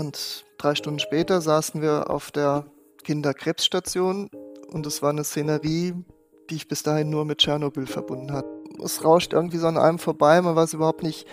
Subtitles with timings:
[0.00, 2.64] Und drei Stunden später saßen wir auf der
[3.04, 4.30] Kinderkrebsstation
[4.72, 5.92] und es war eine Szenerie,
[6.48, 8.48] die ich bis dahin nur mit Tschernobyl verbunden hatte.
[8.82, 11.26] Es rauscht irgendwie so an einem vorbei, man weiß überhaupt nicht,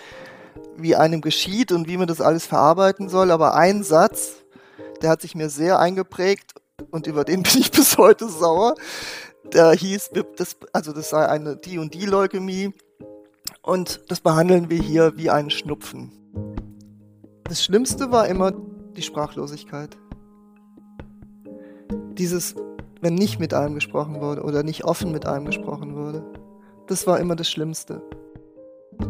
[0.76, 4.44] wie einem geschieht und wie man das alles verarbeiten soll, aber ein Satz,
[5.00, 6.52] der hat sich mir sehr eingeprägt
[6.90, 8.74] und über den bin ich bis heute sauer.
[9.44, 12.74] Der hieß, das, also das sei eine die und die Leukämie
[13.62, 16.12] und das behandeln wir hier wie einen Schnupfen.
[17.48, 18.52] Das Schlimmste war immer
[18.94, 19.96] die Sprachlosigkeit.
[22.10, 22.54] Dieses,
[23.00, 26.22] wenn nicht mit einem gesprochen wurde oder nicht offen mit einem gesprochen wurde.
[26.88, 28.02] Das war immer das Schlimmste.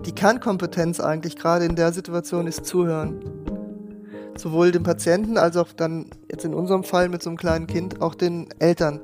[0.06, 3.18] Die Kernkompetenz eigentlich gerade in der Situation ist Zuhören.
[4.36, 8.00] Sowohl dem Patienten als auch dann jetzt in unserem Fall mit so einem kleinen Kind
[8.00, 9.00] auch den Eltern.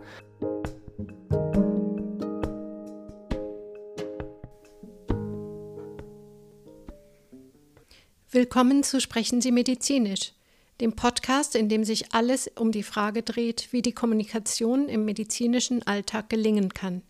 [8.34, 10.32] Willkommen zu Sprechen Sie medizinisch,
[10.80, 15.86] dem Podcast, in dem sich alles um die Frage dreht, wie die Kommunikation im medizinischen
[15.86, 17.02] Alltag gelingen kann.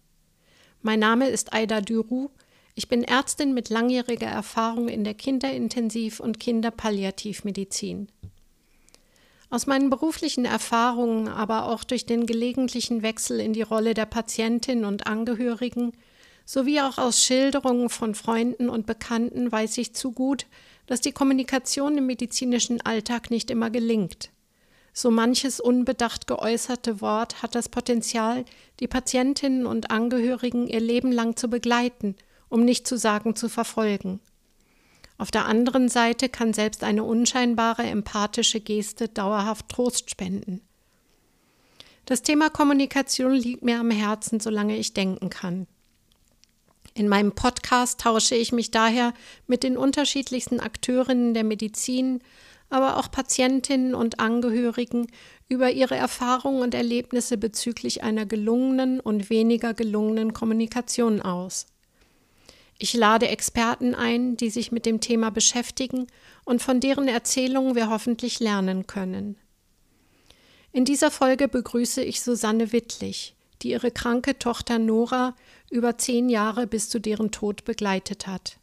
[0.83, 2.29] Mein Name ist Aida Düru.
[2.75, 8.09] Ich bin Ärztin mit langjähriger Erfahrung in der Kinderintensiv- und Kinderpalliativmedizin.
[9.49, 14.85] Aus meinen beruflichen Erfahrungen, aber auch durch den gelegentlichen Wechsel in die Rolle der Patientin
[14.85, 15.93] und Angehörigen
[16.45, 20.45] sowie auch aus Schilderungen von Freunden und Bekannten weiß ich zu gut,
[20.87, 24.31] dass die Kommunikation im medizinischen Alltag nicht immer gelingt.
[24.93, 28.45] So manches unbedacht geäußerte Wort hat das Potenzial,
[28.79, 32.15] die Patientinnen und Angehörigen ihr Leben lang zu begleiten,
[32.49, 34.21] um nicht zu sagen zu verfolgen.
[35.19, 40.61] Auf der anderen Seite kann selbst eine unscheinbare empathische Geste dauerhaft Trost spenden.
[42.05, 45.67] Das Thema Kommunikation liegt mir am Herzen, solange ich denken kann.
[46.95, 49.15] In meinem Podcast tausche ich mich daher
[49.49, 52.21] mit den unterschiedlichsten Akteurinnen der Medizin,
[52.71, 55.09] aber auch Patientinnen und Angehörigen
[55.49, 61.67] über ihre Erfahrungen und Erlebnisse bezüglich einer gelungenen und weniger gelungenen Kommunikation aus.
[62.79, 66.07] Ich lade Experten ein, die sich mit dem Thema beschäftigen
[66.45, 69.37] und von deren Erzählungen wir hoffentlich lernen können.
[70.73, 75.37] In dieser Folge begrüße ich Susanne Wittlich, die ihre kranke Tochter Nora
[75.75, 78.59] über zehn Jahre bis zu deren Tod begleitet hat.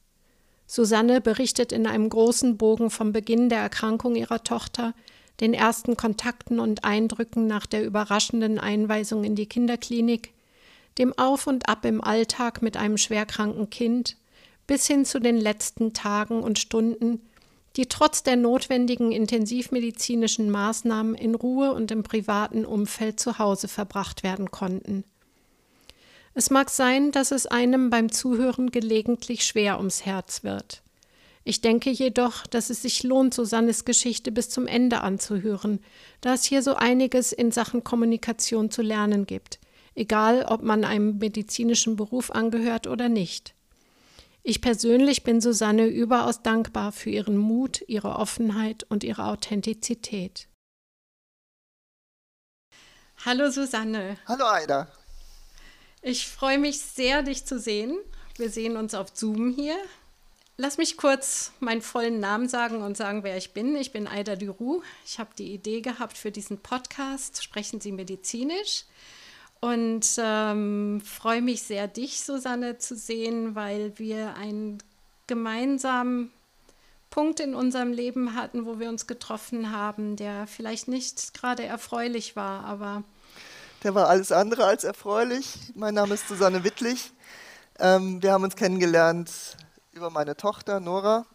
[0.66, 4.94] Susanne berichtet in einem großen Bogen vom Beginn der Erkrankung ihrer Tochter,
[5.42, 10.32] den ersten Kontakten und Eindrücken nach der überraschenden Einweisung in die Kinderklinik,
[10.98, 14.16] dem Auf und Ab im Alltag mit einem schwerkranken Kind,
[14.66, 17.20] bis hin zu den letzten Tagen und Stunden,
[17.76, 24.24] die trotz der notwendigen intensivmedizinischen Maßnahmen in Ruhe und im privaten Umfeld zu Hause verbracht
[24.24, 25.04] werden konnten.
[26.34, 30.82] Es mag sein, dass es einem beim Zuhören gelegentlich schwer ums Herz wird.
[31.44, 35.84] Ich denke jedoch, dass es sich lohnt, Susannes Geschichte bis zum Ende anzuhören,
[36.22, 39.60] da es hier so einiges in Sachen Kommunikation zu lernen gibt,
[39.96, 43.56] egal ob man einem medizinischen Beruf angehört oder nicht.
[44.44, 50.48] Ich persönlich bin Susanne überaus dankbar für ihren Mut, ihre Offenheit und ihre Authentizität.
[53.26, 54.18] Hallo Susanne.
[54.28, 54.88] Hallo Aida.
[56.04, 57.96] Ich freue mich sehr, dich zu sehen.
[58.36, 59.78] Wir sehen uns auf Zoom hier.
[60.58, 63.76] Lass mich kurz meinen vollen Namen sagen und sagen, wer ich bin.
[63.76, 64.82] Ich bin Aida Duru.
[65.06, 68.86] Ich habe die Idee gehabt für diesen Podcast, Sprechen Sie medizinisch.
[69.60, 74.80] Und ähm, freue mich sehr, dich, Susanne, zu sehen, weil wir einen
[75.28, 76.32] gemeinsamen
[77.12, 82.36] Punkt in unserem Leben hatten, wo wir uns getroffen haben, der vielleicht nicht gerade erfreulich
[82.36, 83.04] war, aber
[83.84, 85.58] der war alles andere als erfreulich.
[85.76, 87.12] Mein Name ist Susanne Wittlich.
[87.80, 89.58] Ähm, wir haben uns kennengelernt
[89.92, 91.26] über meine Tochter Nora.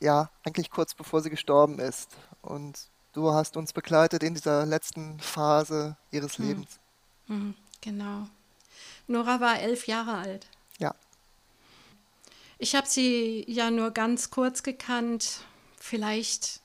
[0.00, 2.10] Ja, eigentlich kurz bevor sie gestorben ist.
[2.40, 6.46] Und du hast uns begleitet in dieser letzten Phase ihres hm.
[6.46, 6.78] Lebens.
[7.26, 8.28] Mhm, genau.
[9.06, 10.46] Nora war elf Jahre alt.
[10.78, 10.94] Ja.
[12.58, 15.40] Ich habe sie ja nur ganz kurz gekannt,
[15.78, 16.60] vielleicht,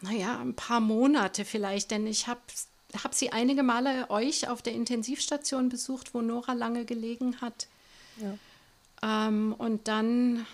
[0.00, 2.40] naja, ein paar Monate vielleicht, denn ich habe
[3.04, 7.68] habe sie einige Male euch auf der Intensivstation besucht, wo Nora lange gelegen hat.
[8.16, 9.28] Ja.
[9.28, 10.46] Ähm, und dann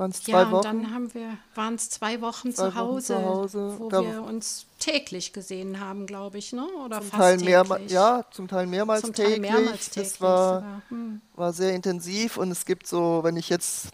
[0.00, 0.62] waren es zwei ja, Wochen?
[0.62, 4.02] dann haben wir, waren es zwei Wochen, zwei zu, Hause, Wochen zu Hause, wo da
[4.02, 6.66] wir uns täglich gesehen haben, glaube ich, ne?
[6.84, 7.90] Oder zum fast Teil täglich.
[7.90, 9.42] ja, zum Teil mehrmals zum täglich.
[9.42, 10.12] Teil mehrmals täglich.
[10.12, 11.20] Das war, hm.
[11.36, 13.88] war sehr intensiv und es gibt so, wenn ich jetzt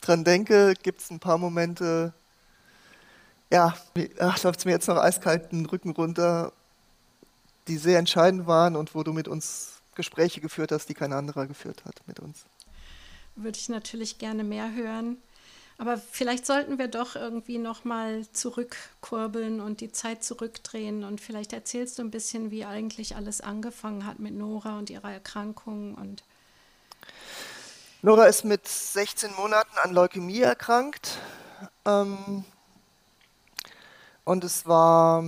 [0.00, 2.12] dran denke, gibt es ein paar Momente,
[3.50, 3.76] ja,
[4.42, 6.52] läuft es mir jetzt noch eiskalten Rücken runter,
[7.68, 11.46] die sehr entscheidend waren und wo du mit uns Gespräche geführt hast, die kein anderer
[11.46, 12.44] geführt hat mit uns.
[13.36, 15.18] Würde ich natürlich gerne mehr hören.
[15.78, 21.52] Aber vielleicht sollten wir doch irgendwie noch mal zurückkurbeln und die Zeit zurückdrehen und vielleicht
[21.52, 26.22] erzählst du ein bisschen, wie eigentlich alles angefangen hat mit Nora und ihrer Erkrankung und
[28.02, 31.18] Nora ist mit 16 Monaten an Leukämie erkrankt.
[31.84, 32.44] Ähm,
[34.24, 35.24] und es war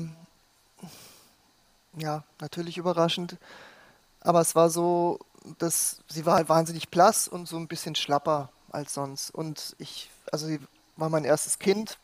[1.99, 3.37] ja natürlich überraschend,
[4.21, 5.19] aber es war so,
[5.59, 9.31] dass sie war halt wahnsinnig blass und so ein bisschen schlapper als sonst.
[9.31, 10.61] Und ich, also sie
[10.97, 11.99] war mein erstes Kind.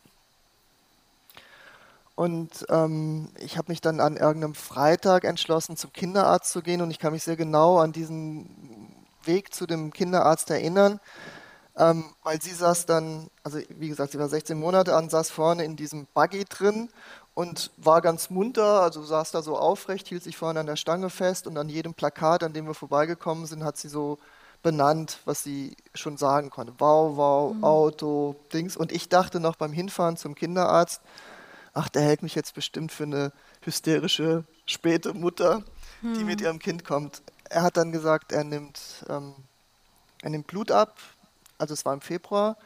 [2.15, 6.83] Und ähm, ich habe mich dann an irgendeinem Freitag entschlossen, zum Kinderarzt zu gehen.
[6.83, 8.95] Und ich kann mich sehr genau an diesen
[9.25, 11.01] Weg zu dem Kinderarzt erinnern,
[11.77, 15.65] ähm, weil sie saß dann, also wie gesagt, sie war 16 Monate an, saß vorne
[15.65, 16.91] in diesem Buggy drin
[17.41, 21.11] und war ganz munter, also saß da so aufrecht, hielt sich vorne an der Stange
[21.11, 24.19] fest und an jedem Plakat, an dem wir vorbeigekommen sind, hat sie so
[24.63, 26.75] benannt, was sie schon sagen konnte.
[26.79, 27.65] Wow, wow, mhm.
[27.65, 28.77] Auto, Dings.
[28.77, 31.01] Und ich dachte noch beim Hinfahren zum Kinderarzt,
[31.73, 33.33] ach, der hält mich jetzt bestimmt für eine
[33.63, 35.63] hysterische späte Mutter,
[36.03, 36.15] mhm.
[36.15, 39.35] die mit ihrem Kind kommt er hat dann gesagt, er nimmt, ähm,
[40.23, 40.97] er nimmt Blut ab,
[41.59, 42.57] also es war im Februar,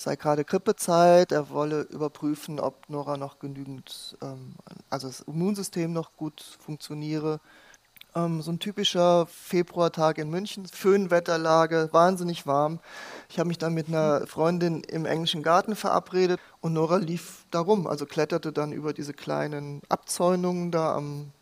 [0.00, 4.54] sei gerade Grippezeit, er wolle überprüfen, ob Nora noch genügend, ähm,
[4.88, 7.38] also das Immunsystem noch gut funktioniere.
[8.14, 12.80] Ähm, so ein typischer Februartag in München, Föhnwetterlage, wahnsinnig warm.
[13.28, 17.60] Ich habe mich dann mit einer Freundin im englischen Garten verabredet und Nora lief da
[17.60, 21.32] rum, also kletterte dann über diese kleinen Abzäunungen da am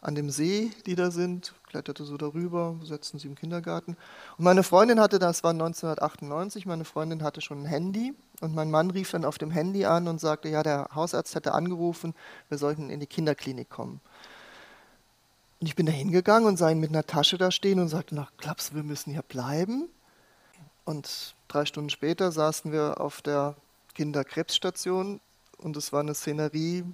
[0.00, 3.96] an dem See, die da sind, kletterte so darüber, setzten sie im Kindergarten.
[4.36, 8.70] Und meine Freundin hatte, das war 1998, meine Freundin hatte schon ein Handy und mein
[8.70, 12.14] Mann rief dann auf dem Handy an und sagte, ja, der Hausarzt hätte angerufen,
[12.48, 14.00] wir sollten in die Kinderklinik kommen.
[15.60, 18.14] Und ich bin da hingegangen und sah ihn mit einer Tasche da stehen und sagte,
[18.14, 19.88] na, du, wir müssen hier bleiben?
[20.84, 23.56] Und drei Stunden später saßen wir auf der
[23.94, 25.20] Kinderkrebsstation
[25.58, 26.84] und es war eine Szenerie,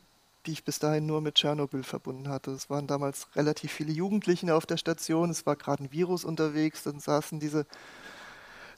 [0.46, 2.50] die ich bis dahin nur mit Tschernobyl verbunden hatte.
[2.50, 6.82] Es waren damals relativ viele Jugendliche auf der Station, es war gerade ein Virus unterwegs,
[6.82, 7.66] dann saßen diese,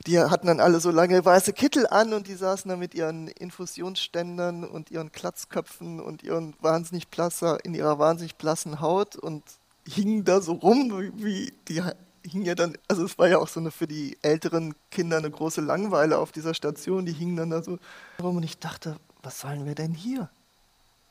[0.06, 3.28] die hatten dann alle so lange weiße Kittel an und die saßen dann mit ihren
[3.28, 9.42] Infusionsständern und ihren Klatzköpfen und ihren wahnsinnig blasser, in ihrer wahnsinnig blassen Haut und
[9.86, 11.82] hingen da so rum, wie die
[12.26, 15.30] hingen ja dann, also es war ja auch so eine für die älteren Kinder eine
[15.30, 17.78] große Langweile auf dieser Station, die hingen dann da so
[18.20, 20.28] rum und ich dachte, was sollen wir denn hier?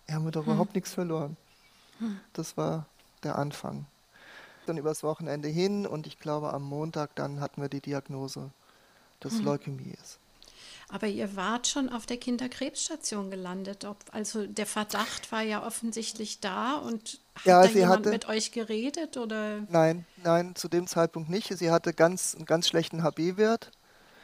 [0.05, 0.53] Wir haben wir doch hm.
[0.53, 1.37] überhaupt nichts verloren.
[1.99, 2.19] Hm.
[2.33, 2.85] Das war
[3.23, 3.85] der Anfang.
[4.65, 8.51] Dann übers Wochenende hin und ich glaube am Montag dann hatten wir die Diagnose,
[9.19, 9.45] dass hm.
[9.45, 10.19] Leukämie ist.
[10.89, 13.85] Aber ihr wart schon auf der Kinderkrebsstation gelandet.
[13.85, 18.27] Ob, also der Verdacht war ja offensichtlich da und hat ja, da jemand hatte, mit
[18.27, 19.61] euch geredet oder?
[19.69, 21.57] Nein, nein, zu dem Zeitpunkt nicht.
[21.57, 23.71] Sie hatte ganz, einen ganz schlechten HB-Wert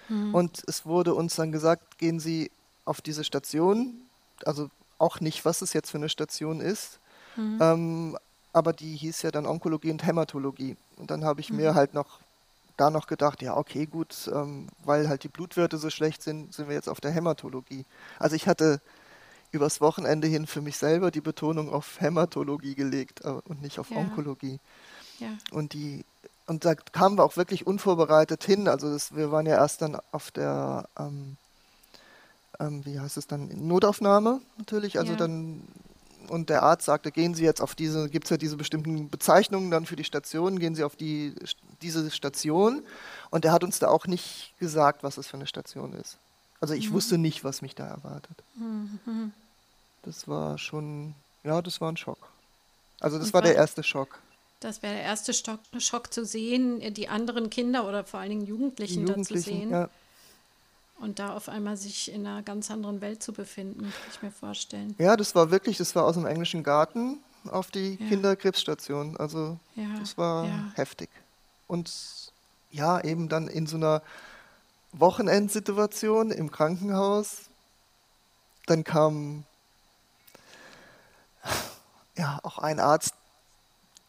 [0.08, 0.36] hm.
[0.36, 2.52] und es wurde uns dann gesagt, gehen Sie
[2.86, 4.02] auf diese Station,
[4.46, 4.70] also
[5.02, 7.00] auch nicht, was es jetzt für eine Station ist.
[7.36, 7.58] Mhm.
[7.62, 8.18] Ähm,
[8.54, 10.76] aber die hieß ja dann Onkologie und Hämatologie.
[10.98, 11.58] Und dann habe ich mhm.
[11.58, 12.20] mir halt noch
[12.78, 16.68] da noch gedacht, ja, okay, gut, ähm, weil halt die Blutwerte so schlecht sind, sind
[16.68, 17.86] wir jetzt auf der Hämatologie.
[18.18, 18.82] Also ich hatte
[19.52, 23.92] übers Wochenende hin für mich selber die Betonung auf Hämatologie gelegt äh, und nicht auf
[23.92, 23.98] ja.
[23.98, 24.60] Onkologie.
[25.20, 25.28] Ja.
[25.52, 26.06] Und die
[26.48, 28.68] und da kamen wir auch wirklich unvorbereitet hin.
[28.68, 31.38] Also das, wir waren ja erst dann auf der ähm,
[32.60, 35.00] ähm, wie heißt es dann, Notaufnahme natürlich.
[35.00, 35.18] Also ja.
[35.18, 35.62] dann,
[36.28, 39.72] und der Arzt sagte, gehen Sie jetzt auf diese, gibt es ja diese bestimmten Bezeichnungen
[39.72, 41.34] dann für die Station, gehen Sie auf die,
[41.82, 42.84] diese Station.
[43.30, 46.18] Und er hat uns da auch nicht gesagt, was es für eine Station ist.
[46.60, 46.94] Also ich mhm.
[46.94, 48.38] wusste nicht, was mich da erwartet.
[48.56, 49.34] Mhm.
[50.04, 52.18] Das war schon, ja, das war ein Schock.
[53.00, 54.20] Also das und war der erste Schock.
[54.60, 58.46] Das wäre der erste Schock, Schock, zu sehen, die anderen Kinder oder vor allen Dingen
[58.46, 59.70] Jugendlichen, Jugendlichen dann zu sehen.
[59.72, 59.90] Ja.
[61.02, 64.32] Und da auf einmal sich in einer ganz anderen Welt zu befinden, kann ich mir
[64.32, 64.96] vorstellen.
[65.00, 67.18] Ja, das war wirklich, das war aus dem englischen Garten
[67.50, 68.08] auf die ja.
[68.08, 69.18] Kinderkrebsstation.
[69.18, 70.72] Also ja, das war ja.
[70.76, 71.10] heftig.
[71.68, 71.92] Und
[72.70, 74.04] ja, eben dann in so einer
[74.94, 77.44] Wochenendsituation im Krankenhaus,
[78.68, 79.44] dann kam
[82.16, 83.16] ja auch ein Arzt,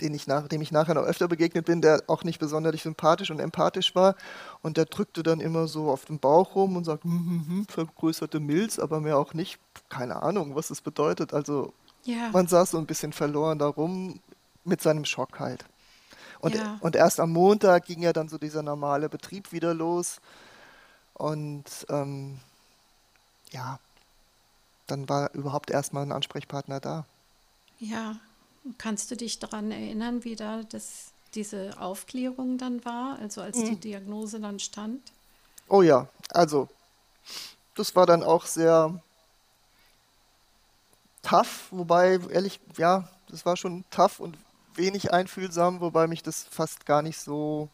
[0.01, 3.31] den ich nach, dem ich nachher noch öfter begegnet bin, der auch nicht besonders sympathisch
[3.31, 4.17] und empathisch war.
[4.63, 7.67] Und der drückte dann immer so auf den Bauch rum und sagt, hm, hm, hm,
[7.67, 9.59] vergrößerte Milz, aber mehr auch nicht.
[9.89, 11.35] Keine Ahnung, was das bedeutet.
[11.35, 11.73] Also
[12.05, 12.31] ja.
[12.33, 14.21] man saß so ein bisschen verloren darum
[14.65, 15.65] mit seinem Schock halt.
[16.41, 16.79] Und, ja.
[16.81, 20.21] und erst am Montag ging ja dann so dieser normale Betrieb wieder los.
[21.15, 22.41] Und ähm,
[23.51, 23.79] ja,
[24.89, 27.05] dann war überhaupt erstmal ein Ansprechpartner da.
[27.79, 28.17] Ja,
[28.79, 33.71] Kannst du dich daran erinnern, wie da das, diese Aufklärung dann war, also als mhm.
[33.71, 35.01] die Diagnose dann stand?
[35.69, 36.69] Oh ja, also
[37.75, 39.01] das war dann auch sehr
[41.23, 44.37] tough, wobei ehrlich, ja, das war schon tough und
[44.75, 47.69] wenig einfühlsam, wobei mich das fast gar nicht so,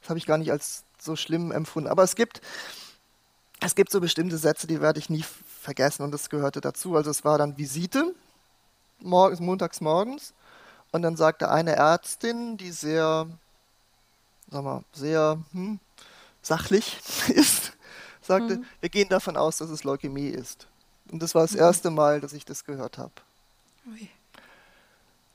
[0.00, 1.88] das habe ich gar nicht als so schlimm empfunden.
[1.88, 2.40] Aber es gibt,
[3.60, 5.24] es gibt so bestimmte Sätze, die werde ich nie
[5.60, 6.96] vergessen und das gehörte dazu.
[6.96, 8.14] Also es war dann Visite,
[9.02, 10.34] morgens, montags morgens
[10.92, 13.26] und dann sagte eine Ärztin, die sehr,
[14.50, 15.78] sag mal, sehr hm,
[16.42, 17.72] sachlich ist,
[18.20, 18.64] sagte, mhm.
[18.80, 20.66] wir gehen davon aus, dass es Leukämie ist.
[21.10, 21.60] Und das war das mhm.
[21.60, 23.12] erste Mal, dass ich das gehört habe.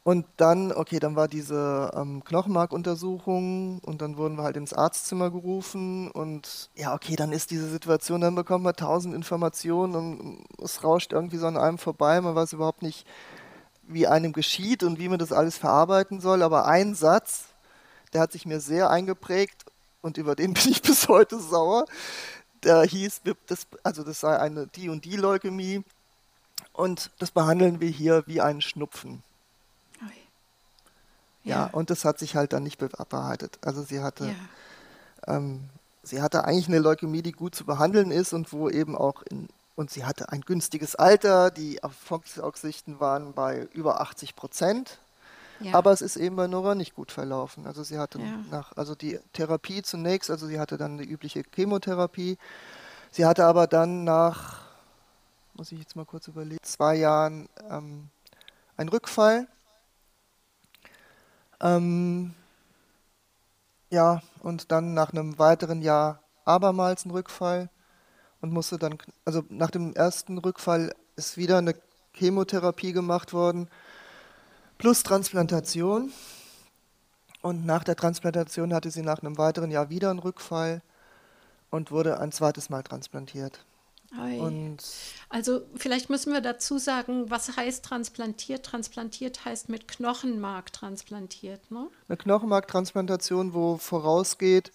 [0.04, 5.32] Und dann, okay, dann war diese ähm, Knochenmarkuntersuchung und dann wurden wir halt ins Arztzimmer
[5.32, 10.84] gerufen und ja, okay, dann ist diese Situation, dann bekommt man tausend Informationen und es
[10.84, 13.08] rauscht irgendwie so an einem vorbei, man weiß überhaupt nicht,
[13.88, 17.46] wie einem geschieht und wie man das alles verarbeiten soll, aber ein Satz,
[18.14, 19.66] der hat sich mir sehr eingeprägt
[20.02, 21.86] und über den bin ich bis heute sauer.
[22.64, 25.84] Der hieß, das, also das sei eine die und die Leukämie
[26.74, 29.24] und das behandeln wir hier wie einen Schnupfen.
[31.44, 31.58] Ja.
[31.58, 33.60] ja, und das hat sich halt dann nicht bewahrheitet.
[33.62, 35.36] Also sie hatte, ja.
[35.36, 35.70] ähm,
[36.02, 39.48] sie hatte eigentlich eine Leukämie, die gut zu behandeln ist und wo eben auch in,
[39.76, 45.00] und sie hatte ein günstiges Alter, die Erfolgsaussichten waren bei über 80 Prozent.
[45.60, 45.74] Ja.
[45.74, 47.66] Aber es ist eben bei Nora nicht gut verlaufen.
[47.66, 48.26] Also sie hatte ja.
[48.52, 52.38] nach, also die Therapie zunächst, also sie hatte dann die übliche Chemotherapie.
[53.12, 54.66] Sie hatte aber dann nach,
[55.54, 58.10] muss ich jetzt mal kurz überlegen, zwei Jahren ähm,
[58.76, 59.48] einen Rückfall
[61.62, 62.34] ähm,
[63.90, 67.70] ja, und dann nach einem weiteren Jahr abermals ein Rückfall
[68.42, 71.76] und musste dann, also nach dem ersten Rückfall ist wieder eine
[72.14, 73.68] Chemotherapie gemacht worden,
[74.78, 76.12] plus Transplantation.
[77.42, 80.82] Und nach der Transplantation hatte sie nach einem weiteren Jahr wieder einen Rückfall
[81.70, 83.64] und wurde ein zweites Mal transplantiert.
[85.30, 88.66] Also vielleicht müssen wir dazu sagen, was heißt transplantiert?
[88.66, 91.90] Transplantiert heißt mit Knochenmark transplantiert, ne?
[92.08, 94.72] Eine Knochenmarktransplantation, wo vorausgeht,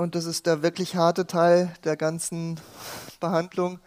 [0.00, 2.58] und das ist der wirklich harte Teil der ganzen
[3.20, 3.80] Behandlung,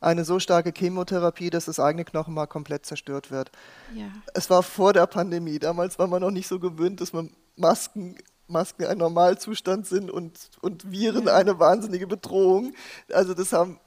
[0.00, 3.50] eine so starke Chemotherapie, dass das eigene Knochenmark komplett zerstört wird.
[3.94, 4.04] Ja.
[4.34, 5.58] Es war vor der Pandemie.
[5.58, 8.16] Damals war man noch nicht so gewöhnt, dass man Masken
[8.48, 12.74] Masken ein Normalzustand sind und, und Viren eine wahnsinnige Bedrohung.
[13.12, 13.80] Also das haben,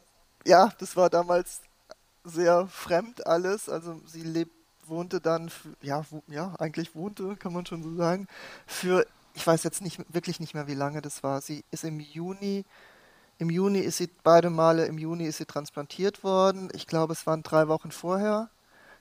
[0.46, 1.62] ja, das war damals
[2.24, 3.70] sehr fremd alles.
[3.70, 4.52] Also sie lebt,
[4.88, 8.28] wohnte dann, ja, wo, ja, eigentlich wohnte, kann man schon so sagen,
[8.66, 11.42] für, ich weiß jetzt nicht wirklich nicht mehr, wie lange das war.
[11.42, 12.66] Sie ist im Juni,
[13.38, 16.70] im Juni ist sie beide Male, im Juni ist sie transplantiert worden.
[16.74, 18.50] Ich glaube, es waren drei Wochen vorher,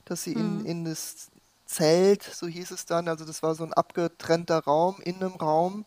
[0.05, 0.61] dass sie mhm.
[0.61, 1.29] in, in das
[1.67, 3.09] Zelt, so hieß es dann.
[3.09, 5.85] Also das war so ein abgetrennter Raum in einem Raum,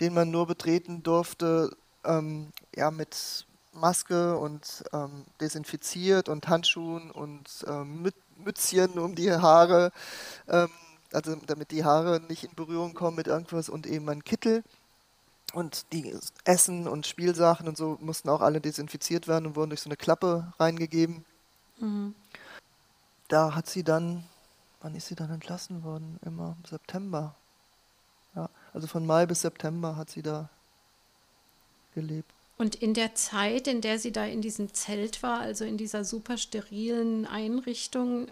[0.00, 7.64] den man nur betreten durfte, ähm, ja, mit Maske und ähm, desinfiziert und Handschuhen und
[7.68, 9.92] ähm, Mützchen um die Haare,
[10.48, 10.70] ähm,
[11.12, 14.62] also damit die Haare nicht in Berührung kommen mit irgendwas und eben ein Kittel.
[15.52, 16.14] Und die
[16.44, 19.96] Essen und Spielsachen und so mussten auch alle desinfiziert werden und wurden durch so eine
[19.96, 21.24] Klappe reingegeben.
[21.80, 22.14] Mhm.
[23.26, 24.24] Da hat sie dann
[24.80, 26.18] Wann ist sie dann entlassen worden?
[26.24, 27.34] Immer September.
[28.34, 30.48] Ja, also von Mai bis September hat sie da
[31.94, 32.32] gelebt.
[32.56, 36.04] Und in der Zeit, in der sie da in diesem Zelt war, also in dieser
[36.04, 38.28] super sterilen Einrichtung,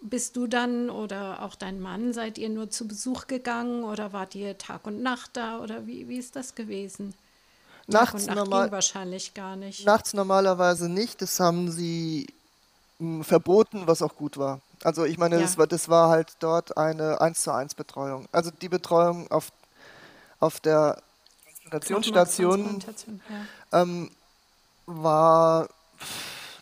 [0.00, 4.34] bist du dann oder auch dein Mann, seid ihr nur zu Besuch gegangen oder wart
[4.34, 7.14] ihr Tag und Nacht da oder wie, wie ist das gewesen?
[7.86, 9.84] Nachts Tag und Nacht normal, wahrscheinlich gar nicht.
[9.86, 12.26] Nachts normalerweise nicht, das haben sie
[12.98, 14.60] hm, verboten, was auch gut war.
[14.84, 15.42] Also ich meine, ja.
[15.42, 18.28] das, war, das war halt dort eine 1 zu 1 Betreuung.
[18.30, 19.50] Also die Betreuung auf,
[20.38, 21.02] auf der
[21.70, 22.80] Transplantationsstation
[23.72, 23.82] ja.
[23.82, 24.10] ähm,
[24.86, 25.68] war,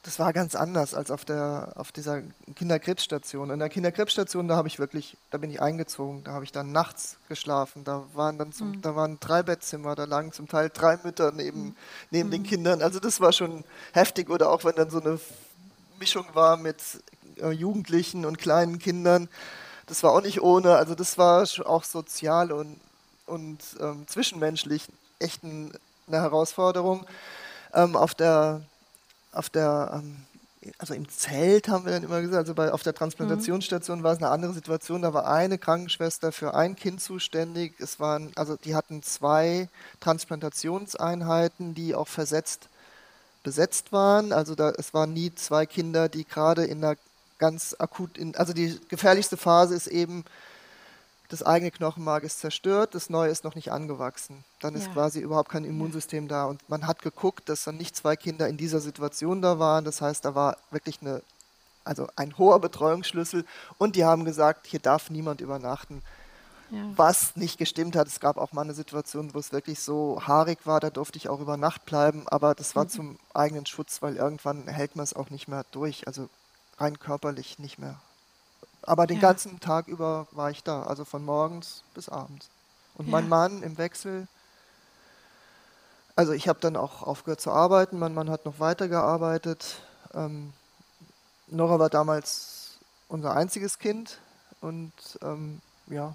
[0.06, 2.22] das war ganz anders als auf, der, auf dieser
[2.54, 3.50] Kinderkrebsstation.
[3.50, 6.70] In der Kinderkrebsstation, da habe ich wirklich, da bin ich eingezogen, da habe ich dann
[6.70, 7.82] nachts geschlafen.
[7.82, 8.82] Da waren dann zum, mhm.
[8.82, 11.75] da waren drei Bettzimmer, da lagen zum Teil drei Mütter neben,
[12.12, 12.32] neben mhm.
[12.32, 12.82] den Kindern.
[12.82, 14.30] Also das war schon heftig.
[14.30, 15.18] Oder auch wenn dann so eine
[15.98, 16.80] Mischung war mit
[17.42, 19.28] äh, Jugendlichen und kleinen Kindern.
[19.86, 22.78] Das war auch nicht ohne, also das war auch sozial und,
[23.26, 24.86] und ähm, zwischenmenschlich
[25.18, 25.72] echt ein,
[26.06, 27.04] eine Herausforderung.
[27.75, 28.62] Ähm, auf der,
[29.37, 30.16] auf der ähm,
[30.78, 34.02] also im Zelt haben wir dann immer gesagt, also bei, auf der Transplantationsstation mhm.
[34.02, 35.02] war es eine andere Situation.
[35.02, 37.75] Da war eine Krankenschwester für ein Kind zuständig.
[37.78, 39.69] Es waren, also die hatten zwei
[40.00, 42.69] Transplantationseinheiten, die auch versetzt
[43.43, 44.33] besetzt waren.
[44.33, 46.97] Also da, es waren nie zwei Kinder, die gerade in einer
[47.38, 50.25] ganz akut, in, also die gefährlichste Phase ist eben
[51.28, 54.45] das eigene Knochenmark ist zerstört, das neue ist noch nicht angewachsen.
[54.61, 54.92] Dann ist Ja.
[54.92, 56.45] quasi überhaupt kein Immunsystem da.
[56.45, 59.85] Und man hat geguckt, dass dann nicht zwei Kinder in dieser Situation da waren.
[59.85, 61.23] Das heißt, da war wirklich eine,
[61.85, 63.45] also ein hoher Betreuungsschlüssel.
[63.78, 66.02] Und die haben gesagt, hier darf niemand übernachten.
[66.71, 66.83] Ja.
[66.97, 68.09] Was nicht gestimmt hat.
[68.09, 71.28] Es gab auch mal eine Situation, wo es wirklich so haarig war, da durfte ich
[71.28, 75.14] auch über Nacht bleiben, aber das war zum eigenen Schutz, weil irgendwann hält man es
[75.14, 76.28] auch nicht mehr durch, also
[76.78, 78.00] rein körperlich nicht mehr.
[78.87, 79.23] Aber den Ja.
[79.23, 82.49] ganzen Tag über war ich da, also von morgens bis abends.
[82.97, 83.28] Und mein Ja.
[83.31, 84.26] Mann im Wechsel,
[86.14, 89.81] also ich habe dann auch aufgehört zu arbeiten, mein Mann hat noch weitergearbeitet.
[90.14, 90.52] Ähm,
[91.49, 92.78] Nora war damals
[93.09, 94.19] unser einziges Kind
[94.61, 96.14] und ähm, ja,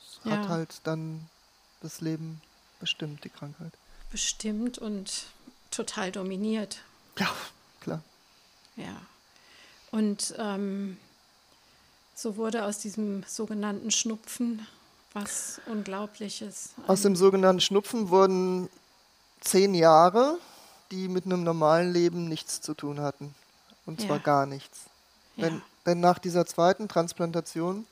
[0.00, 0.32] es Ja.
[0.32, 1.28] hat halt dann
[1.82, 2.40] das Leben
[2.80, 3.72] bestimmt, die Krankheit.
[4.10, 5.26] Bestimmt und
[5.70, 6.82] total dominiert.
[7.18, 7.28] Ja,
[7.80, 8.02] klar.
[8.76, 8.96] Ja.
[9.90, 10.98] Und ähm,
[12.20, 14.66] so wurde aus diesem sogenannten Schnupfen
[15.12, 16.70] was Unglaubliches.
[16.86, 18.68] Aus dem sogenannten Schnupfen wurden
[19.40, 20.38] zehn Jahre,
[20.90, 23.34] die mit einem normalen Leben nichts zu tun hatten.
[23.86, 24.22] Und zwar Ja.
[24.22, 24.80] gar nichts.
[25.36, 25.48] ja.
[25.48, 27.86] Denn, denn nach dieser zweiten Transplantation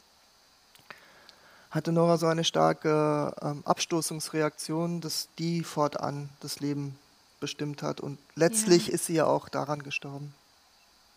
[1.70, 6.96] hatte Nora so eine starke ähm, Abstoßungsreaktion, dass die fortan das Leben
[7.40, 8.00] bestimmt hat.
[8.00, 8.94] Und letztlich Ja.
[8.94, 10.34] ist sie ja auch daran gestorben.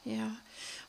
[0.03, 0.31] Ja,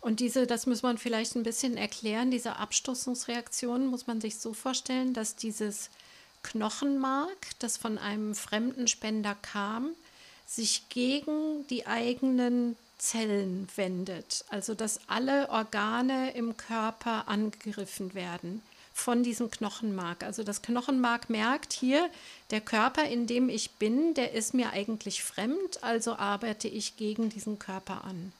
[0.02, 4.52] und diese, das muss man vielleicht ein bisschen erklären, diese Abstoßungsreaktion muss man sich so
[4.52, 5.90] vorstellen, dass dieses
[6.42, 9.90] Knochenmark, das von einem fremden Spender kam,
[10.44, 14.44] sich gegen die eigenen Zellen wendet.
[14.48, 18.60] Also dass alle Organe im Körper angegriffen werden
[18.92, 20.24] von diesem Knochenmark.
[20.24, 22.10] Also das Knochenmark merkt hier,
[22.50, 27.28] der Körper, in dem ich bin, der ist mir eigentlich fremd, also arbeite ich gegen
[27.28, 28.32] diesen Körper an.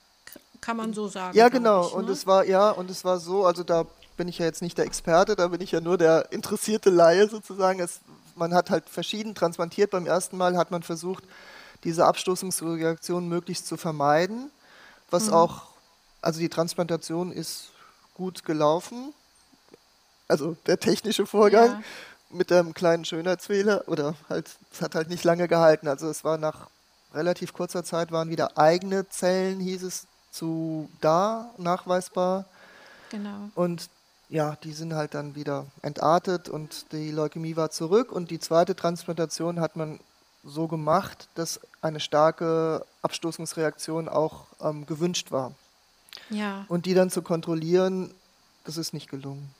[0.63, 1.37] Kann man so sagen.
[1.37, 1.87] Ja, genau.
[1.87, 2.11] Ich, Und ne?
[2.11, 4.85] es war, ja, und es war so, also da bin ich ja jetzt nicht der
[4.85, 7.79] Experte, da bin ich ja nur der interessierte Laie sozusagen.
[7.79, 7.99] Es,
[8.35, 9.91] man hat halt verschieden transplantiert.
[9.91, 11.23] Beim ersten Mal hat man versucht,
[11.83, 14.51] diese Abstoßungsreaktion möglichst zu vermeiden,
[15.09, 15.33] was Mhm.
[15.33, 15.63] auch,
[16.21, 17.71] also die Transplantation ist
[18.13, 19.13] gut gelaufen.
[20.27, 21.81] Also der technische Vorgang Ja.
[22.29, 25.87] mit einem kleinen Schönheitsfehler oder halt, es hat halt nicht lange gehalten.
[25.87, 26.67] Also es war nach
[27.13, 32.45] relativ kurzer Zeit waren wieder eigene Zellen, hieß es, zu da, nachweisbar.
[33.09, 33.49] Genau.
[33.53, 33.89] Und
[34.29, 38.11] ja, die sind halt dann wieder entartet und die Leukämie war zurück.
[38.11, 39.99] Und die zweite Transplantation hat man
[40.43, 45.53] so gemacht, dass eine starke Abstoßungsreaktion auch ähm, gewünscht war.
[46.29, 48.13] Ja, Und die dann zu kontrollieren,
[48.65, 49.53] das ist nicht gelungen.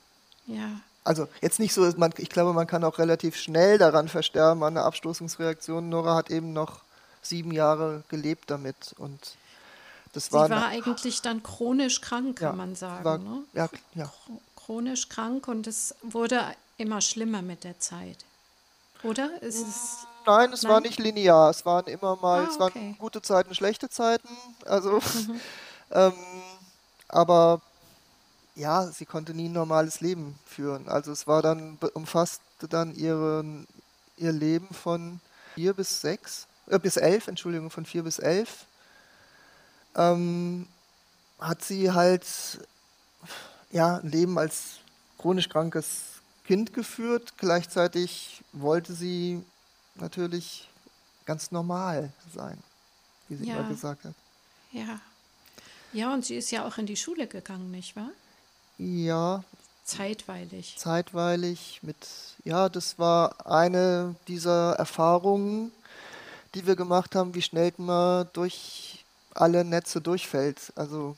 [0.48, 0.70] ja.
[1.06, 4.78] Also jetzt nicht so, man, ich glaube, man kann auch relativ schnell daran versterben, an
[4.78, 5.90] einer Abstoßungsreaktion.
[5.90, 6.80] Nora hat eben noch
[7.22, 9.36] sieben Jahre gelebt damit und
[10.14, 13.04] das Sie war, war eigentlich dann chronisch krank, kann Ja, man sagen.
[13.04, 13.44] war- ne?
[13.54, 14.06] ja, ja.
[14.06, 16.42] Chro- Chronisch krank und es wurde
[16.78, 18.18] immer schlimmer mit der Zeit.
[19.04, 19.30] Oder?
[19.42, 19.62] Es
[20.26, 20.84] Nein, es war Nein?
[20.84, 21.50] nicht linear.
[21.50, 22.90] Es waren immer mal, Ah, es waren okay.
[22.92, 22.98] Mhm.
[22.98, 24.30] gute Zeiten, schlechte Zeiten.
[24.66, 25.02] Also,
[25.92, 26.14] ähm,
[27.10, 27.62] aber
[28.56, 30.88] ja, sie konnte nie ein normales Leben führen.
[30.88, 33.68] Also es war dann, umfasste dann ihren,
[34.16, 35.20] ihr Leben von
[35.56, 38.66] vier bis sechs, äh, bis elf, Entschuldigung, von vier bis elf.
[39.96, 40.68] Ähm,
[41.40, 42.26] hat sie halt
[43.72, 44.80] ja, ein Leben als
[45.18, 47.34] chronisch krankes Kind geführt.
[47.38, 49.44] Gleichzeitig wollte sie
[49.96, 50.68] natürlich
[51.26, 52.58] ganz normal sein,
[53.28, 53.60] wie sie Ja.
[53.60, 54.14] immer gesagt hat.
[54.72, 55.00] ja.
[55.96, 58.10] Ja, und sie ist ja auch in die Schule gegangen, nicht wahr?
[58.80, 59.44] Ja,
[59.86, 60.76] Zeitweilig.
[60.80, 61.96] zeitweilig mit,
[62.44, 65.72] ja, das war eine dieser Erfahrungen,
[66.56, 69.03] die wir gemacht haben, wie schnell man durch
[69.36, 70.74] alle Netze durchfällt.
[70.76, 71.16] Also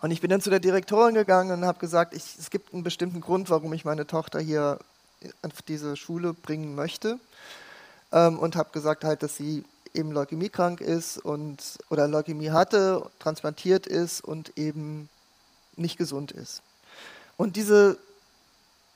[0.00, 2.82] Und ich bin dann zu der Direktorin gegangen und habe gesagt, ich, es gibt einen
[2.82, 4.78] bestimmten Grund, warum ich meine Tochter hier
[5.42, 7.18] auf diese Schule bringen möchte.
[8.10, 9.64] Ähm, und habe gesagt halt, dass sie
[9.94, 15.08] eben leukämiekrank ist und oder Leukämie hatte, transplantiert ist und eben
[15.76, 16.62] nicht gesund ist.
[17.36, 17.98] Und diese,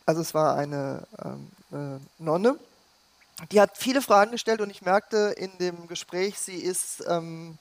[0.05, 2.59] also es war eine ähm, äh, Nonne,
[3.53, 7.59] die hat viele Fragen gestellt und ich merkte in dem Gespräch, sie ist, ähm,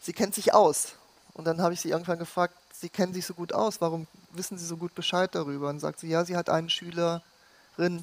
[0.00, 0.94] sie kennt sich aus.
[1.34, 4.56] Und dann habe ich sie irgendwann gefragt, Sie kennen sich so gut aus, warum wissen
[4.56, 5.68] Sie so gut Bescheid darüber?
[5.68, 7.22] Und sagt sie, ja, sie hat eine Schülerin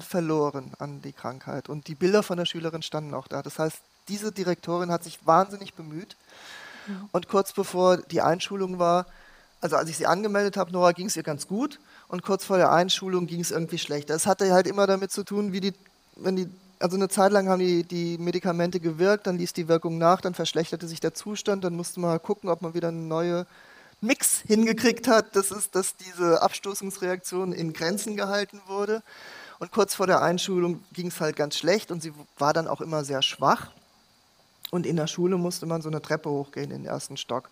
[0.00, 1.68] verloren an die Krankheit.
[1.68, 3.42] Und die Bilder von der Schülerin standen auch da.
[3.42, 6.16] Das heißt, diese Direktorin hat sich wahnsinnig bemüht.
[7.10, 9.06] Und kurz bevor die Einschulung war,
[9.60, 11.80] also als ich sie angemeldet habe, Nora, ging es ihr ganz gut.
[12.06, 14.14] Und kurz vor der Einschulung ging es irgendwie schlechter.
[14.14, 15.74] Es hatte halt immer damit zu tun, wie die,
[16.14, 16.48] wenn die,
[16.80, 20.34] also eine Zeit lang haben die, die Medikamente gewirkt, dann ließ die Wirkung nach, dann
[20.34, 23.46] verschlechterte sich der Zustand, dann musste man gucken, ob man wieder eine neue
[24.00, 29.02] Mix hingekriegt hat, das ist, dass diese Abstoßungsreaktion in Grenzen gehalten wurde.
[29.58, 32.80] Und kurz vor der Einschulung ging es halt ganz schlecht und sie war dann auch
[32.80, 33.72] immer sehr schwach.
[34.70, 37.48] Und in der Schule musste man so eine Treppe hochgehen in den ersten Stock.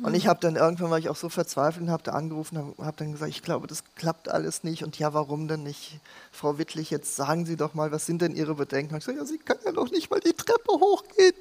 [0.00, 2.86] Und ich habe dann irgendwann, war ich auch so verzweifelt habe da angerufen und habe
[2.86, 4.84] hab dann gesagt, ich glaube, das klappt alles nicht.
[4.84, 6.00] Und ja, warum denn nicht?
[6.30, 8.94] Frau Wittlich, jetzt sagen Sie doch mal, was sind denn Ihre Bedenken?
[8.94, 11.34] Und ich gesagt, ja, Sie können ja doch nicht mal die Treppe hochgehen.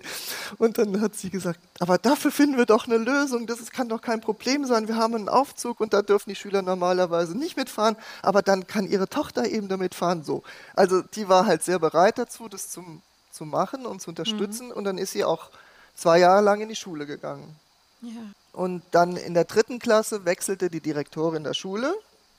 [0.58, 3.48] Und dann hat sie gesagt, aber dafür finden wir doch eine Lösung.
[3.48, 4.88] Das kann doch kein Problem sein.
[4.88, 8.88] Wir haben einen Aufzug und da dürfen die Schüler normalerweise nicht mitfahren, aber dann kann
[8.88, 10.24] Ihre Tochter eben damit fahren.
[10.24, 10.44] So.
[10.76, 14.68] Also die war halt sehr bereit dazu, das zum, zu machen und zu unterstützen.
[14.68, 14.74] Mhm.
[14.74, 15.50] Und dann ist sie auch
[15.96, 17.56] zwei Jahre lang in die Schule gegangen.
[18.02, 18.10] Ja.
[18.54, 21.96] Und dann in der dritten Klasse wechselte die Direktorin der Schule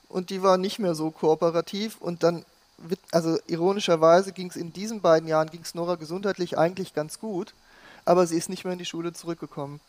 [0.09, 1.97] und die war nicht mehr so kooperativ.
[1.99, 2.45] Und dann,
[3.11, 7.53] also ironischerweise ging es in diesen beiden Jahren, ging es Nora gesundheitlich eigentlich ganz gut,
[8.05, 9.79] aber sie ist nicht mehr in die Schule zurückgekommen,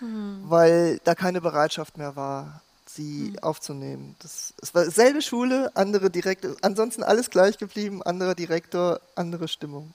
[0.00, 0.44] mhm.
[0.44, 3.38] weil da keine Bereitschaft mehr war, sie mhm.
[3.40, 4.14] aufzunehmen.
[4.20, 9.92] Das, es war selbe Schule, andere Direktor, ansonsten alles gleich geblieben, anderer Direktor, andere Stimmung.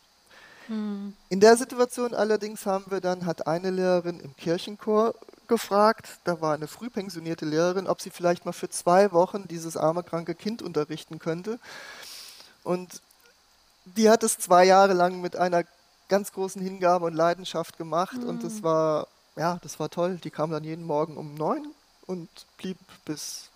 [0.68, 1.14] Hm.
[1.30, 5.16] In der Situation allerdings haben wir dann, hat eine Lehrerin im Kirchenchor
[5.50, 10.04] gefragt, da war eine frühpensionierte Lehrerin, ob sie vielleicht mal für zwei Wochen dieses arme,
[10.04, 11.60] kranke Kind unterrichten könnte.
[12.64, 13.02] Und
[13.84, 15.66] die hat es zwei Jahre lang mit einer
[16.08, 18.30] ganz großen Hingabe und Leidenschaft gemacht mhm.
[18.30, 18.64] und das mhm.
[18.64, 20.20] war, ja, das war toll.
[20.24, 21.68] Die kam dann jeden Morgen um neun
[22.08, 23.50] und blieb bis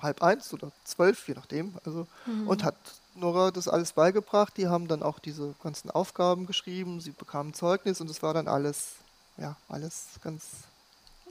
[0.00, 2.48] halb eins oder zwölf, je nachdem, also, mhm.
[2.48, 2.74] und hat
[3.14, 4.56] Nora das alles beigebracht.
[4.56, 8.48] Die haben dann auch diese ganzen Aufgaben geschrieben, sie bekamen Zeugnis und es war dann
[8.48, 8.96] alles,
[9.36, 10.64] ja, alles ganz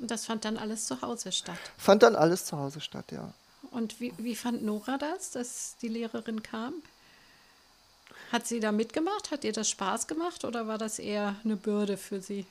[0.01, 1.57] und das fand dann alles zu Hause statt?
[1.77, 3.33] Fand dann alles zu Hause statt, ja.
[3.71, 6.73] Und wie, wie fand Nora das, dass die Lehrerin kam?
[8.31, 9.31] Hat sie da mitgemacht?
[9.31, 12.45] Hat ihr das Spaß gemacht oder war das eher eine Bürde für sie?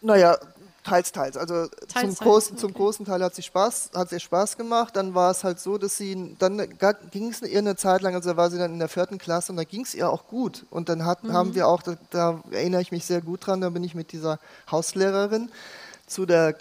[0.00, 0.38] Naja,
[0.84, 1.36] teils, teils.
[1.36, 2.60] Also teils, zum, großen, okay.
[2.60, 4.94] zum großen Teil hat sie Spaß, hat sie Spaß gemacht.
[4.94, 6.58] Dann war es halt so, dass sie, dann
[7.10, 9.56] ging es ihr eine Zeit lang, also war sie dann in der vierten Klasse und
[9.56, 10.64] da ging es ihr auch gut.
[10.70, 11.32] Und dann hat, mhm.
[11.32, 14.12] haben wir auch, da, da, erinnere ich mich sehr gut dran, da bin ich mit
[14.12, 14.38] dieser
[14.70, 15.50] Hauslehrerin
[16.06, 16.56] zu der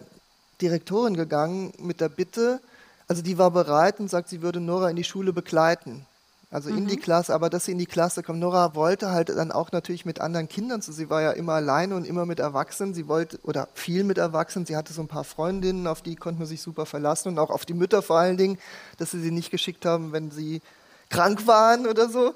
[0.61, 2.61] Direktorin gegangen mit der Bitte,
[3.07, 6.05] also die war bereit und sagt, sie würde Nora in die Schule begleiten.
[6.51, 6.77] Also mhm.
[6.79, 7.01] in die mhm.
[7.01, 8.39] Klasse, aber dass sie in die Klasse kommt.
[8.39, 10.91] Nora wollte halt dann auch natürlich mit anderen Kindern zu.
[10.91, 12.93] Sie war ja immer alleine und immer mit Erwachsenen.
[12.93, 14.65] Sie wollte, oder viel mit Erwachsenen.
[14.65, 17.49] Sie hatte so ein paar Freundinnen, auf die konnte man sich super verlassen und auch
[17.49, 18.57] auf die Mütter vor allen Dingen,
[18.97, 20.61] dass sie sie nicht geschickt haben, wenn sie
[21.09, 22.35] krank waren oder so.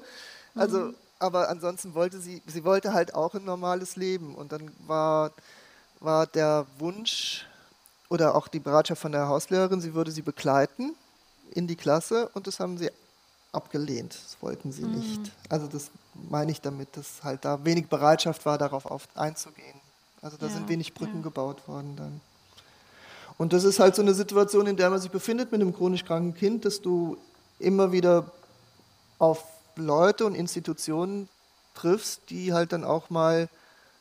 [0.54, 0.94] Also, mhm.
[1.18, 4.34] aber ansonsten wollte sie, sie wollte halt auch ein normales Leben.
[4.34, 5.32] Und dann war,
[6.00, 7.46] war der Wunsch,
[8.10, 10.94] oder auch die Bereitschaft von der Hauslehrerin, sie würde sie begleiten
[11.52, 12.90] in die Klasse und das haben sie
[13.52, 14.14] abgelehnt.
[14.14, 14.98] Das wollten sie mhm.
[14.98, 15.32] nicht.
[15.48, 15.90] Also das
[16.28, 19.80] meine ich damit, dass halt da wenig Bereitschaft war, darauf auf, einzugehen.
[20.20, 21.22] Also da ja, sind wenig Brücken ja.
[21.22, 22.20] gebaut worden dann.
[23.38, 26.04] Und das ist halt so eine Situation, in der man sich befindet mit einem chronisch
[26.04, 27.16] kranken Kind, dass du
[27.58, 28.30] immer wieder
[29.18, 29.44] auf
[29.76, 31.28] Leute und Institutionen
[31.74, 33.48] triffst, die halt dann auch mal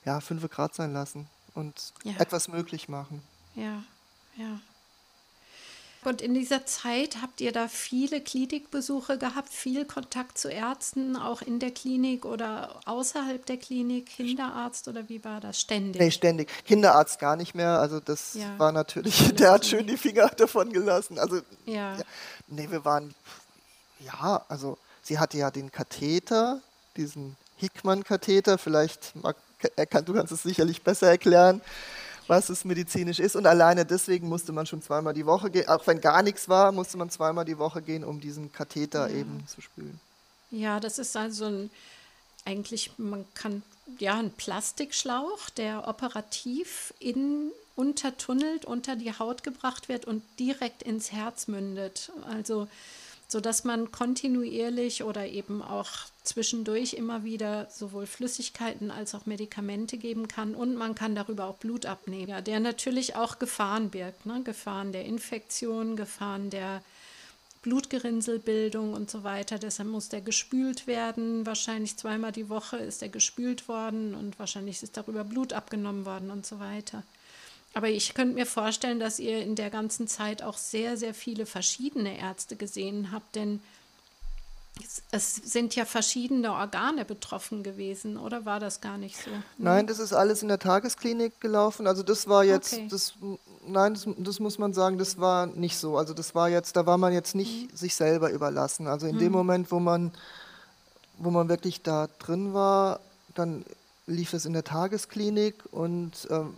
[0.03, 2.13] ja, fünf Grad sein lassen und ja.
[2.17, 3.21] etwas möglich machen.
[3.55, 3.83] Ja,
[4.39, 4.59] ja.
[6.05, 11.41] Und in dieser Zeit habt ihr da viele Klinikbesuche gehabt, viel Kontakt zu Ärzten, auch
[11.41, 15.59] in der Klinik oder außerhalb der Klinik, Kinderarzt oder wie war das?
[15.59, 16.01] Ständig?
[16.01, 16.49] Nee, ständig.
[16.65, 17.79] Kinderarzt gar nicht mehr.
[17.79, 18.57] Also das ja.
[18.57, 21.19] war natürlich, der hat schön die Finger davon gelassen.
[21.19, 21.97] Also, ja.
[21.97, 22.03] ja.
[22.47, 23.13] Nee, wir waren,
[23.99, 26.61] ja, also sie hatte ja den Katheter,
[26.95, 29.35] diesen Hickmann-Katheter, vielleicht, mag,
[30.05, 31.61] du kannst es sicherlich besser erklären
[32.29, 33.35] was es medizinisch ist.
[33.35, 35.67] Und alleine deswegen musste man schon zweimal die Woche gehen.
[35.67, 39.17] Auch wenn gar nichts war, musste man zweimal die Woche gehen, um diesen Katheter ja.
[39.17, 39.99] eben zu spülen.
[40.51, 41.71] Ja, das ist also ein,
[42.45, 43.63] eigentlich, man kann,
[43.97, 51.11] ja, ein Plastikschlauch, der operativ in, untertunnelt, unter die Haut gebracht wird und direkt ins
[51.11, 52.11] Herz mündet.
[52.29, 52.67] Also
[53.29, 55.89] sodass man kontinuierlich oder eben auch
[56.23, 61.57] zwischendurch immer wieder sowohl Flüssigkeiten als auch Medikamente geben kann und man kann darüber auch
[61.57, 64.41] Blut abnehmen, der natürlich auch Gefahren birgt, ne?
[64.43, 66.81] Gefahren der Infektion, Gefahren der
[67.61, 69.59] Blutgerinnselbildung und so weiter.
[69.59, 71.45] Deshalb muss der gespült werden.
[71.45, 76.31] Wahrscheinlich zweimal die Woche ist er gespült worden und wahrscheinlich ist darüber Blut abgenommen worden
[76.31, 77.03] und so weiter.
[77.73, 81.45] Aber ich könnte mir vorstellen, dass ihr in der ganzen Zeit auch sehr, sehr viele
[81.45, 83.61] verschiedene Ärzte gesehen habt, denn
[85.11, 89.29] es, sind ja verschiedene Organe betroffen gewesen, oder war das gar nicht so?
[89.57, 91.87] Nein, das ist alles in der Tagesklinik gelaufen.
[91.87, 92.87] Also das war jetzt, okay.
[92.89, 93.13] das,
[93.67, 95.97] nein, das, das, muss man sagen, das war nicht so.
[95.97, 97.75] Also das war jetzt, da war man jetzt nicht mhm.
[97.75, 98.87] sich selber überlassen.
[98.87, 99.19] Also in mhm.
[99.19, 100.11] dem Moment, wo man,
[101.17, 102.99] wo man wirklich da drin war,
[103.35, 103.65] dann
[104.07, 106.53] lief es in der Tagesklinik und ähm,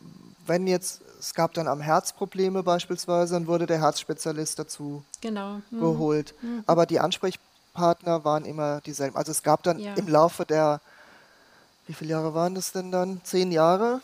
[0.51, 5.61] wenn jetzt, es gab dann am Herz Probleme beispielsweise, dann wurde der Herzspezialist dazu Genau.
[5.69, 5.79] Mhm.
[5.79, 6.35] geholt.
[6.41, 6.63] Mhm.
[6.67, 9.15] Aber die Ansprechpartner waren immer dieselben.
[9.15, 9.93] Also es gab dann Ja.
[9.95, 10.81] im Laufe der,
[11.87, 13.21] wie viele Jahre waren das denn dann?
[13.23, 14.01] Zehn Jahre?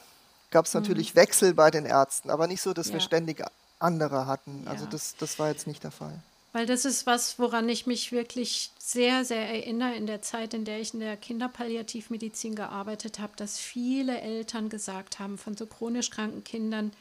[0.50, 3.00] Gab es natürlich Wechsel bei den Ärzten, aber nicht so, dass wir Mhm.
[3.00, 3.06] Ja.
[3.06, 3.44] ständig
[3.80, 4.66] andere hatten.
[4.70, 6.18] Also das, das war jetzt nicht der Fall.
[6.54, 10.66] Weil das ist was, woran ich mich wirklich sehr, sehr erinnere in der Zeit, in
[10.66, 16.10] der ich in der Kinderpalliativmedizin gearbeitet habe, dass viele Eltern gesagt haben von so chronisch
[16.10, 16.92] kranken Kindern,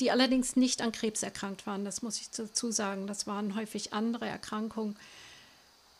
[0.00, 3.92] die allerdings nicht an Krebs erkrankt waren, das muss ich dazu sagen, das waren häufig
[3.92, 4.96] andere Erkrankungen,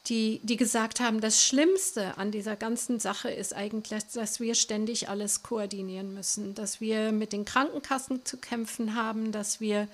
[0.06, 5.08] die, die gesagt haben, das Schlimmste an dieser ganzen Sache ist eigentlich, dass wir ständig
[5.10, 9.88] alles koordinieren müssen, dass wir mit den Krankenkassen zu kämpfen haben, dass wir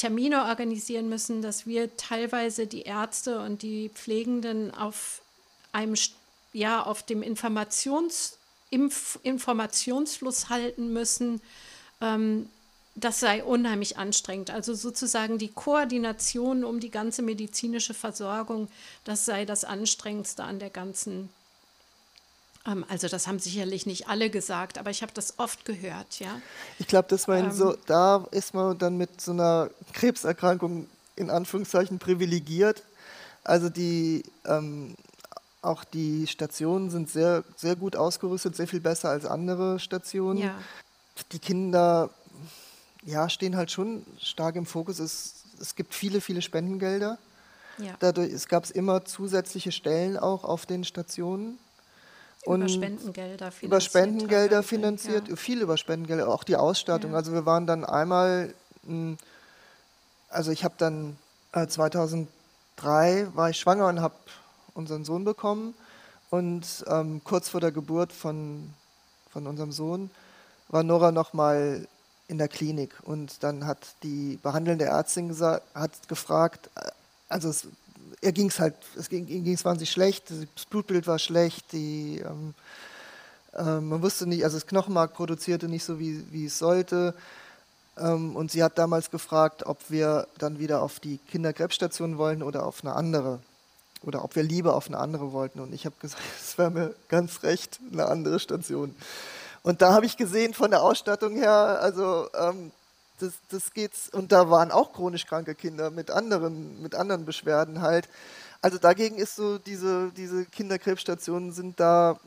[0.00, 5.20] Termine organisieren müssen, dass wir teilweise die Ärzte und die Pflegenden auf
[5.72, 5.94] einem
[6.54, 8.38] ja auf dem Informations
[8.70, 11.42] Inf Informationsfluss halten müssen.
[12.00, 12.48] Ähm,
[12.94, 14.50] das sei unheimlich anstrengend.
[14.50, 18.68] Also sozusagen die Koordination um die ganze medizinische Versorgung,
[19.04, 21.28] das sei das Anstrengendste an der ganzen.
[22.66, 26.40] Ähm, also das haben sicherlich nicht alle gesagt, aber ich habe das oft gehört, ja.
[26.78, 27.52] Ich glaube, dass man Ähm.
[27.52, 32.82] so, da ist man dann mit so einer Krebserkrankung in Anführungszeichen privilegiert.
[33.44, 34.94] Also die ähm,
[35.62, 40.38] auch die Stationen sind sehr, sehr gut ausgerüstet, sehr viel besser als andere Stationen.
[40.38, 40.54] Ja,
[41.32, 42.10] Die Kinder
[43.04, 44.98] ja, stehen halt schon stark im Fokus.
[44.98, 47.18] Es, es gibt viele, viele Spendengelder.
[47.78, 47.94] ja.
[47.98, 51.58] Dadurch, es gab immer zusätzliche Stellen auch auf den Stationen.
[52.46, 53.62] Über Spendengelder finanziert.
[53.62, 55.36] über Spendengelder finanziert, Ja.
[55.36, 57.12] viel über Spendengelder, auch die Ausstattung.
[57.12, 57.18] Ja.
[57.18, 58.54] Also wir waren dann einmal,
[60.30, 61.16] also ich habe dann
[61.52, 64.14] äh, 2003 war ich schwanger und habe
[64.74, 65.74] unseren Sohn bekommen
[66.30, 68.72] und ähm, kurz vor der Geburt von,
[69.30, 70.10] von unserem Sohn
[70.68, 71.86] war Nora noch mal
[72.28, 76.90] in der Klinik und dann hat die behandelnde Ärztin gesagt, hat gefragt, äh,
[77.28, 77.66] also es,
[78.22, 82.18] ihr ging es halt, es ging ihm es wahnsinnig schlecht, das Blutbild war schlecht, die
[82.18, 82.54] ähm,
[83.56, 87.14] ähm, man wusste nicht, also das Knochenmark produzierte nicht so, wie, wie es sollte.
[87.98, 92.64] Ähm, und sie hat damals gefragt, ob wir dann wieder auf die Kinderkrebsstation wollen oder
[92.64, 93.40] auf eine andere.
[94.02, 95.60] Oder ob wir lieber auf eine andere wollten.
[95.60, 98.94] Und ich habe gesagt, es wäre mir ganz recht, eine andere Station.
[99.62, 102.72] Und da habe ich gesehen von der Ausstattung her, also ähm,
[103.22, 104.08] das, das geht's.
[104.08, 108.08] Und da waren auch chronisch kranke Kinder mit anderen, mit anderen Beschwerden halt.
[108.62, 112.18] Also dagegen ist so, diese, diese Kinderkrebsstationen sind da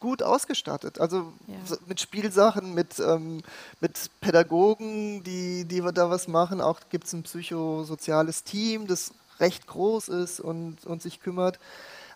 [0.00, 1.00] gut ausgestattet.
[1.00, 1.76] Also Ja.
[1.86, 3.42] mit Spielsachen, mit, ähm,
[3.80, 6.60] mit Pädagogen, die, die da was machen.
[6.60, 11.58] Auch gibt es ein psychosoziales Team, das recht groß ist und, und sich kümmert.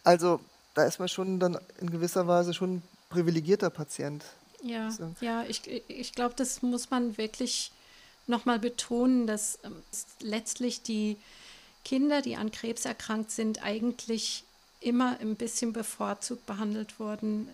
[0.02, 0.40] Also
[0.74, 4.24] da ist man schon dann in gewisser Weise schon ein privilegierter Patient.
[4.62, 5.14] Ja, So.
[5.20, 7.70] ja, ich, ich glaube, das muss man wirklich
[8.26, 9.82] nochmal betonen, dass ähm,
[10.20, 11.16] letztlich die
[11.84, 14.44] Kinder, die an Krebs erkrankt sind, eigentlich
[14.80, 17.48] immer ein bisschen bevorzugt behandelt wurden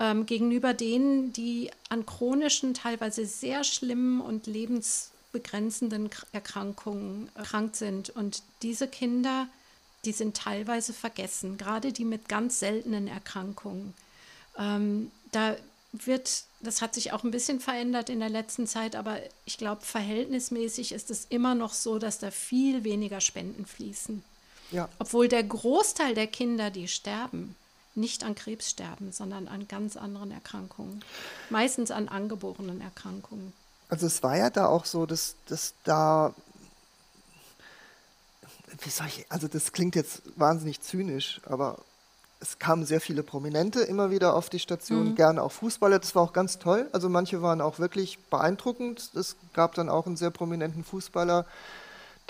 [0.00, 8.10] ähm, gegenüber denen, die an chronischen, teilweise sehr schlimmen und lebensbegrenzenden Erkrankungen erkrankt sind.
[8.10, 9.46] Und diese Kinder,
[10.04, 13.94] die sind teilweise vergessen, gerade die mit ganz seltenen Erkrankungen.
[14.58, 15.54] Ähm, da
[15.92, 19.82] wird, das hat sich auch ein bisschen verändert in der letzten Zeit, aber ich glaube,
[19.82, 24.22] verhältnismäßig ist es immer noch so, dass da viel weniger Spenden fließen.
[24.70, 27.56] Ja, Obwohl der Großteil der Kinder, die sterben,
[27.96, 31.04] nicht an Krebs sterben, sondern an ganz anderen Erkrankungen.
[31.50, 33.52] Meistens an angeborenen Erkrankungen.
[33.88, 36.32] also es war ja da auch so, dass, dass da,
[38.80, 41.78] wie soll ich, also das klingt jetzt wahnsinnig zynisch, aber
[42.40, 46.22] es kamen sehr viele Prominente immer wieder auf die Station, gerne auch Fußballer, das war
[46.22, 46.88] auch ganz toll.
[46.92, 49.10] Also manche waren auch wirklich beeindruckend.
[49.14, 51.44] Es gab dann auch einen sehr prominenten Fußballer,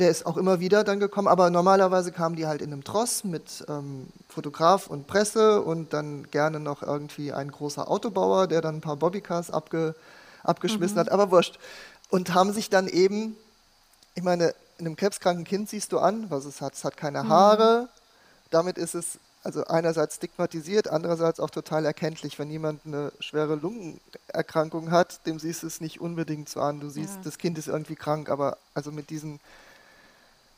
[0.01, 3.23] der ist auch immer wieder dann gekommen, aber normalerweise kamen die halt in einem Tross
[3.23, 8.77] mit ähm, Fotograf und Presse und dann gerne noch irgendwie ein großer Autobauer, der dann
[8.77, 9.95] ein paar Bobbycars abge,
[10.43, 11.59] abgeschmissen hat, aber wurscht.
[12.09, 13.37] Und haben sich dann eben,
[14.15, 16.75] ich meine, in einem krebskranken Kind siehst du an, was es hat.
[16.75, 17.89] Es hat keine Haare,
[18.51, 22.39] damit ist es also einerseits stigmatisiert, andererseits auch total erkenntlich.
[22.39, 26.81] Wenn jemand eine schwere Lungenerkrankung hat, dem siehst du es nicht unbedingt so an.
[26.81, 27.21] Du siehst, Ja.
[27.25, 29.41] das Kind ist irgendwie krank, aber also mit diesen,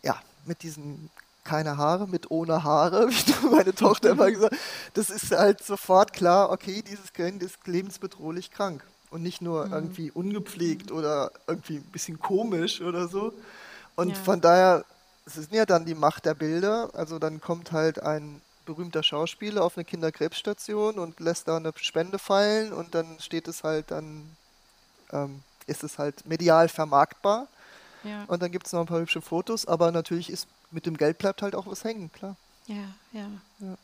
[0.02, 1.10] ja, mit diesen
[1.44, 4.56] keine Haare, mit ohne Haare, wie meine Tochter immer gesagt
[4.94, 8.84] das ist halt sofort klar, okay, dieses Kind ist lebensbedrohlich krank.
[9.10, 13.34] Und nicht nur irgendwie ungepflegt oder irgendwie ein bisschen komisch oder so.
[13.94, 14.14] Und Ja.
[14.14, 14.84] von daher,
[15.26, 16.88] es ist ja dann die Macht der Bilder.
[16.94, 22.18] Also dann kommt halt ein berühmter Schauspieler auf eine Kinderkrebsstation und lässt da eine Spende
[22.18, 24.36] fallen und dann steht es halt dann
[25.12, 27.48] ähm, ist es halt medial vermarktbar.
[28.04, 28.24] Ja.
[28.24, 31.18] Und dann gibt es noch ein paar hübsche Fotos, aber natürlich ist mit dem Geld
[31.18, 32.36] bleibt halt auch was hängen, klar.
[32.66, 33.28] Ja, ja.
[33.60, 33.76] Ja.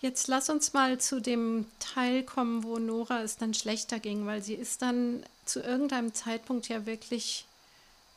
[0.00, 4.42] Jetzt lass uns mal zu dem Teil kommen, wo Nora es dann schlechter ging, weil
[4.42, 7.46] sie ist dann zu irgendeinem Zeitpunkt ja wirklich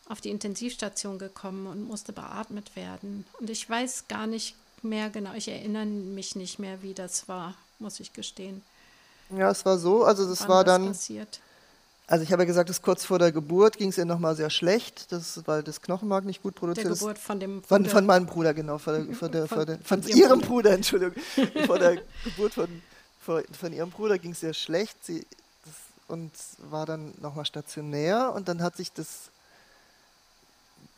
[0.08, 3.26] auf die Intensivstation gekommen und musste beatmet werden.
[3.40, 7.54] Und ich weiß gar nicht mehr genau, ich erinnere mich nicht mehr, wie das war,
[7.80, 8.62] muss ich gestehen.
[9.36, 11.40] Ja, es war so, also das Wann war dann, passiert.
[12.08, 14.50] also ich habe ja gesagt, dass kurz vor der Geburt ging es ihr nochmal sehr
[14.50, 17.00] schlecht, das, weil das Knochenmark nicht gut Der produziert ist.
[17.00, 17.92] Geburt von dem Von, Bruder.
[17.96, 18.78] von meinem Bruder, genau.
[18.80, 20.48] Von, der, von, der, Von- von, der, von von, ihrem ihrem Bruder.
[20.48, 21.24] Bruder, Entschuldigung.
[21.68, 22.82] Vor der Geburt von,
[23.22, 24.98] von, von ihrem Bruder ging es sehr schlecht.
[25.06, 25.26] Sie,
[25.66, 25.74] das,
[26.08, 26.32] und
[26.72, 28.34] war dann nochmal stationär.
[28.34, 29.30] Und dann hat sich das,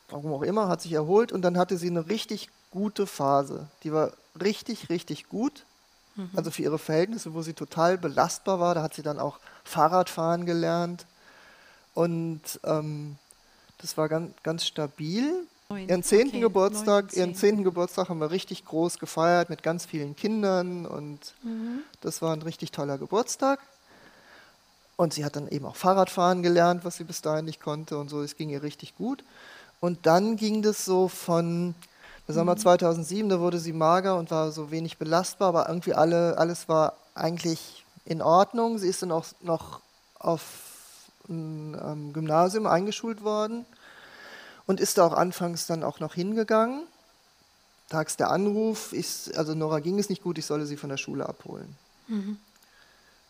[0.09, 1.31] warum auch immer, hat sich erholt.
[1.33, 3.67] Und dann hatte sie eine richtig gute Phase.
[3.83, 5.65] Die war richtig, richtig gut.
[6.35, 8.75] Also für ihre Verhältnisse, wo sie total belastbar war.
[8.75, 11.05] Da hat sie dann auch Fahrradfahren gelernt.
[11.93, 13.15] Und ähm,
[13.79, 15.33] das war ganz, ganz stabil.
[15.69, 15.87] Neun.
[15.87, 20.15] Ihren zehnten Okay, Geburtstag, ihren zehnten Geburtstag haben wir richtig groß gefeiert mit ganz vielen
[20.15, 21.79] Kindern und Mhm.
[22.01, 23.59] das war ein richtig toller Geburtstag.
[24.97, 28.09] Und sie hat dann eben auch Fahrradfahren gelernt, was sie bis dahin nicht konnte und
[28.09, 28.21] so.
[28.21, 29.23] Es ging ihr richtig gut.
[29.79, 31.73] Und dann ging das so von,
[32.27, 36.37] sagen mal 2007, da wurde sie mager und war so wenig belastbar, aber irgendwie alle,
[36.37, 38.77] alles war eigentlich in Ordnung.
[38.77, 39.81] Sie ist dann auch noch
[40.19, 40.41] auf
[41.29, 43.65] ein ähm, Gymnasium eingeschult worden
[44.65, 46.83] und ist da auch anfangs dann auch noch hingegangen.
[47.89, 50.97] Tags der Anruf, ich, also Nora ging es nicht gut, ich solle sie von der
[50.97, 51.75] Schule abholen.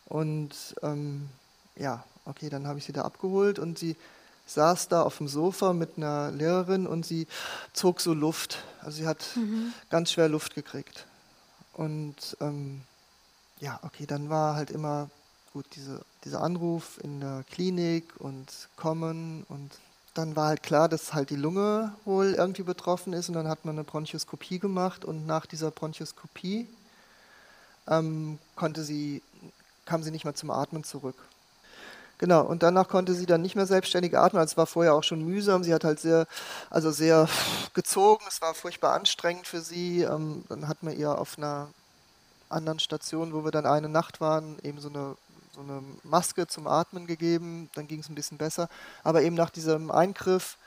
[0.06, 1.28] Und ähm,
[1.76, 3.96] ja, okay, dann habe ich sie da abgeholt und sie
[4.46, 7.26] saß da auf dem Sofa mit einer Lehrerin und sie
[7.72, 8.58] zog so Luft.
[8.80, 9.24] Also sie hat
[9.90, 11.06] ganz schwer Luft gekriegt.
[11.72, 12.82] Und ähm,
[13.60, 15.08] ja, okay, dann war halt immer
[15.52, 19.70] gut diese, dieser Anruf in der Klinik und kommen und
[20.14, 23.64] dann war halt klar, dass halt die Lunge wohl irgendwie betroffen ist und dann hat
[23.64, 26.66] man eine Bronchoskopie gemacht und nach dieser Bronchoskopie
[27.88, 29.22] ähm, konnte sie,
[29.86, 31.16] kam sie nicht mehr zum Atmen zurück.
[32.22, 34.38] Genau, und danach konnte sie dann nicht mehr selbstständig atmen.
[34.38, 35.64] Also es war vorher auch schon mühsam.
[35.64, 36.28] Sie hat halt sehr,
[36.70, 37.28] also sehr
[37.74, 38.24] gezogen.
[38.28, 40.02] Es war furchtbar anstrengend für sie.
[40.02, 41.68] Ähm, dann hat man ihr auf einer
[42.48, 45.16] anderen Station, wo wir dann eine Nacht waren, eben so eine,
[45.52, 47.68] so eine Maske zum Atmen gegeben.
[47.74, 48.68] Dann ging es ein bisschen besser.
[49.02, 50.58] Aber eben nach diesem Eingriff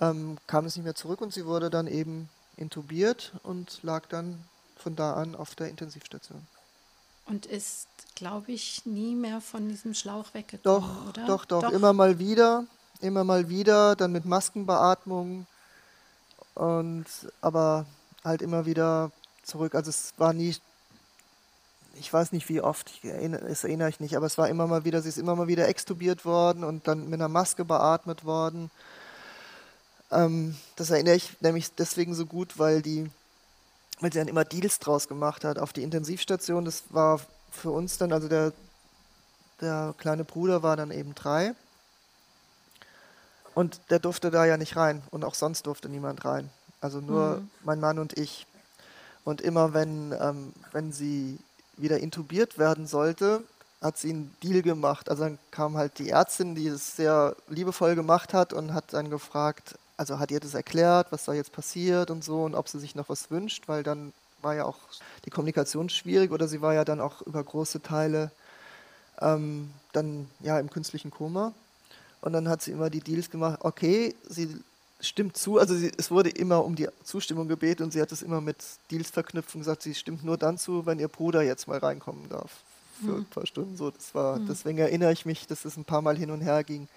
[0.00, 4.42] ähm, kam es nicht mehr zurück und sie wurde dann eben intubiert und lag dann
[4.76, 6.44] von da an auf der Intensivstation.
[7.30, 11.26] Und ist, glaube ich, nie mehr von diesem Schlauch Doch, weggekommen, oder?
[11.26, 12.66] doch, doch, immer mal wieder,
[13.00, 15.46] immer mal wieder, dann mit Maskenbeatmung
[16.54, 17.06] und
[17.40, 17.86] aber
[18.24, 19.12] halt immer wieder
[19.44, 19.76] zurück.
[19.76, 20.56] Also es war nie,
[21.94, 24.66] ich weiß nicht wie oft, ich erinnere, das erinnere ich nicht, aber es war immer
[24.66, 28.24] mal wieder, sie ist immer mal wieder extubiert worden und dann mit einer Maske beatmet
[28.24, 28.70] worden.
[30.10, 33.08] Ähm, das erinnere ich nämlich deswegen so gut, weil die,
[34.00, 36.64] weil sie dann immer Deals draus gemacht hat auf die Intensivstation.
[36.64, 38.52] Das war für uns dann, also der,
[39.60, 41.54] der kleine Bruder war dann eben drei.
[43.54, 45.02] Und der durfte da ja nicht rein.
[45.10, 46.48] Und auch sonst durfte niemand rein.
[46.80, 48.46] Also nur mein Mann und ich.
[49.24, 51.38] Und immer wenn, ähm, wenn sie
[51.76, 53.42] wieder intubiert werden sollte,
[53.82, 55.10] hat sie einen Deal gemacht.
[55.10, 59.10] Also dann kam halt die Ärztin, die es sehr liebevoll gemacht hat und hat dann
[59.10, 62.80] gefragt, also hat ihr das erklärt, was da jetzt passiert und so und ob sie
[62.80, 64.78] sich noch was wünscht, weil dann war ja auch
[65.26, 68.30] die Kommunikation schwierig oder sie war ja dann auch über große Teile
[69.20, 71.52] ähm, dann ja im künstlichen Koma.
[72.22, 74.56] Und dann hat sie immer die Deals gemacht, okay, sie
[75.00, 78.22] stimmt zu, also sie, es wurde immer um die Zustimmung gebeten und sie hat es
[78.22, 78.56] immer mit
[78.90, 82.26] Deals verknüpft und gesagt, sie stimmt nur dann zu, wenn ihr Bruder jetzt mal reinkommen
[82.30, 82.50] darf
[83.04, 83.76] für ein paar Stunden.
[83.76, 86.64] So, das war, deswegen erinnere ich mich, dass es ein paar Mal hin und her
[86.64, 86.88] ging.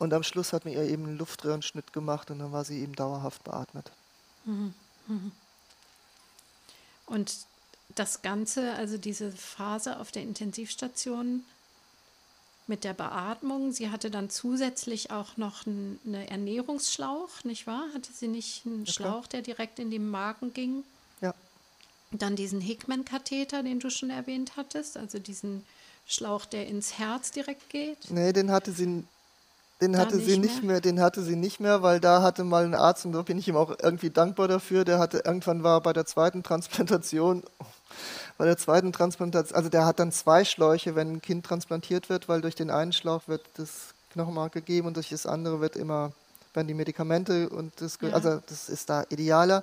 [0.00, 2.96] Und am Schluss hat man ihr eben einen Luftröhrenschnitt gemacht und dann war sie eben
[2.96, 3.92] dauerhaft beatmet.
[7.06, 7.36] Und
[7.94, 11.44] das Ganze, also diese Phase auf der Intensivstation
[12.66, 17.84] mit der Beatmung, sie hatte dann zusätzlich auch noch einen eine Ernährungsschlauch, nicht wahr?
[17.94, 18.94] Hatte sie nicht einen klar.
[18.94, 20.82] Schlauch, der direkt in den Magen ging?
[21.20, 21.34] Ja,
[22.10, 25.66] Dann diesen Hickman-Katheter, den du schon erwähnt hattest, also diesen
[26.06, 27.98] Schlauch, der ins Herz direkt geht.
[28.10, 29.04] nee, den hatte sie,
[29.80, 30.62] den hatte sie nicht nicht mehr?
[30.62, 33.38] mehr, den hatte sie nicht mehr, weil da hatte mal ein Arzt und da bin
[33.38, 34.84] ich ihm auch irgendwie dankbar dafür.
[34.84, 37.42] Der hatte irgendwann war bei der zweiten Transplantation,
[38.38, 42.28] bei der zweiten Transplantation, also der hat dann zwei Schläuche, wenn ein Kind transplantiert wird,
[42.28, 46.12] weil durch den einen Schlauch wird das Knochenmark gegeben und durch das andere wird immer
[46.54, 48.10] werden die Medikamente und das, Ja.
[48.10, 49.62] also das ist da idealer.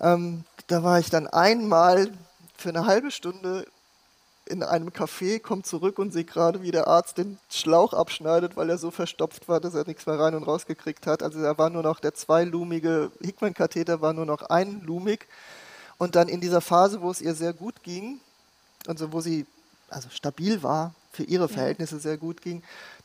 [0.00, 2.10] Ähm, da war ich dann einmal
[2.56, 3.66] für eine halbe Stunde
[4.46, 8.70] in einem Café, komme zurück und sehe gerade, wie der Arzt den Schlauch abschneidet, weil
[8.70, 11.22] er so verstopft war, dass er nichts mehr rein und raus gekriegt hat.
[11.22, 15.26] Also er war nur noch der zweilumige Hickman-Katheter war nur noch einlumig.
[15.98, 18.20] Und dann in dieser Phase, wo es ihr sehr gut ging,
[18.86, 19.46] also wo sie
[19.88, 22.62] also stabil war, für ihre Verhältnisse sehr gut ging,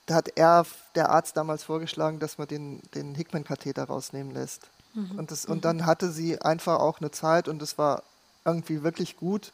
[0.08, 0.66] da hat er,
[0.96, 4.70] der Arzt damals vorgeschlagen, dass man den, den Hickman-Katheter rausnehmen lässt.
[4.94, 5.20] Mhm.
[5.20, 8.04] Und, das, und dann hatte sie einfach auch eine Zeit und es war
[8.46, 9.52] irgendwie wirklich gut.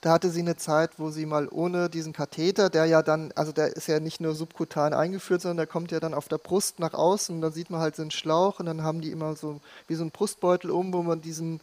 [0.00, 3.52] Da hatte sie eine Zeit, wo sie mal ohne diesen Katheter, der ja dann, also
[3.52, 6.78] der ist ja nicht nur subkutan eingeführt, sondern der kommt ja dann auf der Brust
[6.78, 9.36] nach außen und dann sieht man halt so einen Schlauch und dann haben die immer
[9.36, 11.60] so wie so einen Brustbeutel um, wo man diesen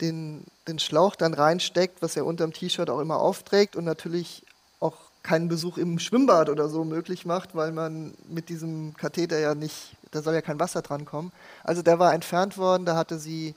[0.00, 4.44] den, den Schlauch dann reinsteckt, was er unter dem T-Shirt auch immer aufträgt und natürlich
[4.78, 9.54] auch keinen Besuch im Schwimmbad oder so möglich macht, weil man mit diesem Katheter ja
[9.54, 11.32] nicht, da soll ja kein Wasser dran kommen.
[11.62, 13.54] Also der war entfernt worden, da hatte sie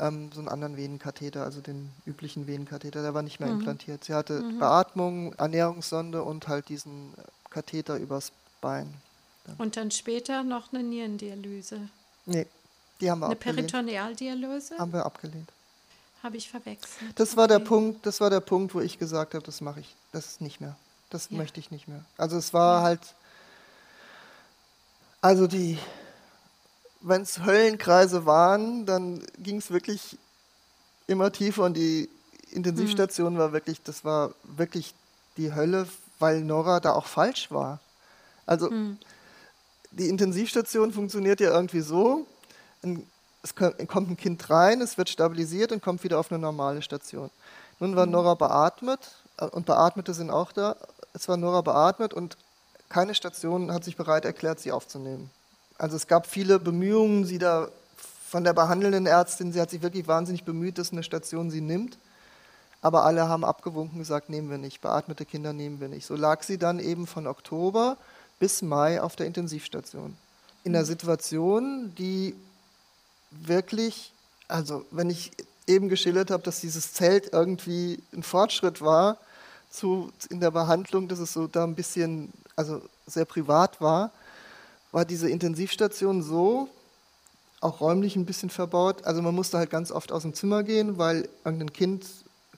[0.00, 3.60] ähm, so einen anderen Venenkatheter, also den üblichen Venenkatheter, der war nicht mehr mhm.
[3.60, 4.04] implantiert.
[4.04, 4.58] Sie hatte mhm.
[4.58, 7.14] Beatmung, Ernährungssonde und halt diesen
[7.50, 8.92] Katheter übers Bein.
[9.44, 9.56] Dann.
[9.56, 11.88] Und dann später noch eine Nierendialyse?
[12.26, 12.46] Nee,
[13.00, 13.58] die haben wir eine abgelehnt.
[13.58, 14.78] Eine Peritonealdialyse?
[14.78, 15.50] Haben wir abgelehnt.
[16.22, 17.12] Habe ich verwechselt.
[17.14, 17.58] Das war okay.
[17.58, 20.40] der Punkt, das war der Punkt, wo ich gesagt habe, das mache ich, das ist
[20.40, 20.76] nicht mehr.
[21.08, 21.38] Das ja.
[21.38, 22.04] möchte ich nicht mehr.
[22.18, 22.82] Also es war ja.
[22.84, 23.00] halt,
[25.22, 25.78] also die,
[27.00, 30.18] wenn es Höllenkreise waren, dann ging es wirklich
[31.06, 32.08] immer tiefer und die
[32.50, 33.38] Intensivstation mhm.
[33.38, 34.94] war wirklich, das war wirklich
[35.36, 35.86] die Hölle,
[36.18, 37.80] weil Nora da auch falsch war.
[38.46, 38.98] Also mhm.
[39.90, 42.26] die Intensivstation funktioniert ja irgendwie so,
[43.42, 47.30] es kommt ein Kind rein, es wird stabilisiert und kommt wieder auf eine normale Station.
[47.78, 48.12] Nun war mhm.
[48.12, 49.00] Nora beatmet
[49.38, 50.76] äh, und Beatmete sind auch da
[51.12, 52.36] es war Nora beatmet und
[52.88, 55.30] keine Station hat sich bereit erklärt, sie aufzunehmen.
[55.80, 57.68] Also es gab viele Bemühungen, sie da
[58.28, 61.96] von der behandelnden Ärztin, sie hat sich wirklich wahnsinnig bemüht, dass eine Station sie nimmt.
[62.82, 66.04] Aber alle haben abgewunken gesagt, nehmen wir nicht, beatmete Kinder nehmen wir nicht.
[66.04, 67.96] So lag sie dann eben von Oktober
[68.38, 70.18] bis Mai auf der Intensivstation.
[70.64, 72.34] In einer Situation, die
[73.30, 74.12] wirklich,
[74.48, 75.32] also wenn ich
[75.66, 79.16] eben geschildert habe, dass dieses Zelt irgendwie ein Fortschritt war,
[79.70, 84.10] zu, in der Behandlung, dass es so da ein bisschen, also sehr privat war,
[84.92, 86.68] war diese Intensivstation so,
[87.60, 89.04] auch räumlich ein bisschen verbaut.
[89.04, 92.06] Also man musste halt ganz oft aus dem Zimmer gehen, weil irgendein Kind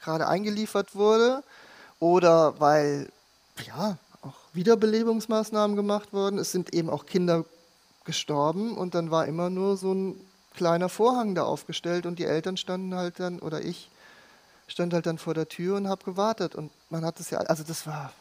[0.01, 1.43] gerade eingeliefert wurde
[1.99, 3.09] oder weil
[3.66, 6.39] ja auch Wiederbelebungsmaßnahmen gemacht wurden.
[6.39, 7.45] Es sind eben auch Kinder
[8.05, 10.20] gestorben und dann war immer nur so ein
[10.55, 13.89] kleiner Vorhang da aufgestellt und die Eltern standen halt dann oder ich
[14.68, 16.55] stand halt dann vor der Tür und habe gewartet.
[16.55, 18.12] Und man hat es ja, also das war,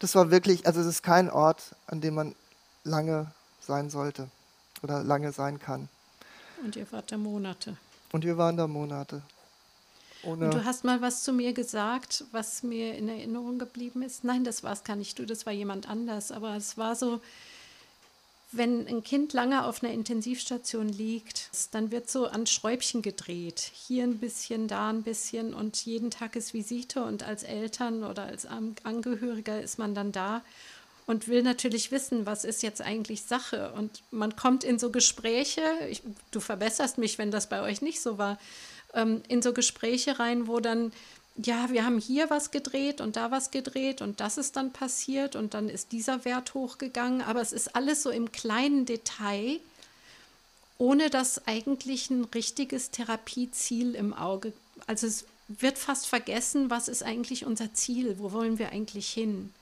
[0.00, 2.34] das war wirklich, also es ist kein Ort, an dem man
[2.84, 3.30] lange
[3.60, 4.28] sein sollte
[4.82, 5.88] oder lange sein kann.
[6.64, 7.76] Und ihr wart da Monate.
[8.12, 9.22] Und wir waren da Monate.
[10.22, 14.24] Ohne und du hast mal was zu mir gesagt, was mir in Erinnerung geblieben ist.
[14.24, 16.32] Nein, das war es gar nicht du, das war jemand anders.
[16.32, 17.20] Aber es war so,
[18.52, 23.70] wenn ein Kind lange auf einer Intensivstation liegt, dann wird so an Schräubchen gedreht.
[23.86, 28.24] Hier ein bisschen, da ein bisschen und jeden Tag ist Visite und als Eltern oder
[28.24, 30.42] als Angehöriger ist man dann da
[31.06, 33.72] und will natürlich wissen, was ist jetzt eigentlich Sache.
[33.72, 38.00] Und man kommt in so Gespräche, ich, du verbesserst mich, wenn das bei euch nicht
[38.00, 38.38] so war,
[38.94, 40.92] ähm, in so Gespräche rein, wo dann
[41.44, 45.36] ja, wir haben hier was gedreht und da was gedreht und das ist dann passiert
[45.36, 49.60] und dann ist dieser Wert hochgegangen, aber es ist alles so im kleinen Detail,
[50.78, 54.52] ohne dass eigentlich ein richtiges Therapieziel im Auge.
[54.86, 59.52] Also es wird fast vergessen, was ist eigentlich unser Ziel, wo wollen wir eigentlich hin?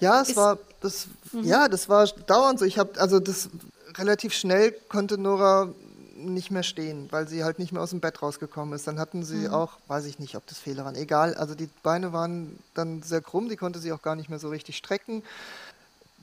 [0.00, 1.44] Ja, es ist, war das, mhm.
[1.44, 2.64] ja, das war dauernd so.
[2.64, 3.48] Ich habe also das
[3.94, 5.72] relativ schnell konnte Nora
[6.16, 8.86] nicht mehr stehen, weil sie halt nicht mehr aus dem Bett rausgekommen ist.
[8.86, 9.54] Dann hatten sie mhm.
[9.54, 13.20] auch, weiß ich nicht, ob das Fehler waren, egal, also die Beine waren dann sehr
[13.20, 15.22] krumm, die konnte sie auch gar nicht mehr so richtig strecken.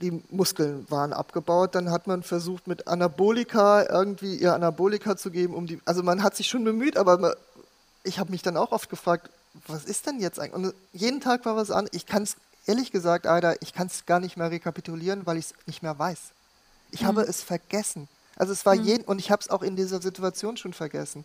[0.02, 1.76] Die Muskeln waren abgebaut.
[1.76, 5.80] Dann hat man versucht, mit Anabolika irgendwie ihr Anabolika zu geben, um die.
[5.86, 7.34] Also man hat sich schon bemüht, aber man,
[8.04, 9.30] ich habe mich dann auch oft gefragt,
[9.68, 10.54] was ist denn jetzt eigentlich?
[10.54, 11.88] Und jeden Tag war was an.
[11.92, 15.46] Ich kann es ehrlich gesagt, Aida, ich kann es gar nicht mehr rekapitulieren, weil ich
[15.46, 16.20] es nicht mehr weiß.
[16.92, 17.08] Ich mhm.
[17.08, 18.08] habe es vergessen.
[18.36, 18.84] Also es war mhm.
[18.84, 21.24] jeden, und ich habe es auch in dieser Situation schon vergessen.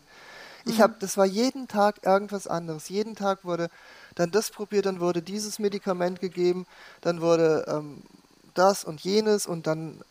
[0.65, 0.83] Ich mhm.
[0.83, 2.89] habe, das war jeden Tag irgendwas anderes.
[2.89, 3.69] Jeden Tag wurde
[4.15, 6.65] dann das probiert, dann wurde dieses Medikament gegeben,
[7.01, 8.01] dann wurde ähm,
[8.53, 10.01] das und jenes und dann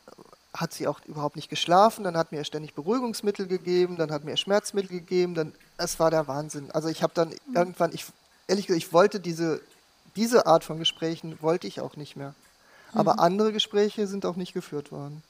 [0.55, 4.37] hat sie auch überhaupt nicht geschlafen, dann hat mir ständig Beruhigungsmittel gegeben, dann hat mir
[4.37, 6.71] Schmerzmittel gegeben, dann, es war der Wahnsinn.
[6.71, 7.57] Also ich habe dann mhm.
[7.57, 8.07] irgendwann, ich,
[8.47, 9.61] ehrlich gesagt, ich wollte diese,
[10.17, 12.35] diese Art von Gesprächen, wollte ich auch nicht mehr.
[12.93, 13.21] Aber mhm.
[13.21, 15.23] andere Gespräche sind auch nicht geführt worden.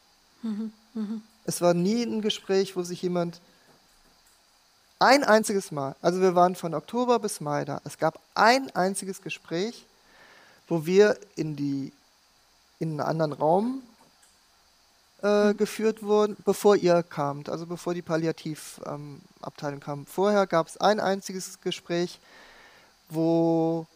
[0.43, 0.73] Mhm.
[0.95, 1.23] Mhm.
[1.49, 3.41] Es war nie ein Gespräch, wo sich jemand
[4.99, 5.97] Ein einziges Mal.
[6.03, 7.81] Also wir waren von Oktober bis Mai da.
[7.85, 9.87] Es gab ein einziges Gespräch,
[10.67, 11.91] wo wir in, die,
[12.81, 13.83] in einen anderen Raum
[15.23, 20.05] äh, geführt wurden, bevor ihr kamt, also bevor die Palliativabteilung ähm, kam.
[20.05, 22.21] Vorher gab es ein einziges Gespräch,
[23.09, 23.87] wo,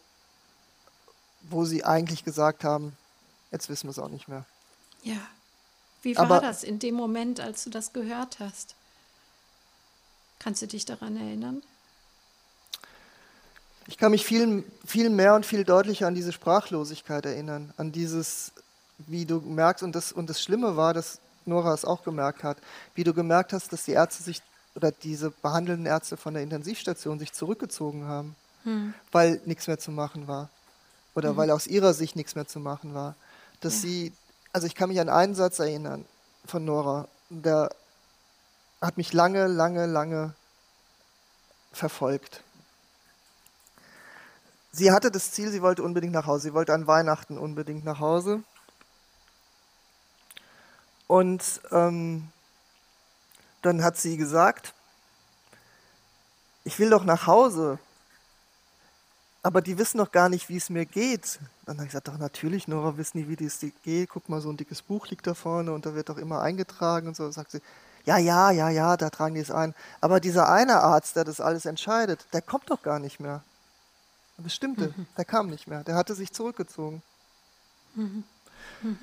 [1.43, 2.97] wo sie eigentlich gesagt haben,
[3.51, 4.43] jetzt wissen wir es auch nicht mehr.
[5.03, 5.21] Ja.
[6.03, 8.75] Wie war Aber, das in dem Moment, als du das gehört hast?
[10.39, 11.63] Kannst du dich daran erinnern?
[13.87, 18.51] Ich kann mich viel, viel mehr und viel deutlicher an diese Sprachlosigkeit erinnern, an dieses,
[18.97, 22.57] wie du merkst, und das, und das Schlimme war, dass Nora es auch gemerkt hat,
[22.95, 24.41] wie du gemerkt hast, dass die Ärzte sich
[24.75, 28.93] oder diese behandelnden Ärzte von der Intensivstation sich zurückgezogen haben, hm.
[29.11, 30.49] weil nichts mehr zu machen war.
[31.15, 31.37] Oder hm.
[31.37, 33.15] weil aus ihrer Sicht nichts mehr zu machen war.
[33.59, 33.81] Dass ja.
[33.81, 34.13] sie,
[34.53, 36.05] also ich kann mich an einen Satz erinnern
[36.45, 37.69] von Nora, der
[38.81, 40.35] hat mich lange, lange, lange
[41.71, 42.43] verfolgt.
[44.71, 46.43] Sie hatte das Ziel, sie wollte unbedingt nach Hause.
[46.43, 48.43] Sie wollte an Weihnachten unbedingt nach Hause.
[51.07, 52.31] Und ähm,
[53.61, 54.73] dann hat sie gesagt,
[56.63, 57.79] ich will doch nach Hause,
[59.43, 61.39] aber die wissen doch gar nicht, wie es mir geht.
[61.65, 64.09] Dann habe ich gesagt, doch natürlich, Nora wissen die, wie es dir geht.
[64.09, 67.09] Guck mal, so ein dickes Buch liegt da vorne und da wird doch immer eingetragen
[67.09, 67.29] und so.
[67.29, 67.61] Sagt sie,
[68.05, 69.75] ja, ja, ja, ja, da tragen die es ein.
[69.99, 73.43] Aber dieser eine Arzt, der das alles entscheidet, der kommt doch gar nicht mehr.
[74.37, 75.05] Das stimmte, mhm.
[75.17, 75.83] der kam nicht mehr.
[75.83, 77.01] Der hatte sich zurückgezogen.
[77.95, 78.23] Mhm.
[78.81, 78.97] Mhm.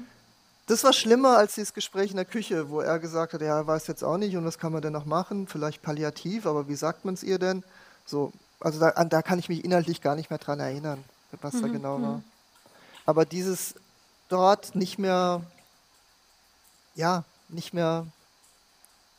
[0.66, 3.66] Das war schlimmer als dieses Gespräch in der Küche, wo er gesagt hat, ja, er
[3.66, 5.48] weiß jetzt auch nicht und was kann man denn noch machen?
[5.48, 7.62] Vielleicht palliativ, aber wie sagt man es ihr denn?
[8.06, 11.02] So, also da, da, kann ich mich inhaltlich gar nicht mehr dran erinnern,
[11.40, 12.16] was mhm, da genau war.
[12.18, 12.24] Mhm.
[13.06, 13.74] Aber dieses
[14.28, 15.42] dort nicht mehr,
[16.94, 18.06] ja, nicht mehr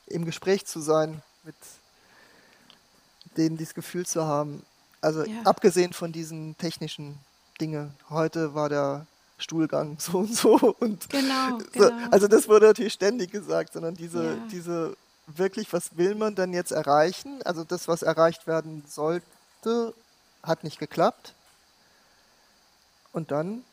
[0.08, 1.56] im Gespräch zu sein mit
[3.38, 4.64] denen, dieses Gefühl zu haben.
[5.02, 5.42] Also ja.
[5.44, 7.18] abgesehen von diesen technischen
[7.60, 7.94] Dingen.
[8.10, 10.56] Heute war der Stuhlgang so und so.
[10.80, 11.92] Und genau, genau.
[12.12, 14.38] also das wurde natürlich ständig gesagt, sondern diese, ja.
[14.52, 14.96] diese
[15.38, 17.42] wirklich, was will man dann jetzt erreichen?
[17.44, 19.94] Also das, was erreicht werden sollte,
[20.44, 21.34] hat nicht geklappt.
[23.14, 23.64] Und dann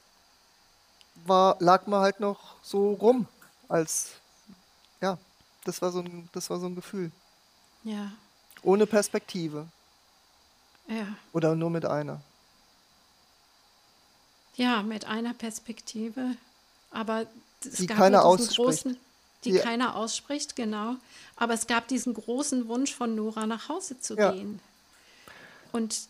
[1.26, 3.26] war, lag man halt noch so rum,
[3.68, 4.12] als,
[5.00, 5.18] ja,
[5.64, 7.12] das war so ein, das war so ein Gefühl.
[7.84, 8.12] Ja.
[8.62, 9.66] Ohne Perspektive.
[10.88, 11.06] Ja.
[11.32, 12.20] Oder nur mit einer.
[14.56, 16.34] Ja, mit einer Perspektive,
[16.90, 17.26] aber
[17.64, 18.56] es die gab keiner ausspricht.
[18.56, 18.96] Großen,
[19.44, 20.96] die, die keiner ausspricht, genau.
[21.36, 24.32] Aber es gab diesen großen Wunsch von Nora nach Hause zu ja.
[24.32, 24.60] gehen.
[25.72, 26.08] Und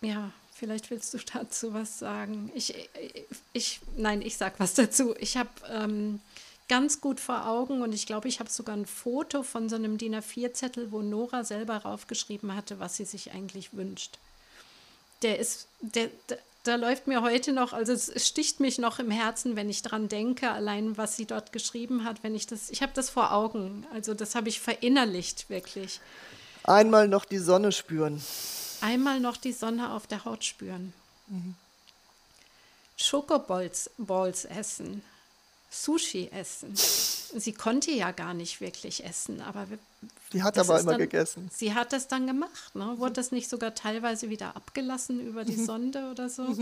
[0.00, 2.50] ja, vielleicht willst du dazu was sagen.
[2.54, 2.74] Ich,
[3.52, 5.14] ich, nein, ich sag was dazu.
[5.18, 6.20] Ich habe ähm,
[6.68, 9.98] ganz gut vor Augen und ich glaube, ich habe sogar ein Foto von so einem
[9.98, 14.18] DIN A4-Zettel, wo Nora selber raufgeschrieben hatte, was sie sich eigentlich wünscht.
[15.22, 19.10] Der ist, der, der da läuft mir heute noch, also es sticht mich noch im
[19.10, 22.82] Herzen, wenn ich dran denke, allein was sie dort geschrieben hat, wenn ich das, ich
[22.82, 26.00] habe das vor Augen, also das habe ich verinnerlicht wirklich.
[26.64, 28.22] Einmal noch die Sonne spüren.
[28.82, 30.92] Einmal noch die Sonne auf der Haut spüren.
[31.28, 31.54] Mhm.
[32.96, 35.02] Schokoballs Balls essen.
[35.70, 36.74] Sushi essen.
[36.74, 39.66] Sie konnte ja gar nicht wirklich essen, aber
[40.32, 41.48] die hat aber immer dann, gegessen.
[41.52, 42.94] Sie hat das dann gemacht, ne?
[42.98, 45.56] Wurde das nicht sogar teilweise wieder abgelassen über die.
[45.64, 46.56] Sonde oder so?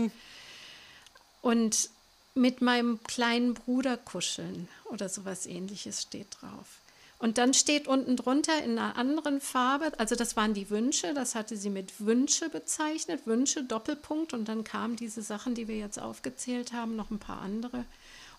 [1.41, 1.89] Und
[2.35, 6.79] mit meinem kleinen Bruder kuscheln oder sowas ähnliches steht drauf.
[7.17, 11.35] Und dann steht unten drunter in einer anderen Farbe, also das waren die Wünsche, das
[11.35, 15.99] hatte sie mit Wünsche bezeichnet, Wünsche, Doppelpunkt, und dann kamen diese Sachen, die wir jetzt
[15.99, 17.83] aufgezählt haben, noch ein paar andere.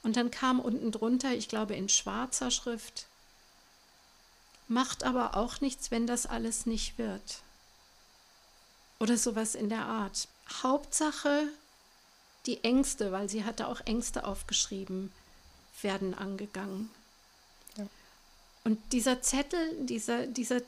[0.02, 3.06] Und dann kam unten drunter, ich glaube in schwarzer Schrift,
[4.68, 7.42] macht aber auch nichts, wenn das alles nicht wird.
[8.98, 10.28] Oder sowas in der Art.
[10.62, 11.48] Hauptsache,
[12.46, 15.12] die Ängste, weil sie hatte auch Ängste aufgeschrieben,
[15.82, 16.90] werden angegangen.
[17.76, 17.86] Ja.
[18.64, 20.60] Und dieser Zettel, dieser, dieser,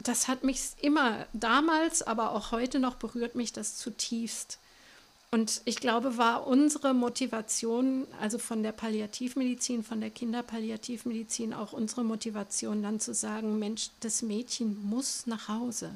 [0.00, 4.58] das hat mich immer damals, aber auch heute noch berührt mich das zutiefst.
[5.34, 12.04] Und ich glaube, war unsere Motivation, also von der Palliativmedizin, von der Kinderpalliativmedizin, auch unsere
[12.04, 15.90] Motivation, dann zu sagen, Mensch, das Mädchen muss nach Hause.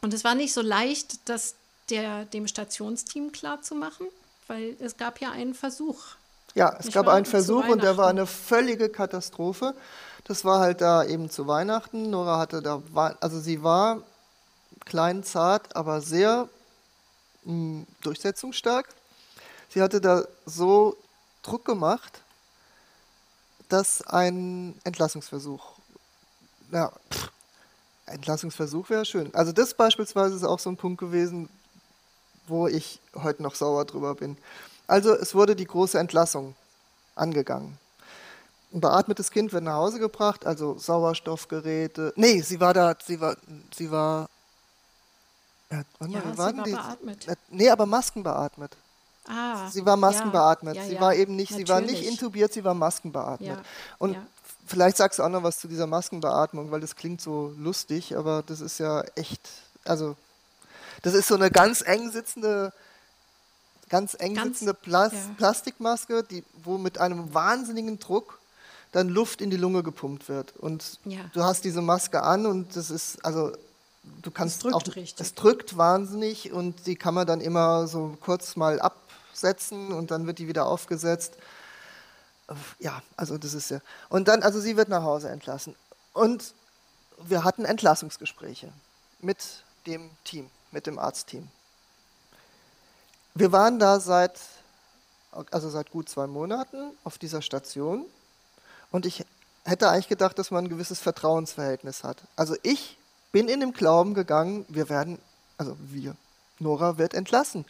[0.00, 1.56] Und es war nicht so leicht, das
[1.90, 4.06] der, dem Stationsteam klarzumachen,
[4.46, 6.00] weil es gab ja einen Versuch.
[6.54, 9.74] Ja, es gab einen Versuch und der war eine völlige Katastrophe.
[10.24, 12.08] Das war halt da eben zu Weihnachten.
[12.08, 12.82] Nora hatte da,
[13.20, 14.00] also sie war
[14.86, 16.48] klein, zart, aber sehr
[18.02, 18.88] durchsetzungsstark.
[19.68, 20.96] Sie hatte da so
[21.42, 22.22] Druck gemacht,
[23.68, 25.72] dass ein Entlassungsversuch,
[26.72, 27.30] ja, pff,
[28.06, 29.34] Entlassungsversuch wäre schön.
[29.34, 31.48] Also das beispielsweise ist auch so ein Punkt gewesen,
[32.46, 34.38] wo ich heute noch sauer drüber bin.
[34.86, 36.54] Also es wurde die große Entlassung
[37.14, 37.78] angegangen.
[38.72, 42.12] Ein beatmetes Kind wird nach Hause gebracht, also Sauerstoffgeräte.
[42.16, 43.36] Nee, sie war da, sie war,
[43.74, 44.28] sie war.
[45.70, 46.70] Ja, ja mal, sie war die?
[46.70, 47.26] beatmet.
[47.50, 48.76] Nee, aber maskenbeatmet.
[49.26, 50.76] Ah, sie war maskenbeatmet.
[50.76, 51.68] Ja, ja, sie war eben nicht, natürlich.
[51.68, 53.58] sie war nicht intubiert, sie war maskenbeatmet.
[53.98, 54.16] Und
[54.66, 58.42] vielleicht sagst du auch noch was zu dieser Maskenbeatmung, weil das klingt so lustig, aber
[58.46, 59.40] das ist ja echt,
[59.84, 60.16] also
[61.02, 62.72] das ist so eine ganz eng sitzende,
[63.88, 65.18] ganz eng ganz, sitzende Plas ja.
[65.36, 68.38] Plastikmaske, die, wo mit einem wahnsinnigen Druck
[68.92, 70.56] dann Luft in die Lunge gepumpt wird.
[70.56, 71.20] Und ja.
[71.34, 73.52] du hast diese Maske an und das ist, also
[74.22, 75.20] du kannst es drückt auch, richtig.
[75.20, 80.26] es drückt wahnsinnig und die kann man dann immer so kurz mal absetzen und dann
[80.26, 81.34] wird die wieder aufgesetzt.
[82.78, 83.80] Ja, also das ist ja.
[84.08, 85.74] Und dann, also sie wird nach Hause entlassen.
[86.12, 86.54] Und
[87.18, 88.72] wir hatten Entlassungsgespräche
[89.20, 89.38] mit
[89.86, 91.48] dem Team mit dem Arztteam.
[93.34, 94.38] Wir waren da seit,
[95.50, 98.04] also seit gut zwei Monaten auf dieser Station
[98.90, 99.24] und ich
[99.64, 102.22] hätte eigentlich gedacht, dass man ein gewisses Vertrauensverhältnis hat.
[102.36, 102.98] Also ich
[103.32, 105.18] bin in dem Glauben gegangen, wir werden,
[105.56, 106.16] also wir,
[106.58, 107.64] Nora wird entlassen.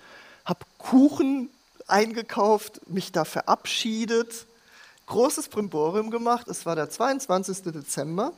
[0.45, 1.51] Hab Kuchen
[1.87, 4.47] eingekauft, mich da verabschiedet,
[5.07, 6.49] großes Brimborium gemacht.
[6.49, 7.63] Es war der 22.
[7.65, 8.33] Dezember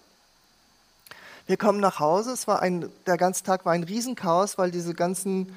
[1.50, 4.94] wir kommen nach Hause, es war ein, der ganze Tag war ein Riesenchaos, weil diese
[4.94, 5.52] ganzen,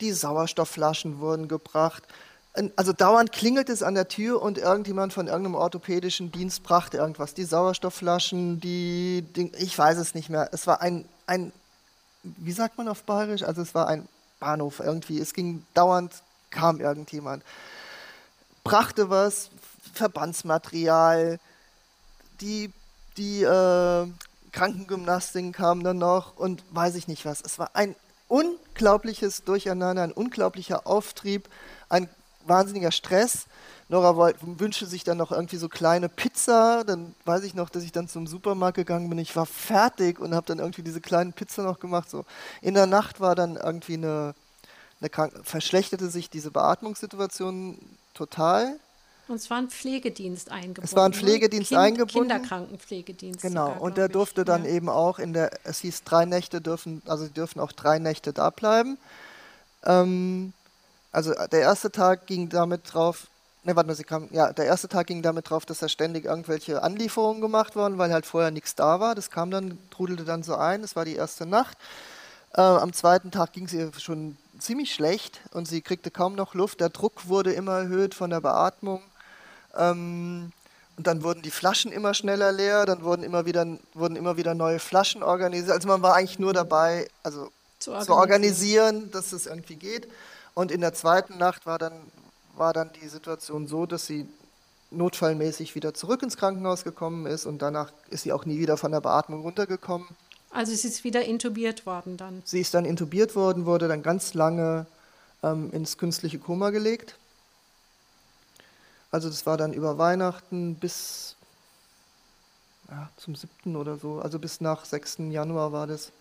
[0.00, 2.02] die Sauerstoffflaschen wurden gebracht.
[2.76, 7.34] Also dauernd klingelt es an der Tür und irgendjemand von irgendeinem orthopädischen Dienst brachte irgendwas.
[7.34, 10.50] Die Sauerstoffflaschen, die, die ich weiß es nicht mehr.
[10.52, 11.52] Es war ein, ein,
[12.22, 13.42] wie sagt man auf Bayerisch?
[13.42, 15.18] Also es war ein Bahnhof irgendwie.
[15.18, 16.12] Es ging dauernd,
[16.50, 17.42] kam irgendjemand,
[18.62, 19.50] brachte was,
[19.92, 21.40] Verbandsmaterial,
[22.40, 22.70] die,
[23.16, 24.06] die äh,
[24.52, 27.40] Krankengymnastiken kamen dann noch und weiß ich nicht was.
[27.40, 27.96] Es war ein
[28.28, 31.48] unglaubliches Durcheinander, ein unglaublicher Auftrieb,
[31.88, 32.08] ein
[32.46, 33.46] wahnsinniger Stress.
[33.88, 36.84] Nora wünschte sich dann noch irgendwie so kleine Pizza.
[36.84, 39.18] Dann weiß ich noch, dass ich dann zum Supermarkt gegangen bin.
[39.18, 42.08] Ich war fertig und habe dann irgendwie diese kleinen Pizza noch gemacht.
[42.08, 42.24] So
[42.62, 44.34] in der Nacht war dann irgendwie eine,
[45.00, 47.78] eine Krank verschlechterte sich diese Beatmungssituation
[48.14, 48.78] total.
[49.26, 50.84] Und es war ein Pflegedienst eingebunden.
[50.84, 51.16] Es war ein ne?
[51.16, 52.30] Pflegedienst kind, eingebunden.
[52.30, 53.40] Kinderkrankenpflegedienst.
[53.40, 54.46] Genau, sogar, und der durfte ich.
[54.46, 54.70] dann ja.
[54.70, 58.32] eben auch in der, es hieß drei Nächte dürfen, also sie dürfen auch drei Nächte
[58.32, 58.98] da bleiben.
[59.84, 60.52] Ähm,
[61.14, 63.28] also der erste Tag ging damit drauf,
[63.62, 66.24] ne, warte mal, sie kam, ja, der erste Tag ging damit drauf, dass da ständig
[66.24, 69.14] irgendwelche Anlieferungen gemacht wurden, weil halt vorher nichts da war.
[69.14, 71.78] Das kam dann, trudelte dann so ein, das war die erste Nacht.
[72.54, 76.54] Äh, am zweiten Tag ging es ihr schon ziemlich schlecht und sie kriegte kaum noch
[76.54, 76.80] Luft.
[76.80, 79.02] Der Druck wurde immer erhöht von der Beatmung.
[79.76, 80.52] Ähm,
[80.96, 84.54] und dann wurden die Flaschen immer schneller leer, dann wurden immer wieder, wurden immer wieder
[84.54, 85.72] neue Flaschen organisiert.
[85.72, 87.50] Also man war eigentlich nur dabei, also
[87.80, 90.08] zu organisieren, zu organisieren dass es irgendwie geht.
[90.54, 91.92] Und in der zweiten Nacht war dann,
[92.56, 94.28] war dann die Situation so, dass sie
[94.90, 98.92] notfallmäßig wieder zurück ins Krankenhaus gekommen ist und danach ist sie auch nie wieder von
[98.92, 100.06] der Beatmung runtergekommen.
[100.50, 102.42] Also sie ist wieder intubiert worden dann?
[102.44, 104.86] Sie ist dann intubiert worden, wurde dann ganz lange
[105.42, 107.16] ähm, ins künstliche Koma gelegt.
[109.10, 111.34] Also das war dann über Weihnachten bis
[112.88, 113.76] ja, zum 7.
[113.76, 115.18] oder so, also bis nach 6.
[115.30, 116.12] Januar war das,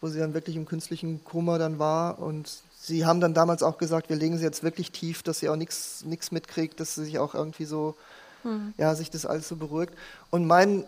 [0.00, 2.18] wo sie dann wirklich im künstlichen Koma dann war.
[2.18, 5.48] Und sie haben dann damals auch gesagt, wir legen sie jetzt wirklich tief, dass sie
[5.48, 7.94] auch nichts mitkriegt, dass sie sich auch irgendwie so,
[8.42, 8.74] hm.
[8.76, 9.94] ja, sich das alles so beruhigt.
[10.30, 10.84] Und mein,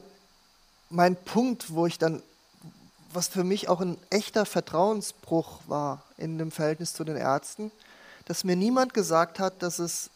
[0.90, 2.22] mein Punkt, wo ich dann,
[3.12, 7.70] was für mich auch ein echter Vertrauensbruch war in dem Verhältnis zu den Ärzten,
[8.24, 10.10] dass mir niemand gesagt hat, dass es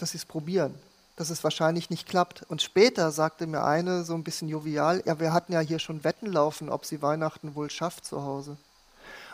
[0.00, 0.74] dass sie es probieren,
[1.16, 2.44] dass es wahrscheinlich nicht klappt.
[2.48, 6.04] Und später sagte mir eine so ein bisschen jovial, ja, wir hatten ja hier schon
[6.04, 8.56] Wetten laufen, ob sie Weihnachten wohl schafft zu Hause.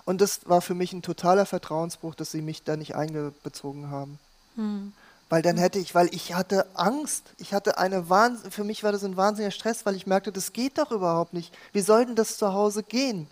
[0.06, 4.18] Und das war für mich ein totaler Vertrauensbruch, dass sie mich da nicht eingebezogen haben.
[4.54, 4.92] Hm.
[5.28, 8.92] Weil dann hätte ich, weil ich hatte Angst, ich hatte eine Wahnsinn, für mich war
[8.92, 11.52] das ein wahnsinniger Stress, weil ich merkte, das geht doch überhaupt nicht.
[11.72, 13.26] Wie soll denn das zu Hause gehen?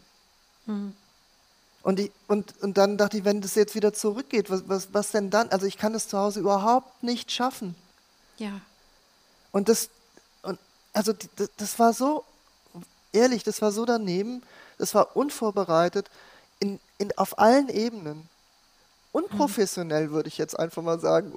[0.66, 0.94] Hm.
[1.84, 5.12] Und, ich, und, und dann dachte ich, wenn das jetzt wieder zurückgeht, was, was, was
[5.12, 5.50] denn dann?
[5.50, 7.76] Also ich kann das zu Hause überhaupt nicht schaffen.
[8.36, 8.60] Ja.
[9.52, 9.90] Und das,
[10.42, 10.58] und
[10.92, 12.24] also das, das war so,
[13.12, 14.42] ehrlich, das war so daneben,
[14.78, 16.10] das war unvorbereitet
[16.60, 18.28] in, in, auf allen Ebenen.
[19.12, 21.32] Unprofessionell, würde ich jetzt einfach mal sagen.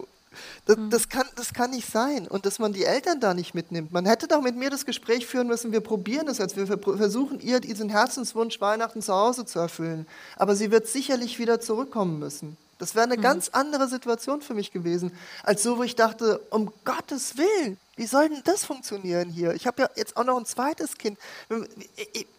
[0.66, 0.90] Das, mhm.
[0.90, 2.28] das, kann, das kann nicht sein.
[2.28, 3.92] Und dass man die Eltern da nicht mitnimmt.
[3.92, 7.40] Man hätte doch mit mir das Gespräch führen müssen, wir probieren es jetzt, wir versuchen
[7.40, 10.08] ihr diesen Herzenswunsch Weihnachten zu Hause zu erfüllen.
[10.36, 12.58] Aber sie wird sicherlich wieder zurückkommen müssen.
[12.80, 13.22] Das wäre eine mhm.
[13.22, 15.12] ganz andere Situation für mich gewesen,
[15.44, 19.54] als so, wo ich dachte, um Gottes Willen, wie soll denn das funktionieren hier?
[19.54, 21.18] Ich habe ja jetzt auch noch ein zweites Kind.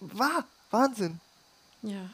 [0.00, 1.18] War, Wahnsinn.
[1.82, 2.10] Ja.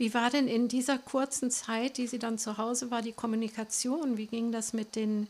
[0.00, 4.16] Wie war denn in dieser kurzen Zeit, die sie dann zu Hause war, die Kommunikation?
[4.16, 5.28] Wie ging das mit den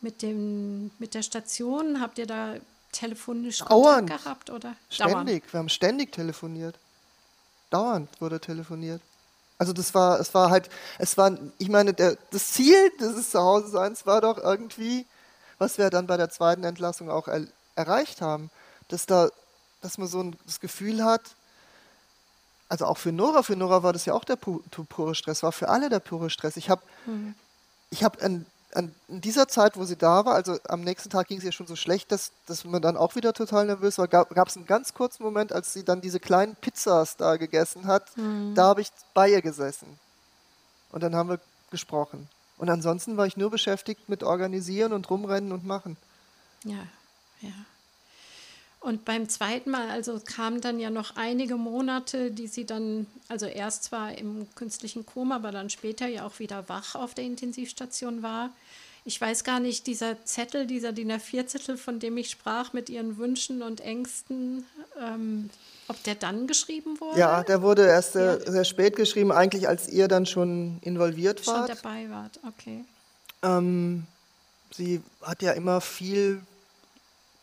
[0.00, 2.00] mit dem mit der Station?
[2.00, 2.54] Habt ihr da
[2.90, 4.08] telefonisch Dauernd.
[4.08, 5.12] Kontakt gehabt oder Ständig.
[5.12, 5.52] Dauernd?
[5.52, 6.78] Wir haben ständig telefoniert.
[7.68, 9.02] Dauernd wurde telefoniert.
[9.58, 14.06] Also das war, es war halt, es war, ich meine, der, das Ziel dieses Zuhause-Seins
[14.06, 15.04] war doch irgendwie,
[15.58, 18.50] was wir dann bei der zweiten Entlassung auch er, erreicht haben,
[18.88, 19.28] dass da,
[19.82, 21.36] dass man so ein, das Gefühl hat,
[22.72, 25.52] also auch für Nora, für Nora war das ja auch der pu pure Stress, war
[25.52, 26.56] für alle der pure Stress.
[26.56, 27.34] Ich habe, Mhm.
[27.90, 31.28] ich habe an, an in dieser Zeit, wo sie da war, also am nächsten Tag
[31.28, 34.08] ging es ihr schon so schlecht, dass, dass man dann auch wieder total nervös war.
[34.08, 38.04] Gab es einen ganz kurzen Moment, als sie dann diese kleinen Pizzas da gegessen hat,
[38.54, 39.98] da habe ich bei ihr gesessen.
[40.92, 42.26] Und dann haben wir gesprochen.
[42.56, 45.98] Und ansonsten war ich nur beschäftigt mit Organisieren und Rumrennen und Machen.
[46.64, 46.78] Ja,
[47.42, 47.50] ja.
[48.82, 53.46] Und beim zweiten Mal, also kamen dann ja noch einige Monate, die sie dann, also
[53.46, 58.24] erst zwar im künstlichen Koma, aber dann später ja auch wieder wach auf der Intensivstation
[58.24, 58.50] war.
[59.04, 63.18] Ich weiß gar nicht, dieser Zettel, dieser DIN A4-Zettel, von dem ich sprach, mit ihren
[63.18, 64.66] Wünschen und Ängsten,
[65.00, 65.50] ähm,
[65.86, 67.20] ob der dann geschrieben wurde?
[67.20, 71.54] Ja, der wurde erst sehr, sehr spät geschrieben, eigentlich als ihr dann schon involviert schon
[71.54, 71.70] wart.
[71.70, 72.40] dabei wart.
[72.46, 72.84] Okay.
[73.42, 74.04] Ähm,
[74.72, 76.40] sie hat ja immer viel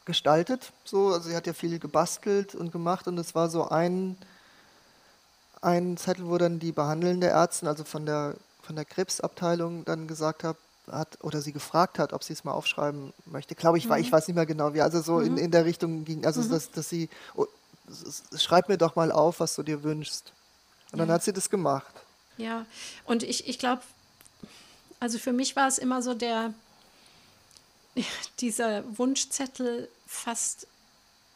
[0.10, 4.18] gestaltet, so, also sie hat ja viel gebastelt und gemacht und es war so ein,
[5.62, 10.44] ein Zettel, wo dann die behandelnde Ärztin, also von der, von der Krebsabteilung, dann gesagt
[10.44, 10.58] hat,
[10.92, 13.54] hat oder sie gefragt hat, ob sie es mal aufschreiben möchte.
[13.54, 16.04] Glaube ich, war, ich weiß nicht mehr genau wie, also so in, in der Richtung
[16.04, 17.46] ging, also dass, dass sie, oh,
[18.36, 20.34] schreib mir doch mal auf, was du dir wünschst.
[20.92, 21.14] Und dann Ja.
[21.16, 21.94] hat sie das gemacht.
[22.38, 22.66] Ja,
[23.06, 23.84] und ich, ich glaube,
[25.00, 26.54] also für mich war es immer so der,
[28.40, 30.68] dieser Wunschzettel fast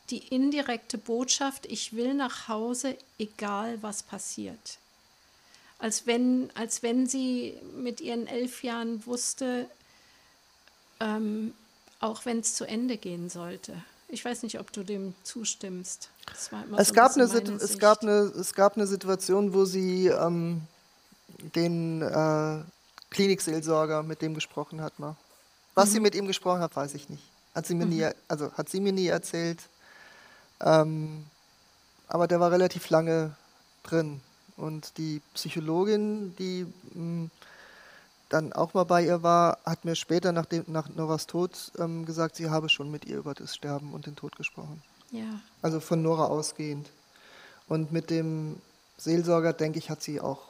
[0.09, 4.77] die indirekte Botschaft, ich will nach Hause, egal was passiert.
[5.79, 9.67] Als wenn, als wenn sie mit ihren elf Jahren wusste,
[10.99, 11.53] ähm,
[11.99, 13.73] auch wenn es zu Ende gehen sollte.
[14.07, 16.09] Ich weiß nicht, ob du dem zustimmst.
[16.31, 20.61] Es, so ein gab eine, es, gab eine, es gab eine Situation, wo sie ähm,
[21.55, 22.59] den äh,
[23.09, 24.99] Klinikseelsorger mit dem gesprochen hat.
[24.99, 25.15] Mal.
[25.75, 27.23] Was sie mit ihm gesprochen hat, weiß ich nicht.
[27.55, 29.59] Hat sie mir nie, also hat sie mir nie erzählt.
[30.61, 31.25] Ähm,
[32.07, 33.35] aber der war relativ lange
[33.83, 34.21] drin.
[34.55, 37.29] Und die Psychologin, die mh,
[38.29, 42.05] dann auch mal bei ihr war, hat mir später nach, dem, nach Noras Tod ähm,
[42.05, 44.81] gesagt, sie habe schon mit ihr über das Sterben und den Tod gesprochen.
[45.11, 46.89] Ja, Also von Nora ausgehend.
[47.67, 48.59] Und mit dem
[48.97, 50.41] Seelsorger, denke ich, hat sie auch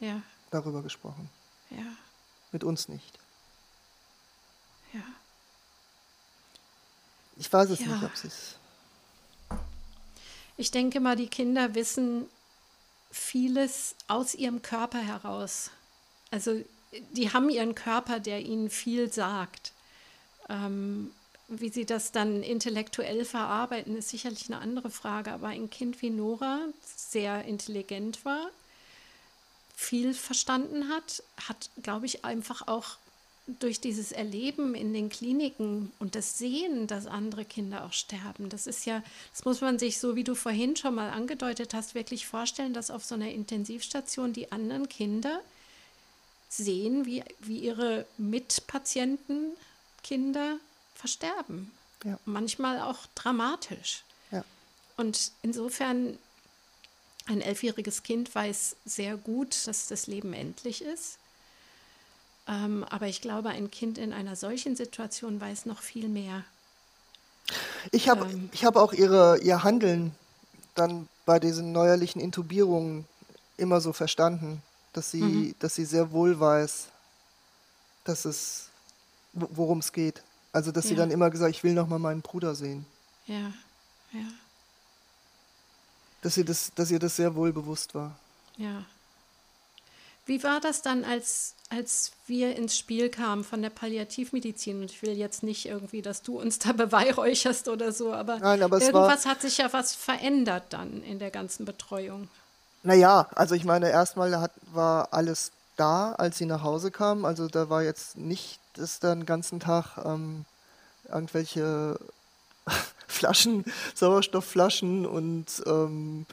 [0.00, 0.20] ja,
[0.50, 1.28] darüber gesprochen.
[1.70, 1.84] ja,
[2.52, 3.18] Mit uns nicht.
[4.92, 5.00] ja.
[7.36, 7.86] Ich weiß es Ja.
[7.88, 8.56] nicht, ob sie es.
[10.56, 12.26] Ich denke mal, die Kinder wissen
[13.10, 15.70] vieles aus ihrem Körper heraus.
[16.30, 16.62] Also
[17.12, 19.72] die haben ihren Körper, der ihnen viel sagt.
[20.48, 21.12] Ähm,
[21.48, 25.32] wie sie das dann intellektuell verarbeiten, ist sicherlich eine andere Frage.
[25.32, 26.60] Aber ein Kind wie Nora,
[26.96, 28.50] sehr intelligent war,
[29.76, 32.96] viel verstanden hat, hat, glaube ich, einfach auch
[33.46, 38.66] durch dieses Erleben in den Kliniken und das Sehen, dass andere Kinder auch sterben, das
[38.66, 42.26] ist ja, das muss man sich, so wie du vorhin schon mal angedeutet hast, wirklich
[42.26, 45.40] vorstellen, dass auf so einer Intensivstation die anderen Kinder
[46.48, 49.52] sehen, wie, wie ihre Mitpatienten,
[50.02, 50.58] Kinder
[50.94, 51.70] versterben.
[52.04, 52.18] Ja.
[52.24, 54.02] Manchmal auch dramatisch.
[54.30, 54.44] Ja.
[54.96, 56.18] Und insofern,
[57.26, 61.18] ein elfjähriges Kind weiß sehr gut, dass das Leben endlich ist.
[62.48, 66.44] Ähm, aber ich glaube, ein Kind in einer solchen Situation weiß noch viel mehr.
[67.92, 68.48] Ich habe Ähm.
[68.52, 70.14] ich hab auch ihre, ihr Handeln
[70.74, 73.04] dann bei diesen neuerlichen Intubierungen
[73.56, 75.54] immer so verstanden, dass sie, Mhm.
[75.58, 76.88] dass sie sehr wohl weiß,
[78.04, 78.68] dass es,
[79.32, 80.22] wo- worum es geht.
[80.52, 81.00] Also, dass sie Ja.
[81.00, 82.86] dann immer gesagt, ich will noch mal meinen Bruder sehen.
[83.26, 83.52] Ja,
[84.12, 84.28] ja,
[86.22, 88.16] Dass ihr das, dass ihr das sehr wohl bewusst war.
[88.56, 88.84] ja.
[90.26, 94.80] Wie war das dann, als, als wir ins Spiel kamen von der Palliativmedizin?
[94.82, 98.62] Und ich will jetzt nicht irgendwie, dass du uns da beweihräucherst oder so, aber, Nein,
[98.62, 102.28] aber war- irgendwas hat sich ja was verändert dann in der ganzen Betreuung.
[102.82, 107.24] Naja, also ich meine, erstmal hat, war alles da, als sie nach Hause kam.
[107.24, 110.44] Also da war jetzt nicht, dass da den ganzen Tag ähm,
[111.12, 111.98] irgendwelche
[113.06, 113.64] Flaschen,
[113.94, 116.26] Sauerstoffflaschen und ähm,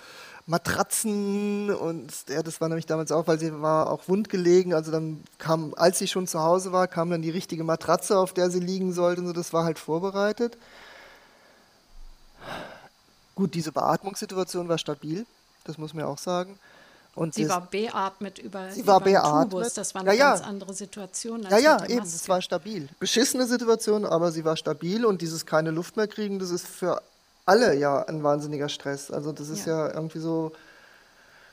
[0.45, 4.73] Matratzen und ja, das war nämlich damals auch, weil sie war auch wund gelegen.
[4.73, 8.33] Also dann kam, als sie schon zu Hause war, kam dann die richtige Matratze, auf
[8.33, 9.33] der sie liegen sollte und so.
[9.33, 10.57] Das war halt vorbereitet.
[13.35, 15.25] Gut, diese Beatmungssituation war stabil,
[15.63, 16.59] das muss man auch sagen.
[17.15, 19.51] Und sie das, war beatmet über, sie war über beatmet.
[19.51, 19.73] Tubus.
[19.75, 21.43] Das war eine ja, ganz andere Situation.
[21.43, 22.89] ja, ja, eben, es war stabil.
[22.99, 27.01] Beschissene Situation, aber sie war stabil und dieses keine Luft mehr kriegen, das ist für
[27.45, 29.11] alle ja ein wahnsinniger Stress.
[29.11, 30.51] Also das ist ja, ja irgendwie so,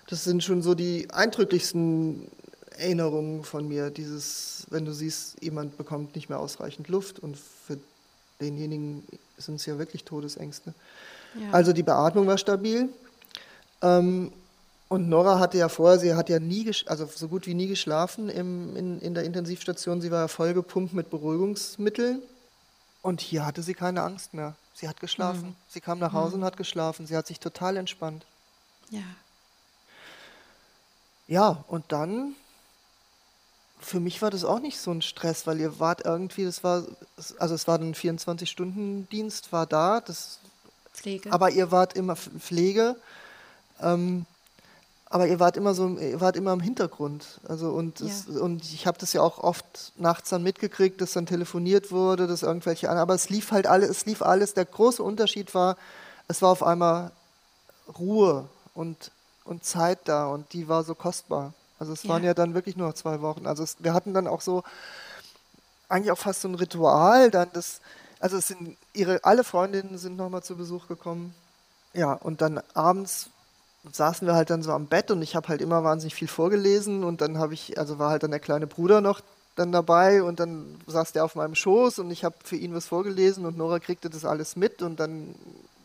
[0.09, 2.31] das sind schon so die eindrücklichsten
[2.77, 7.79] Erinnerungen von mir, dieses, wenn du siehst, jemand bekommt nicht mehr ausreichend Luft und für
[8.41, 10.75] denjenigen sind es ja wirklich Todesängste.
[11.39, 11.51] Ja.
[11.53, 12.89] Also die Beatmung war stabil.
[13.83, 14.33] Ähm,
[14.89, 18.29] und Nora hatte ja vorher, sie hat ja nie, also so gut wie nie geschlafen
[18.29, 20.01] im, in, in der Intensivstation.
[20.01, 22.23] Sie war ja vollgepumpt mit Beruhigungsmitteln.
[23.03, 24.55] Und hier hatte sie keine Angst mehr.
[24.75, 25.49] Sie hat geschlafen.
[25.49, 25.57] Mhm.
[25.69, 26.43] Sie kam nach Hause mhm.
[26.43, 27.07] und hat geschlafen.
[27.07, 28.25] Sie hat sich total entspannt.
[28.91, 29.03] Ja.
[31.27, 32.35] Ja, und dann,
[33.79, 36.85] für mich war das auch nicht so ein Stress, weil ihr wart irgendwie, das war,
[37.39, 40.01] also es war ein 24-Stunden-Dienst, war da.
[40.01, 40.41] Das,
[40.93, 41.33] Pflege.
[41.33, 42.97] Aber ihr wart immer Pflege.
[43.81, 44.27] Ähm,
[45.13, 47.41] aber ihr wart immer so, ihr wart immer im Hintergrund.
[47.47, 48.07] Also und, ja.
[48.07, 52.29] es, und ich habe das ja auch oft nachts dann mitgekriegt, dass dann telefoniert wurde,
[52.29, 54.55] dass irgendwelche anderen, aber es lief halt alles, es lief alles.
[54.55, 55.77] Der große Unterschied war,
[56.29, 57.11] es war auf einmal
[57.99, 59.11] Ruhe und,
[59.45, 61.55] und Zeit da und die war so kostbar.
[61.81, 62.11] Also es ja.
[62.11, 63.49] waren ja dann wirklich nur noch zwei Wochen.
[63.49, 64.63] Also es, wir hatten dann auch so
[65.89, 67.81] eigentlich auch fast so ein Ritual dann das,
[68.21, 71.35] also es sind ihre alle Freundinnen sind nochmal zu Besuch gekommen.
[71.95, 73.31] Ja, und dann abends
[73.91, 77.03] saßen wir halt dann so am Bett und ich habe halt immer wahnsinnig viel vorgelesen
[77.05, 79.21] und dann habe ich, also war halt dann der kleine Bruder noch
[79.57, 82.87] dann dabei und dann saß der auf meinem Schoß und ich habe für ihn was
[82.87, 85.35] vorgelesen und Nora kriegte das alles mit und dann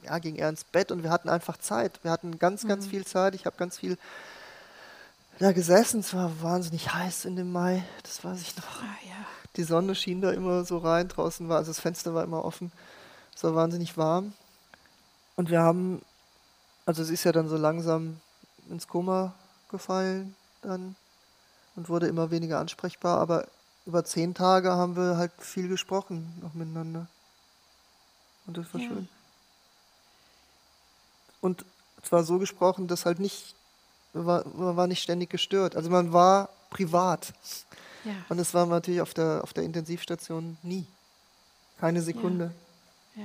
[0.03, 1.99] ja, ging er ins Bett und wir hatten einfach Zeit.
[2.03, 2.89] Wir hatten ganz, ganz mhm.
[2.89, 3.33] viel Zeit.
[3.33, 3.97] Ich habe ganz viel
[5.39, 6.01] da gesessen.
[6.01, 8.81] Es war wahnsinnig heiß in dem Mai, das weiß ich noch.
[8.81, 9.25] Ah, ja.
[9.55, 12.71] Die Sonne schien da immer so rein, draußen war, also das Fenster war immer offen.
[13.35, 14.33] Es war wahnsinnig warm.
[15.35, 16.01] Und wir haben
[16.85, 18.19] also sie ist ja dann so langsam
[18.69, 19.33] ins Koma
[19.69, 20.95] gefallen dann
[21.75, 23.47] und wurde immer weniger ansprechbar, aber
[23.85, 27.07] über zehn Tage haben wir halt viel gesprochen noch miteinander.
[28.47, 28.87] Und das war ja.
[28.87, 29.09] schön.
[31.41, 31.65] Und
[32.01, 33.55] zwar so gesprochen, dass halt nicht,
[34.13, 35.75] man war, man war nicht ständig gestört.
[35.75, 37.33] Also man war privat.
[38.03, 38.13] Ja.
[38.29, 40.85] Und das war natürlich auf der, auf der Intensivstation nie.
[41.79, 42.51] Keine Sekunde.
[43.15, 43.23] Ja.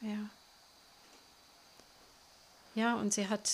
[0.00, 0.08] ja.
[0.08, 0.18] ja.
[2.74, 3.50] Ja, und sie hat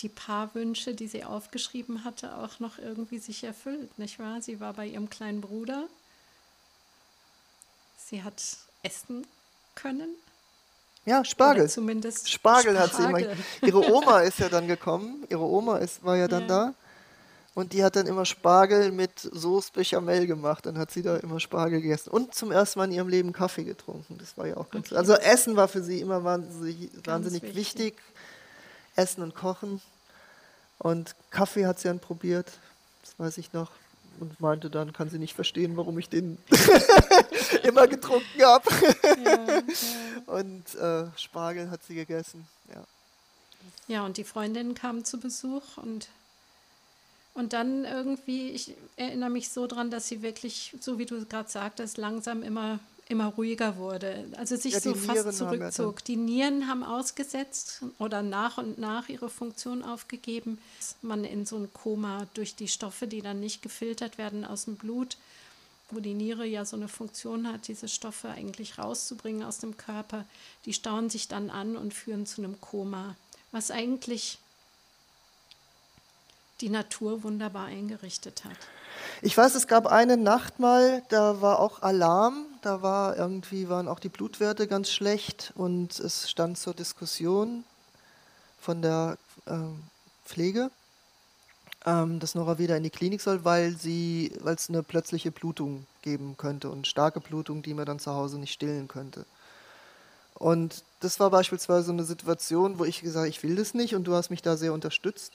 [0.00, 4.40] die paar Wünsche, die sie aufgeschrieben hatte, auch noch irgendwie sich erfüllt, nicht wahr?
[4.40, 5.88] Sie war bei ihrem kleinen Bruder.
[7.98, 8.42] Sie hat
[8.82, 9.26] essen
[9.74, 10.08] können.
[11.04, 11.62] Ja, Spargel.
[11.62, 13.36] Oder zumindest Spargel, Spargel, hat sie immer.
[13.62, 15.24] Ihre Oma ist ja dann gekommen.
[15.30, 16.48] Ihre Oma ist, war ja dann ja.
[16.48, 16.74] da.
[17.54, 20.66] Und die hat dann immer Spargel mit Soße Bechamel gemacht.
[20.66, 22.10] Dann hat sie da immer Spargel gegessen.
[22.10, 24.16] Und zum ersten Mal in ihrem Leben Kaffee getrunken.
[24.18, 24.88] Das war ja auch ganz.
[24.88, 24.96] Okay.
[24.96, 27.56] Also Essen war für sie immer wahnsinnig, wahnsinnig wichtig.
[27.56, 28.02] wichtig.
[28.98, 29.80] Essen und Kochen.
[30.78, 32.50] Und Kaffee hat sie dann probiert,
[33.02, 33.70] das weiß ich noch.
[34.20, 36.38] Und meinte dann, kann sie nicht verstehen, warum ich den
[37.62, 38.68] immer getrunken habe.
[39.24, 39.62] Ja.
[40.26, 42.46] Und äh, Spargel hat sie gegessen.
[42.74, 42.84] Ja.
[43.86, 46.08] ja, und die Freundinnen kamen zu Besuch und
[47.34, 51.48] und dann irgendwie, ich erinnere mich so dran, dass sie wirklich, so wie du gerade
[51.48, 56.04] sagtest, langsam immer immer ruhiger wurde, also sich ja, so fast zurückzog.
[56.04, 60.58] Die Nieren haben ausgesetzt oder nach und nach ihre Funktion aufgegeben.
[61.00, 64.76] Man in so ein Koma durch die Stoffe, die dann nicht gefiltert werden aus dem
[64.76, 65.16] Blut,
[65.90, 70.26] wo die Niere ja so eine Funktion hat, diese Stoffe eigentlich rauszubringen aus dem Körper,
[70.66, 73.16] die stauen sich dann an und führen zu einem Koma,
[73.52, 74.38] was eigentlich
[76.60, 78.56] die Natur wunderbar eingerichtet hat.
[79.22, 83.88] Ich weiß, es gab eine Nacht mal, da war auch Alarm, da war irgendwie waren
[83.88, 87.64] auch die Blutwerte ganz schlecht und es stand zur Diskussion
[88.60, 89.56] von der äh,
[90.24, 90.70] Pflege,
[91.86, 95.86] ähm, dass Nora wieder in die Klinik soll, weil sie, weil es eine plötzliche Blutung
[96.02, 99.24] geben könnte und starke Blutung, die man dann zu Hause nicht stillen könnte.
[100.34, 103.94] Und das war beispielsweise so eine Situation, wo ich gesagt habe, ich will das nicht
[103.94, 105.32] und du hast mich da sehr unterstützt.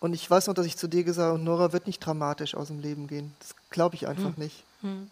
[0.00, 2.68] Und ich weiß noch, dass ich zu dir gesagt habe, Nora wird nicht dramatisch aus
[2.68, 3.34] dem Leben gehen.
[3.40, 4.42] Das glaube ich einfach hm.
[4.42, 4.62] nicht.
[4.82, 5.10] Hm.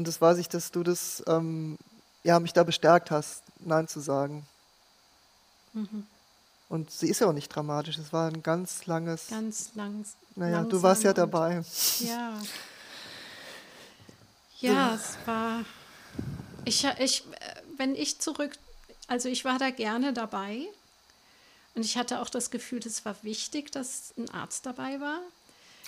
[0.00, 1.76] Und das weiß ich, dass du das, ähm,
[2.24, 4.46] ja, mich da bestärkt hast, Nein zu sagen.
[5.74, 6.06] Mhm.
[6.70, 7.98] Und sie ist ja auch nicht dramatisch.
[7.98, 9.26] Es war ein ganz langes.
[9.28, 10.14] Ganz langes.
[10.36, 11.62] Naja, du warst ja dabei.
[12.00, 12.40] Ja.
[14.60, 15.66] Ja, es war.
[16.64, 17.24] Ich, ich,
[17.76, 18.52] wenn ich zurück.
[19.06, 20.62] Also, ich war da gerne dabei.
[21.74, 25.20] Und ich hatte auch das Gefühl, es war wichtig, dass ein Arzt dabei war.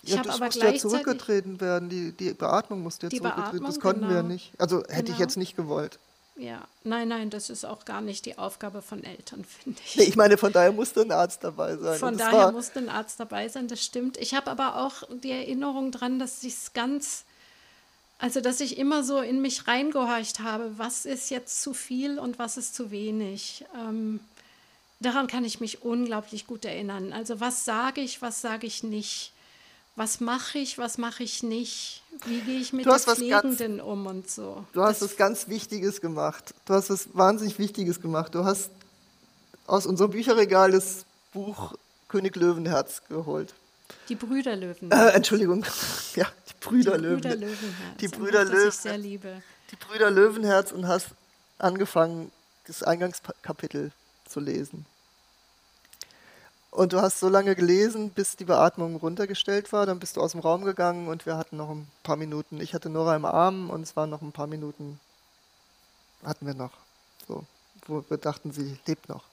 [0.03, 1.89] Ich ja, das aber musste ja zurückgetreten werden.
[1.89, 3.67] Die, die Beatmung musste ja zurückgetreten werden.
[3.67, 4.15] Das konnten genau.
[4.15, 4.53] wir nicht.
[4.59, 5.15] Also hätte genau.
[5.15, 5.99] ich jetzt nicht gewollt.
[6.37, 9.97] Ja, nein, nein, das ist auch gar nicht die Aufgabe von Eltern, finde ich.
[9.97, 11.99] Nee, ich meine, von daher musste ein Arzt dabei sein.
[11.99, 14.17] Von daher musste ein Arzt dabei sein, das stimmt.
[14.17, 17.25] Ich habe aber auch die Erinnerung dran, dass ich es ganz,
[18.19, 22.39] also dass ich immer so in mich reingehorcht habe, was ist jetzt zu viel und
[22.39, 23.67] was ist zu wenig.
[23.79, 24.19] Ähm,
[25.01, 27.13] daran kann ich mich unglaublich gut erinnern.
[27.13, 29.32] Also was sage ich, was sage ich nicht
[29.97, 34.07] was mache ich, was mache ich nicht, wie gehe ich mit den Pflegenden ganz, um
[34.07, 34.65] und so.
[34.73, 36.55] Du hast was ganz Wichtiges gemacht.
[36.65, 38.35] Du hast was wahnsinnig Wichtiges gemacht.
[38.35, 38.71] Du hast
[39.67, 41.75] aus unserem Bücherregal das Buch
[42.09, 43.55] König Löwenherz geholt.
[44.09, 44.91] Die Brüder Löwen.
[44.91, 45.65] Äh, Entschuldigung,
[46.17, 47.21] ja, die Brüder die Löwen.
[47.21, 47.97] Brüder Löwenherz.
[48.01, 48.69] Die Brüder Löwen.
[48.69, 49.43] Ich sehr liebe.
[49.71, 51.09] Die Brüder Löwenherz und hast
[51.59, 52.31] angefangen,
[52.67, 53.93] das Eingangskapitel
[54.27, 54.87] zu lesen.
[56.73, 59.85] Und du hast so lange gelesen, bis die Beatmung runtergestellt war.
[59.85, 62.63] Dann bist du aus dem Raum gegangen und wir hatten noch ein paar Minuten.
[62.63, 64.99] Ich hatte Nora im Arm und es waren noch ein paar Minuten,
[66.25, 66.73] hatten wir noch.
[67.29, 67.45] So,
[67.87, 69.25] wo wir dachten, sie lebt noch.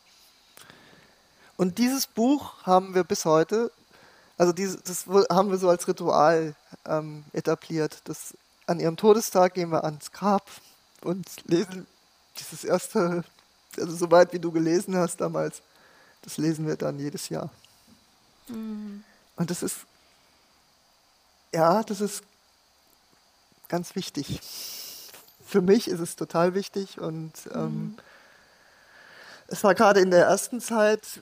[1.56, 3.72] Und dieses Buch haben wir bis heute,
[4.38, 8.02] also dieses, das haben wir so als Ritual ähm, etabliert.
[8.04, 8.34] Das,
[8.68, 10.46] an ihrem Todestag gehen wir ans Grab
[11.04, 11.88] und lesen
[12.38, 13.24] dieses erste,
[13.78, 15.62] also so weit wie du gelesen hast damals
[16.22, 17.50] das lesen wir dann jedes Jahr.
[18.48, 19.04] Mhm.
[19.36, 19.78] Und das ist,
[21.54, 22.24] ja, das ist
[23.68, 24.42] ganz wichtig.
[25.46, 27.98] Für mich ist es total wichtig und ähm, mhm.
[29.48, 31.22] es war gerade in der ersten Zeit,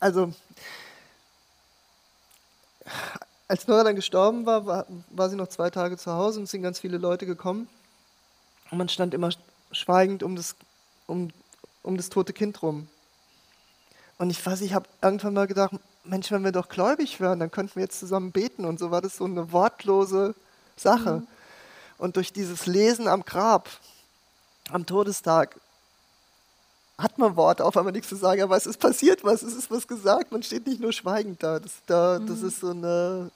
[0.00, 0.34] also
[3.48, 6.50] als Nora dann gestorben war, war, war sie noch zwei Tage zu Hause und es
[6.50, 7.68] sind ganz viele Leute gekommen.
[8.70, 9.30] Und man stand immer
[9.70, 10.56] schweigend um das,
[11.06, 11.30] um
[11.84, 12.88] um das tote Kind rum.
[14.18, 17.50] Und ich weiß, ich habe irgendwann mal gedacht, Mensch, wenn wir doch gläubig wären, dann
[17.50, 18.64] könnten wir jetzt zusammen beten.
[18.64, 20.34] Und so war das so eine wortlose
[20.76, 21.20] Sache.
[21.20, 21.26] Mhm.
[21.98, 23.68] Und durch dieses Lesen am Grab,
[24.70, 25.60] am Todestag,
[26.96, 29.70] hat man Worte auf einmal nichts zu sagen, aber es ist passiert was, es ist
[29.70, 31.58] was gesagt, man steht nicht nur schweigend da.
[31.58, 32.26] Das, da, mhm.
[32.26, 33.30] das ist so eine,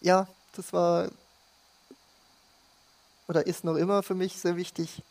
[0.00, 1.08] ja, das war
[3.28, 5.02] oder ist noch immer für mich sehr wichtig.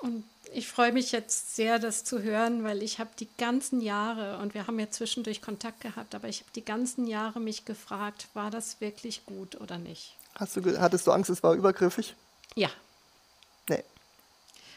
[0.00, 0.24] Und
[0.54, 4.54] ich freue mich jetzt sehr, das zu hören, weil ich habe die ganzen Jahre, und
[4.54, 8.50] wir haben ja zwischendurch Kontakt gehabt, aber ich habe die ganzen Jahre mich gefragt, war
[8.50, 10.16] das wirklich gut oder nicht?
[10.36, 12.14] Hast du, hattest du Angst, es war übergriffig?
[12.54, 12.70] Ja.
[13.68, 13.82] Nee.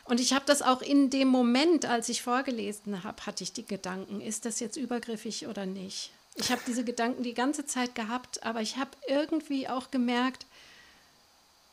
[0.05, 3.65] Und ich habe das auch in dem Moment, als ich vorgelesen habe, hatte ich die
[3.65, 6.11] Gedanken, ist das jetzt übergriffig oder nicht?
[6.36, 10.45] Ich habe diese Gedanken die ganze Zeit gehabt, aber ich habe irgendwie auch gemerkt,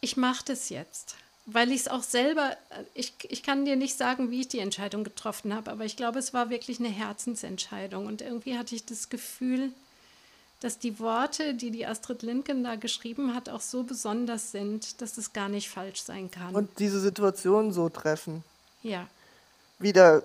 [0.01, 1.17] ich mache das jetzt
[1.47, 4.61] weil ich es auch selber, äh, ich, ich kann dir nicht sagen, wie ich die
[4.61, 8.07] Entscheidung getroffen habe, aber ich glaube, es war wirklich eine Herzensentscheidung.
[8.07, 9.71] Und irgendwie hatte ich das Gefühl,
[10.61, 15.19] dass die Worte, die die Astrid Lindgren da geschrieben hat, auch so besonders sind, dass
[15.19, 16.55] es gar nicht falsch sein kann.
[16.55, 18.43] Und diese Situation so treffen.
[18.83, 19.07] Ja.
[19.79, 20.23] Wieder,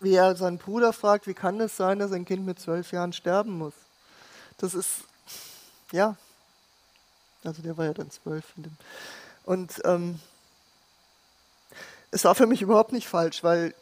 [0.00, 3.12] wie er seinen Bruder fragt, wie kann es sein, dass ein Kind mit zwölf Jahren
[3.12, 3.74] sterben muss?
[4.56, 5.04] Das ist,
[5.92, 6.16] ja,
[7.44, 8.44] also der war ja dann zwölf.
[8.56, 8.76] In dem,
[9.46, 10.20] und ähm,
[12.10, 13.74] es war für mich überhaupt nicht falsch, weil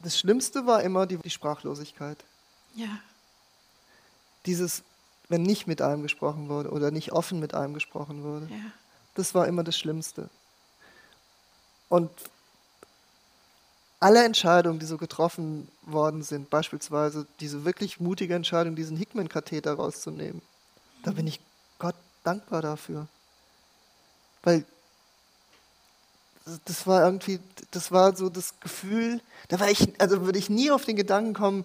[0.00, 2.18] das Schlimmste war immer die, die Sprachlosigkeit.
[2.74, 2.98] Ja.
[4.46, 4.82] Dieses,
[5.28, 8.46] wenn nicht mit einem gesprochen wurde oder nicht offen mit einem gesprochen wurde.
[8.46, 8.72] Ja.
[9.14, 10.30] Das war immer das Schlimmste.
[11.88, 12.10] Und
[14.00, 20.36] alle Entscheidungen, die so getroffen worden sind, beispielsweise diese wirklich mutige Entscheidung, diesen Hickman-Katheter rauszunehmen,
[20.36, 21.02] mhm.
[21.02, 21.40] da bin ich
[21.78, 23.06] Gott dankbar dafür.
[24.42, 24.64] Weil
[26.64, 27.40] das war irgendwie,
[27.70, 31.34] das war so das Gefühl, da war ich, also würde ich nie auf den Gedanken
[31.34, 31.64] kommen,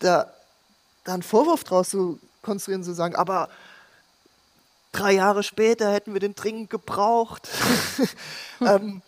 [0.00, 0.32] da,
[1.04, 3.48] da einen Vorwurf draus zu konstruieren, zu sagen, aber
[4.92, 7.48] drei Jahre später hätten wir den dringend gebraucht.
[8.60, 9.02] ähm,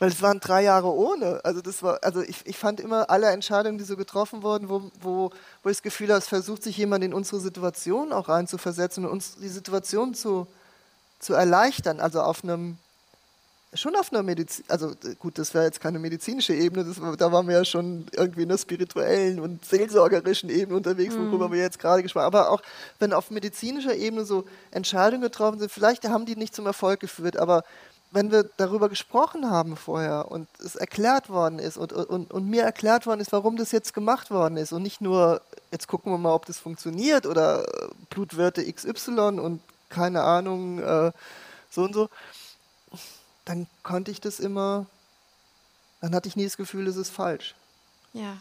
[0.00, 1.40] weil es waren drei Jahre ohne.
[1.44, 4.90] Also das war, also ich, ich fand immer alle Entscheidungen, die so getroffen wurden, wo,
[5.02, 5.30] wo,
[5.62, 9.12] wo ich das Gefühl habe, es versucht sich jemand in unsere Situation auch reinzuversetzen und
[9.12, 10.46] uns die Situation zu,
[11.18, 12.00] zu erleichtern.
[12.00, 12.78] Also auf einem,
[13.74, 17.46] schon auf einer Medizin, also gut, das wäre jetzt keine medizinische Ebene, das, da waren
[17.46, 21.52] wir ja schon irgendwie in der spirituellen und seelsorgerischen Ebene unterwegs, worüber mhm.
[21.52, 22.36] wir jetzt gerade gesprochen haben.
[22.36, 22.62] Aber auch
[23.00, 27.36] wenn auf medizinischer Ebene so Entscheidungen getroffen sind, vielleicht haben die nicht zum Erfolg geführt,
[27.36, 27.64] aber
[28.12, 32.62] wenn wir darüber gesprochen haben vorher und es erklärt worden ist und, und, und mir
[32.62, 35.40] erklärt worden ist, warum das jetzt gemacht worden ist und nicht nur,
[35.70, 37.64] jetzt gucken wir mal, ob das funktioniert oder
[38.10, 41.12] Blutwerte XY und keine Ahnung, äh,
[41.70, 42.08] so und so,
[43.44, 44.86] dann konnte ich das immer,
[46.00, 47.54] dann hatte ich nie das Gefühl, es ist falsch.
[48.12, 48.36] Ja.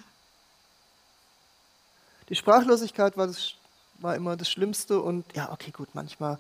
[2.30, 3.54] Die Sprachlosigkeit war das,
[4.00, 6.40] war immer das Schlimmste und ja, okay, gut, manchmal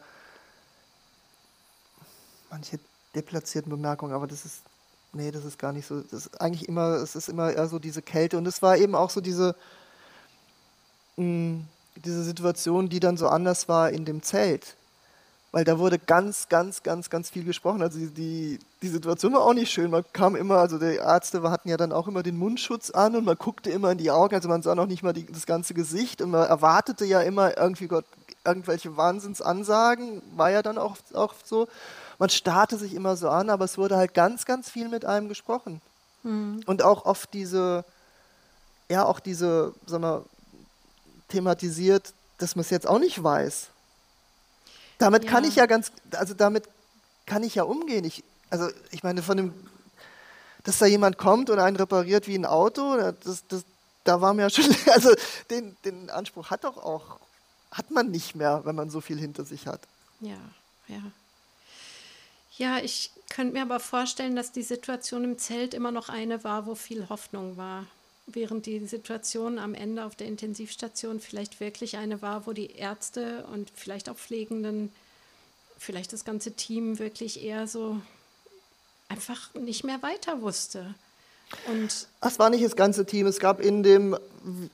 [2.49, 2.79] manche
[3.15, 4.61] deplatzierten Bemerkungen, aber das ist,
[5.13, 6.01] nee, das ist gar nicht so.
[6.01, 8.95] Das ist eigentlich immer, es ist immer eher so diese Kälte und es war eben
[8.95, 9.55] auch so diese,
[11.17, 11.67] mh, mm,
[12.05, 14.75] diese Situation, die dann so anders war in dem Zelt.
[15.51, 17.81] Weil da wurde ganz, ganz, ganz, ganz viel gesprochen.
[17.81, 19.89] Also die, die, die Situation war auch nicht schön.
[19.89, 23.25] Man kam immer, also die Ärzte hatten ja dann auch immer den Mundschutz an und
[23.25, 25.73] man guckte immer in die Augen, also man sah noch nicht mal die, das ganze
[25.73, 28.05] Gesicht und man erwartete ja immer irgendwie Gott,
[28.45, 31.67] irgendwelche Wahnsinnsansagen, war ja dann auch, auch so
[32.19, 35.29] man starrte sich immer so an, aber es wurde halt ganz, ganz viel mit einem
[35.29, 35.81] gesprochen.
[36.23, 36.61] Mhm.
[36.65, 37.85] Und auch oft diese,
[38.89, 40.23] ja, auch diese, sag mal,
[41.29, 43.67] thematisiert, dass man es jetzt auch nicht weiß.
[44.97, 45.31] Damit ja.
[45.31, 46.65] kann ich ja ganz, also damit
[47.25, 48.03] kann ich ja umgehen.
[48.03, 49.53] Ich, also ich meine, von dem,
[50.65, 53.63] dass da jemand kommt und einen repariert wie ein Auto, das, das,
[54.03, 55.13] da war mir ja schon, also
[55.49, 57.19] den, den Anspruch hat doch auch,
[57.71, 59.79] hat man nicht mehr, wenn man so viel hinter sich hat.
[60.19, 60.37] Ja,
[60.87, 61.01] ja.
[62.59, 66.65] Ja, ich könnte mir aber vorstellen, dass die Situation im Zelt immer noch eine war,
[66.65, 67.85] wo viel Hoffnung war.
[68.27, 73.47] Während die Situation am Ende auf der Intensivstation vielleicht wirklich eine war, wo die Ärzte
[73.47, 74.91] und vielleicht auch Pflegenden,
[75.77, 78.01] vielleicht das ganze Team wirklich eher so
[79.07, 80.93] einfach nicht mehr weiter wusste.
[81.67, 83.25] Und das war nicht das ganze Team.
[83.25, 84.15] Es gab in dem,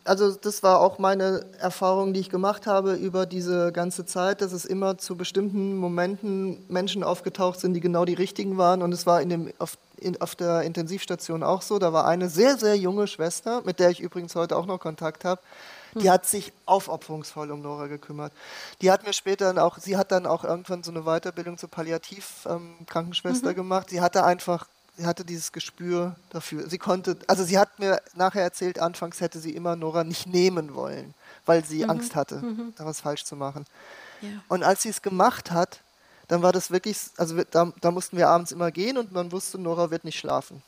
[0.03, 4.51] also das war auch meine Erfahrung, die ich gemacht habe über diese ganze Zeit, dass
[4.51, 8.81] es immer zu bestimmten Momenten Menschen aufgetaucht sind, die genau die richtigen waren.
[8.81, 11.79] Und es war in dem, auf, in, auf der Intensivstation auch so.
[11.79, 15.23] Da war eine sehr, sehr junge Schwester, mit der ich übrigens heute auch noch Kontakt
[15.23, 15.41] habe.
[15.93, 16.11] Die hm.
[16.11, 18.33] hat sich aufopferungsvoll um Nora gekümmert.
[18.81, 21.69] Die hat mir später dann auch, sie hat dann auch irgendwann so eine Weiterbildung zur
[21.69, 23.55] Palliativ-Krankenschwester ähm, mhm.
[23.55, 23.89] gemacht.
[23.89, 24.67] Sie hatte einfach
[24.97, 26.69] sie hatte dieses Gespür dafür.
[26.69, 30.73] Sie konnte, also sie hat mir nachher erzählt, anfangs hätte sie immer Nora nicht nehmen
[30.73, 31.13] wollen,
[31.45, 31.89] weil sie mhm.
[31.91, 32.73] Angst hatte, mhm.
[32.77, 33.65] da was falsch zu machen.
[34.21, 34.29] Ja.
[34.47, 35.81] Und als sie es gemacht hat,
[36.27, 39.59] dann war das wirklich, also da, da mussten wir abends immer gehen und man wusste,
[39.59, 40.63] Nora wird nicht schlafen.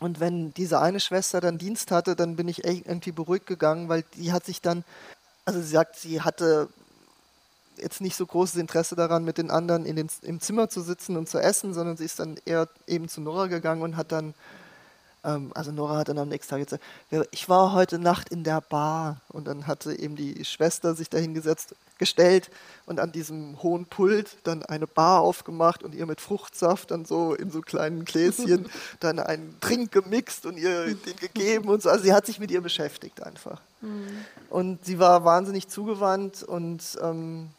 [0.00, 4.04] Und wenn diese eine Schwester dann Dienst hatte, dann bin ich irgendwie beruhigt gegangen, weil
[4.14, 4.84] die hat sich dann,
[5.44, 6.68] also sie sagt, sie hatte
[7.80, 11.16] jetzt nicht so großes Interesse daran, mit den anderen in den, im Zimmer zu sitzen
[11.16, 14.34] und zu essen, sondern sie ist dann eher eben zu Nora gegangen und hat dann,
[15.24, 16.82] ähm, also Nora hat dann am nächsten Tag gesagt,
[17.30, 21.74] ich war heute Nacht in der Bar und dann hatte eben die Schwester sich dahingesetzt,
[21.98, 22.50] gestellt
[22.86, 27.34] und an diesem hohen Pult dann eine Bar aufgemacht und ihr mit Fruchtsaft dann so
[27.34, 28.68] in so kleinen Gläschen
[29.00, 31.90] dann einen Trink gemixt und ihr den gegeben und so.
[31.90, 33.60] Also sie hat sich mit ihr beschäftigt einfach.
[33.80, 34.24] Mhm.
[34.48, 37.50] Und sie war wahnsinnig zugewandt und ähm,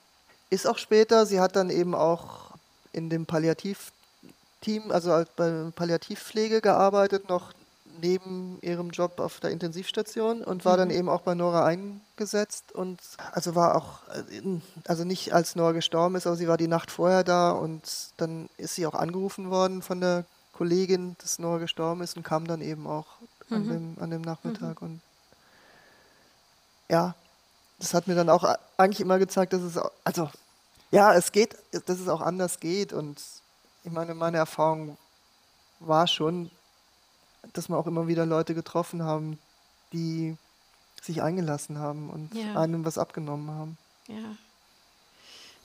[0.50, 1.26] ist auch später.
[1.26, 2.52] Sie hat dann eben auch
[2.92, 7.54] in dem Palliativteam, also bei Palliativpflege gearbeitet, noch
[8.02, 10.78] neben ihrem Job auf der Intensivstation und war mhm.
[10.78, 13.00] dann eben auch bei Nora eingesetzt und
[13.32, 14.00] also war auch,
[14.86, 17.82] also nicht als Nora gestorben ist, aber sie war die Nacht vorher da und
[18.18, 22.48] dann ist sie auch angerufen worden von der Kollegin, dass Nora gestorben ist und kam
[22.48, 23.08] dann eben auch
[23.50, 23.56] mhm.
[23.56, 24.88] an, dem, an dem Nachmittag mhm.
[24.88, 25.02] und
[26.90, 27.16] ja,
[27.80, 28.44] das hat mir dann auch
[28.78, 30.30] eigentlich immer gezeigt, dass es, also
[30.92, 32.94] ja, es geht, dass es auch anders geht.
[32.94, 33.22] Und
[33.84, 34.98] ich meine, meine Erfahrung
[35.80, 36.52] war schon,
[37.54, 39.40] dass wir auch immer wieder Leute getroffen haben,
[39.94, 40.36] die
[41.02, 42.60] sich eingelassen haben und ja.
[42.60, 43.78] einem was abgenommen haben.
[44.08, 44.36] Ja.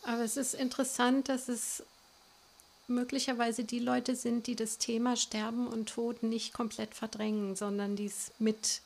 [0.04, 1.82] Aber es ist interessant, dass es
[2.86, 8.06] möglicherweise die Leute sind, die das Thema Sterben und Tod nicht komplett verdrängen, sondern die
[8.06, 8.82] es mit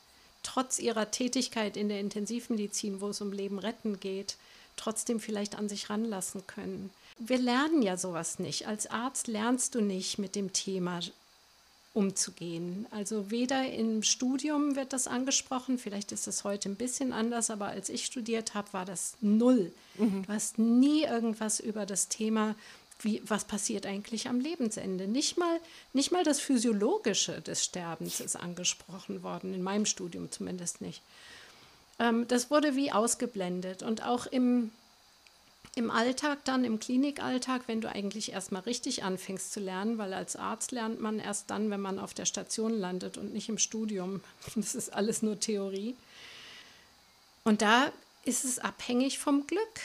[0.49, 4.37] trotz ihrer Tätigkeit in der Intensivmedizin, wo es um Leben retten geht,
[4.77, 6.91] trotzdem vielleicht an sich ranlassen können.
[7.19, 8.67] Wir lernen ja sowas nicht.
[8.67, 11.01] Als Arzt lernst du nicht mit dem Thema
[11.93, 12.87] umzugehen.
[12.91, 17.67] Also weder im Studium wird das angesprochen, vielleicht ist es heute ein bisschen anders, aber
[17.67, 19.73] als ich studiert habe, war das null.
[19.99, 20.23] Mhm.
[20.23, 22.55] Du hast nie irgendwas über das Thema
[23.01, 25.07] wie, was passiert eigentlich am Lebensende.
[25.07, 25.61] Nicht mal,
[25.93, 31.03] nicht mal das Physiologische des Sterbens ist angesprochen worden, in meinem Studium zumindest nicht.
[31.99, 33.83] Ähm, das wurde wie ausgeblendet.
[33.83, 34.71] Und auch im,
[35.77, 40.35] im Alltag dann, im Klinikalltag, wenn du eigentlich erstmal richtig anfängst zu lernen, weil als
[40.35, 44.23] Arzt lernt man erst dann, wenn man auf der Station landet und nicht im Studium.
[44.57, 45.95] Das ist alles nur Theorie.
[47.45, 47.93] Und da
[48.25, 49.81] ist es abhängig vom Glück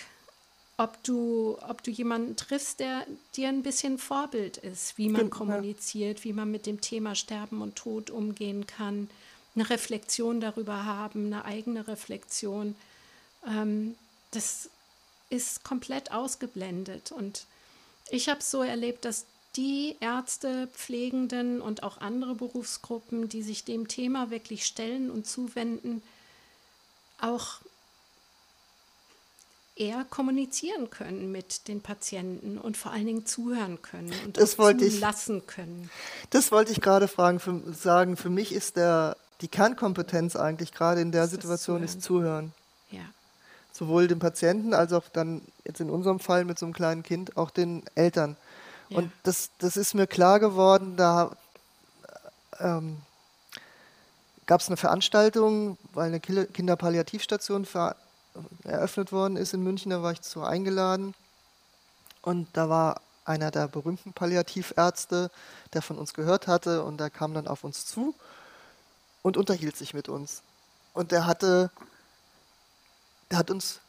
[0.77, 3.05] ob du, ob du jemanden triffst, der
[3.35, 7.75] dir ein bisschen Vorbild ist, wie man kommuniziert, wie man mit dem Thema Sterben und
[7.75, 9.09] Tod umgehen kann,
[9.55, 12.75] eine Reflexion darüber haben, eine eigene Reflexion.
[13.47, 13.95] Ähm,
[14.31, 14.69] das
[15.29, 17.11] ist komplett ausgeblendet.
[17.11, 17.45] Und
[18.09, 19.25] ich habe es so erlebt, dass
[19.55, 26.01] die Ärzte, Pflegenden und auch andere Berufsgruppen, die sich dem Thema wirklich stellen und zuwenden,
[27.19, 27.59] auch
[29.75, 34.87] eher kommunizieren können mit den Patienten und vor allen Dingen zuhören können und das wollte
[34.99, 35.89] lassen können.
[36.29, 38.15] Das wollte ich gerade fragen, für, sagen.
[38.15, 42.53] Für mich ist der, die Kernkompetenz eigentlich gerade in der das Situation ist Zuhören.
[42.91, 43.01] Ja.
[43.71, 47.35] Sowohl dem Patienten als auch dann jetzt in unserem Fall mit so einem kleinen Kind
[47.35, 48.37] auch den Eltern.
[48.89, 48.99] Ja.
[48.99, 51.35] Und das, das ist mir klar geworden, da
[52.59, 52.97] ähm,
[54.45, 57.65] gab es eine Veranstaltung, weil eine Kinderpalliativstation
[58.63, 61.13] eröffnet worden ist in München, da war ich zu eingeladen.
[62.21, 65.29] Und da war einer der berühmten Palliativärzte,
[65.73, 68.15] der von uns gehört hatte, und der kam dann auf uns zu
[69.21, 70.41] und unterhielt sich mit uns.
[70.93, 71.71] Und der hatte,
[73.31, 73.79] der hat uns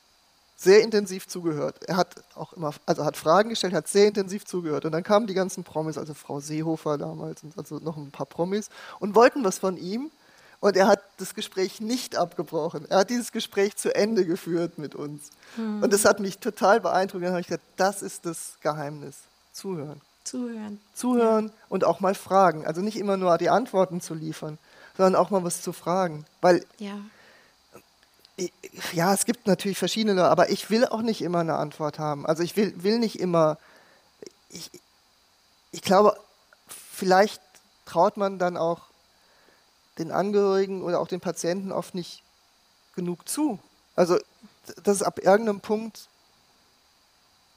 [0.56, 1.82] sehr intensiv zugehört.
[1.84, 4.84] Er hat auch immer, also hat Fragen gestellt, hat sehr intensiv zugehört.
[4.84, 8.70] Und dann kamen die ganzen Promis, also Frau Seehofer damals, also noch ein paar Promis,
[9.00, 10.10] und wollten was von ihm.
[10.64, 12.86] Und er hat das Gespräch nicht abgebrochen.
[12.88, 15.28] Er hat dieses Gespräch zu Ende geführt mit uns.
[15.56, 15.82] Hm.
[15.82, 17.22] Und das hat mich total beeindruckt.
[17.22, 19.16] Dann habe ich gesagt, das ist das Geheimnis.
[19.52, 20.00] Zuhören.
[20.24, 20.80] Zuhören.
[20.94, 21.52] Zuhören ja.
[21.68, 22.64] und auch mal fragen.
[22.64, 24.56] Also nicht immer nur die Antworten zu liefern,
[24.96, 26.24] sondern auch mal was zu fragen.
[26.40, 26.96] Weil, ja,
[28.94, 32.24] ja es gibt natürlich verschiedene, aber ich will auch nicht immer eine Antwort haben.
[32.24, 33.58] Also ich will, will nicht immer,
[34.48, 34.70] ich,
[35.72, 36.16] ich glaube,
[36.66, 37.42] vielleicht
[37.84, 38.93] traut man dann auch
[39.98, 42.22] den Angehörigen oder auch den Patienten oft nicht
[42.94, 43.58] genug zu.
[43.96, 44.18] Also,
[44.82, 46.08] dass es ab irgendeinem Punkt,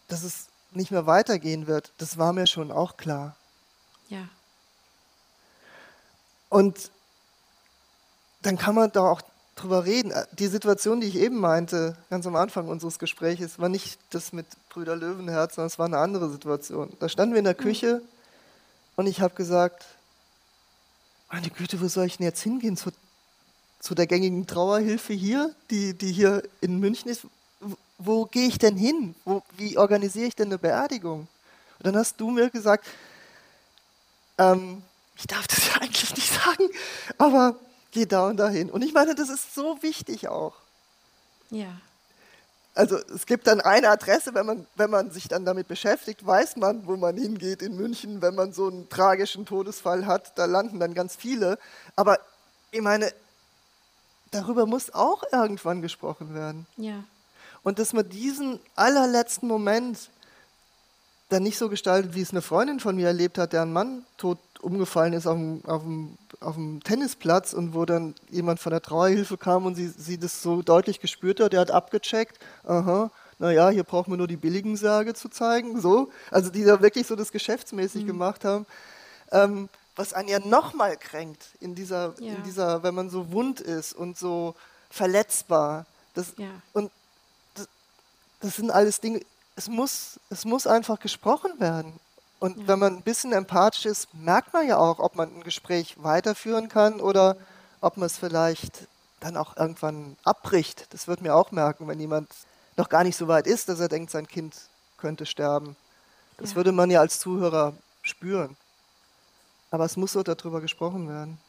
[0.07, 3.35] dass es nicht mehr weitergehen wird, das war mir schon auch klar.
[4.09, 4.27] Ja.
[6.49, 6.91] Und
[8.41, 9.21] dann kann man da auch
[9.55, 10.13] drüber reden.
[10.33, 14.45] Die Situation, die ich eben meinte, ganz am Anfang unseres Gesprächs, war nicht das mit
[14.69, 16.95] Brüder Löwenherz, sondern es war eine andere Situation.
[16.99, 17.63] Da standen wir in der mhm.
[17.63, 18.07] Küche mhm.
[18.97, 19.85] und ich habe gesagt,
[21.29, 22.77] meine Güte, wo soll ich denn jetzt hingehen?
[22.77, 22.91] Zu,
[23.79, 27.27] zu der gängigen Trauerhilfe hier, die, die hier in München ist.
[27.97, 29.15] Wo gehe ich denn hin?
[29.25, 31.21] Wo, wie organisiere ich denn eine Beerdigung?
[31.79, 32.85] Und dann hast du mir gesagt,
[34.37, 34.83] ähm,
[35.15, 36.69] ich darf das ja eigentlich nicht sagen,
[37.17, 37.55] aber
[37.91, 38.69] geh da und dahin.
[38.69, 40.53] Und ich meine, das ist so wichtig auch.
[41.49, 41.79] Ja.
[42.77, 46.57] Also es gibt dann eine Adresse, wenn man, wenn man sich dann damit beschäftigt, weiß
[46.57, 50.37] man, wo man hingeht in München, wenn man so einen tragischen Todesfall hat.
[50.37, 51.57] Da landen dann ganz viele.
[51.95, 52.19] Aber
[52.69, 53.11] ich meine,
[54.29, 56.67] darüber muss auch irgendwann gesprochen werden.
[56.77, 57.03] Ja.
[57.63, 60.11] Und dass man diesen allerletzten Moment
[61.29, 64.37] dann nicht so gestaltet, wie es eine Freundin von mir erlebt hat, deren Mann tot
[64.61, 68.81] umgefallen ist auf dem, auf dem, auf dem Tennisplatz und wo dann jemand von der
[68.81, 73.69] Trauerhilfe kam und sie, sie das so deutlich gespürt hat, der hat abgecheckt, aha, naja,
[73.69, 76.11] hier brauchen wir nur die billigen Särge zu zeigen, so.
[76.31, 78.07] Also die da wirklich so das geschäftsmäßig mhm.
[78.07, 78.65] gemacht haben.
[79.31, 82.33] Ähm, was einen ja nochmal kränkt in dieser, ja.
[82.33, 84.55] in dieser, wenn man so wund ist und so
[84.89, 85.85] verletzbar.
[86.13, 86.49] Das, ja.
[86.73, 86.91] Und
[87.55, 87.67] das,
[88.39, 89.21] das sind alles Dinge,
[89.55, 91.93] es muss, es muss einfach gesprochen werden.
[92.39, 92.67] Und ja.
[92.67, 96.69] wenn man ein bisschen empathisch ist, merkt man ja auch, ob man ein Gespräch weiterführen
[96.69, 97.37] kann oder
[97.81, 98.87] ob man es vielleicht
[99.19, 100.87] dann auch irgendwann abbricht.
[100.91, 102.29] Das wird mir auch merken, wenn jemand
[102.75, 104.55] noch gar nicht so weit ist, dass er denkt, sein Kind
[104.97, 105.75] könnte sterben.
[106.37, 106.55] Das ja.
[106.57, 107.73] würde man ja als Zuhörer
[108.03, 108.55] spüren.
[109.71, 111.39] Aber es muss so darüber gesprochen werden.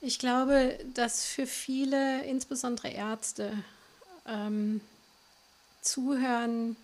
[0.00, 3.52] Ich glaube, dass für viele, insbesondere Ärzte,
[4.26, 4.80] ähm,
[5.82, 6.76] Zuhören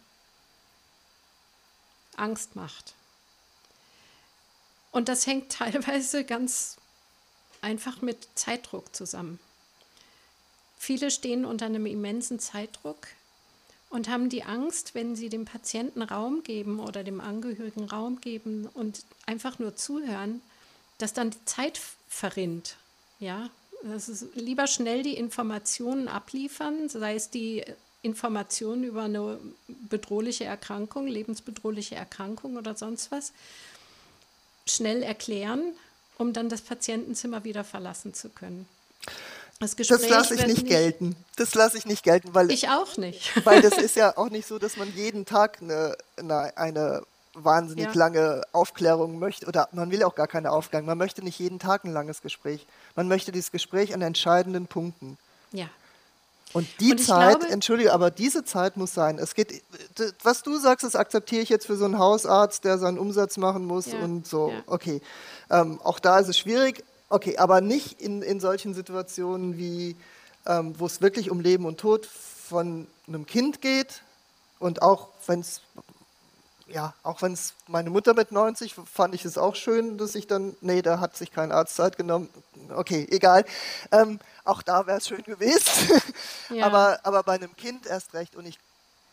[2.18, 2.94] Angst macht.
[4.90, 6.76] Und das hängt teilweise ganz
[7.60, 9.38] einfach mit Zeitdruck zusammen.
[10.78, 13.08] Viele stehen unter einem immensen Zeitdruck
[13.88, 18.68] und haben die Angst, wenn sie dem Patienten Raum geben oder dem Angehörigen Raum geben
[18.74, 20.42] und einfach nur zuhören,
[20.98, 22.76] dass dann die Zeit verrinnt.
[23.18, 23.50] Ja,
[23.82, 27.64] das ist lieber schnell die Informationen abliefern, sei es die
[28.04, 29.38] Informationen über eine
[29.88, 33.32] bedrohliche Erkrankung, lebensbedrohliche Erkrankung oder sonst was,
[34.66, 35.72] schnell erklären,
[36.18, 38.68] um dann das Patientenzimmer wieder verlassen zu können.
[39.60, 41.16] Das, das lasse ich nicht, nicht gelten.
[41.36, 43.32] Das lasse ich nicht gelten, weil ich auch nicht.
[43.46, 47.02] Weil das ist ja auch nicht so, dass man jeden Tag eine, eine, eine
[47.34, 47.92] wahnsinnig ja.
[47.94, 50.86] lange Aufklärung möchte oder man will auch gar keine Aufklärung.
[50.86, 52.66] Man möchte nicht jeden Tag ein langes Gespräch.
[52.96, 55.18] Man möchte dieses Gespräch an entscheidenden Punkten.
[55.52, 55.68] Ja.
[56.54, 59.18] Und die und Zeit, glaube, entschuldige, aber diese Zeit muss sein.
[59.18, 59.64] Es geht,
[60.22, 63.66] was du sagst, das akzeptiere ich jetzt für so einen Hausarzt, der seinen Umsatz machen
[63.66, 64.50] muss ja, und so.
[64.50, 64.62] Ja.
[64.66, 65.02] Okay,
[65.50, 66.84] ähm, auch da ist es schwierig.
[67.08, 69.96] Okay, aber nicht in, in solchen Situationen wie,
[70.46, 74.02] ähm, wo es wirklich um Leben und Tod von einem Kind geht
[74.60, 75.60] und auch wenn es
[76.68, 80.26] ja, auch wenn es meine Mutter mit 90 fand ich es auch schön, dass ich
[80.26, 82.30] dann, nee, da hat sich kein Arzt Zeit genommen.
[82.74, 83.44] Okay, egal.
[83.92, 86.00] Ähm, auch da wäre es schön gewesen.
[86.50, 86.66] Ja.
[86.66, 88.58] aber, aber bei einem Kind erst recht und ich,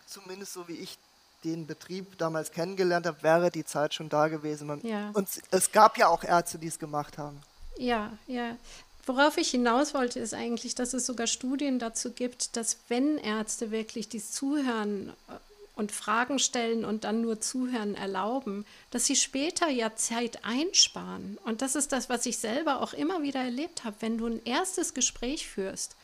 [0.06, 0.98] zumindest so wie ich
[1.46, 4.68] den Betrieb damals kennengelernt habe, wäre die Zeit schon da gewesen.
[4.68, 5.12] Man, ja.
[5.14, 7.42] Und es gab ja auch Ärzte, die es gemacht haben.
[7.78, 8.58] Ja, ja.
[9.06, 13.72] Worauf ich hinaus wollte, ist eigentlich, dass es sogar Studien dazu gibt, dass wenn Ärzte
[13.72, 15.34] wirklich dieses Zuhören äh,
[15.82, 21.40] und Fragen stellen und dann nur zuhören erlauben, dass sie später ja Zeit einsparen.
[21.44, 23.96] Und das ist das, was ich selber auch immer wieder erlebt habe.
[24.00, 25.96] Wenn du ein erstes Gespräch führst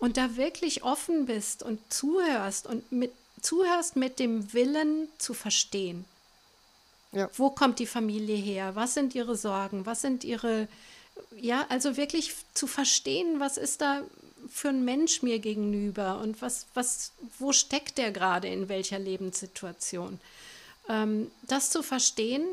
[0.00, 6.04] und da wirklich offen bist und zuhörst und mit, zuhörst mit dem Willen zu verstehen.
[7.12, 7.30] Ja.
[7.34, 8.74] Wo kommt die Familie her?
[8.74, 9.86] Was sind ihre Sorgen?
[9.86, 10.66] Was sind ihre,
[11.36, 14.02] ja, also wirklich zu verstehen, was ist da
[14.48, 20.20] für ein Mensch mir gegenüber und was, was, wo steckt der gerade in welcher Lebenssituation?
[20.88, 22.44] Ähm, das zu verstehen,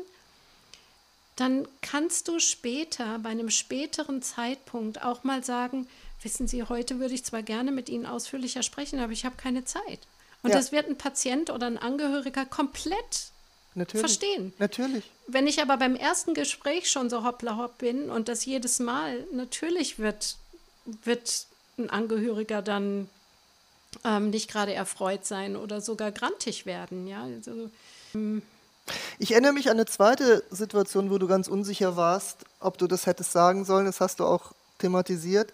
[1.36, 5.86] dann kannst du später, bei einem späteren Zeitpunkt auch mal sagen,
[6.22, 9.64] wissen Sie, heute würde ich zwar gerne mit Ihnen ausführlicher sprechen, aber ich habe keine
[9.64, 10.00] Zeit.
[10.42, 10.56] Und ja.
[10.56, 13.30] das wird ein Patient oder ein Angehöriger komplett
[13.74, 14.00] Natürlich.
[14.00, 14.52] verstehen.
[14.58, 15.04] Natürlich.
[15.26, 19.24] Wenn ich aber beim ersten Gespräch schon so hoppla hopp bin und das jedes Mal,
[19.32, 20.36] natürlich wird,
[21.04, 21.46] wird
[21.78, 23.08] ein Angehöriger dann
[24.04, 27.06] ähm, nicht gerade erfreut sein oder sogar grantig werden.
[27.06, 27.22] Ja?
[27.22, 27.70] Also,
[28.14, 28.42] ähm.
[29.18, 33.06] Ich erinnere mich an eine zweite Situation, wo du ganz unsicher warst, ob du das
[33.06, 33.84] hättest sagen sollen.
[33.84, 35.52] Das hast du auch thematisiert,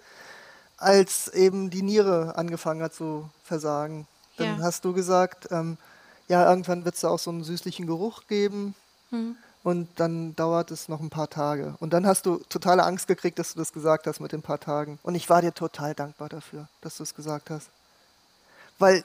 [0.76, 4.06] als eben die Niere angefangen hat zu versagen.
[4.36, 4.62] Dann ja.
[4.62, 5.78] hast du gesagt, ähm,
[6.28, 8.74] ja, irgendwann wird es da auch so einen süßlichen Geruch geben.
[9.10, 9.36] Mhm.
[9.64, 11.74] Und dann dauert es noch ein paar Tage.
[11.80, 14.60] Und dann hast du totale Angst gekriegt, dass du das gesagt hast mit den paar
[14.60, 14.98] Tagen.
[15.02, 17.70] Und ich war dir total dankbar dafür, dass du es gesagt hast.
[18.78, 19.04] Weil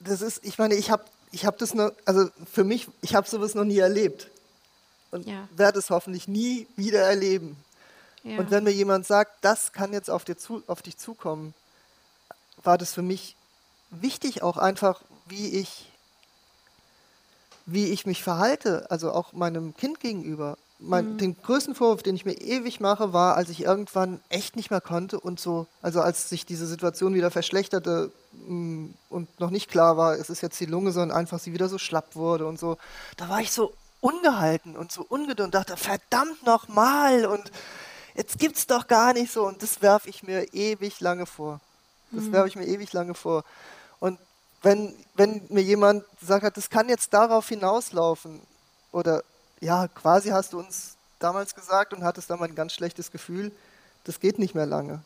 [0.00, 3.28] das ist, ich meine, ich habe ich hab das noch, also für mich, ich habe
[3.28, 4.28] sowas noch nie erlebt.
[5.12, 5.48] Und ja.
[5.54, 7.56] werde es hoffentlich nie wieder erleben.
[8.24, 8.38] Ja.
[8.38, 11.54] Und wenn mir jemand sagt, das kann jetzt auf, dir zu, auf dich zukommen,
[12.64, 13.36] war das für mich
[13.90, 15.88] wichtig auch einfach, wie ich,
[17.66, 20.56] wie ich mich verhalte, also auch meinem Kind gegenüber.
[20.78, 21.18] Mein, mhm.
[21.18, 24.80] Den größten Vorwurf, den ich mir ewig mache, war, als ich irgendwann echt nicht mehr
[24.80, 28.10] konnte und so, also als sich diese Situation wieder verschlechterte
[28.48, 31.68] mm, und noch nicht klar war, es ist jetzt die Lunge, sondern einfach sie wieder
[31.68, 32.78] so schlapp wurde und so,
[33.16, 37.52] da war ich so ungehalten und so ungeduldig und dachte, verdammt nochmal und
[38.16, 41.60] jetzt gibt's doch gar nicht so und das werfe ich mir ewig lange vor.
[42.10, 42.32] Das mhm.
[42.32, 43.44] werfe ich mir ewig lange vor.
[44.00, 44.18] Und
[44.62, 48.40] wenn, wenn mir jemand sagt, das kann jetzt darauf hinauslaufen,
[48.92, 49.22] oder
[49.60, 53.52] ja, quasi hast du uns damals gesagt und hattest damals ein ganz schlechtes Gefühl,
[54.04, 55.02] das geht nicht mehr lange.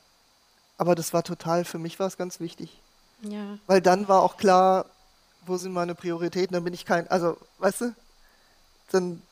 [0.79, 2.81] Aber das war total, für mich war es ganz wichtig.
[3.23, 3.59] Ja.
[3.67, 4.87] Weil dann war auch klar,
[5.47, 7.95] wo sind meine Prioritäten, dann bin ich kein, also, weißt du,
[8.91, 9.23] dann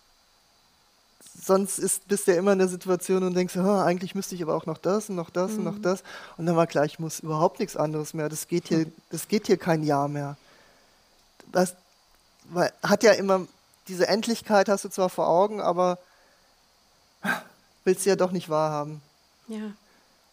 [1.37, 4.43] sonst ist, bist du ja immer in der Situation und denkst, oh, eigentlich müsste ich
[4.43, 5.59] aber auch noch das und noch das mhm.
[5.59, 5.83] und noch mhm.
[5.83, 6.03] das.
[6.37, 8.29] Und dann war klar, ich muss überhaupt nichts anderes mehr.
[8.29, 10.37] Das geht hier, das geht hier kein Jahr mehr.
[11.53, 11.75] Das
[12.51, 13.47] weil, hat ja immer,
[13.89, 15.99] diese Endlichkeit hast du zwar vor Augen, aber
[17.85, 19.03] willst du ja doch nicht wahrhaben.
[19.49, 19.73] Ja.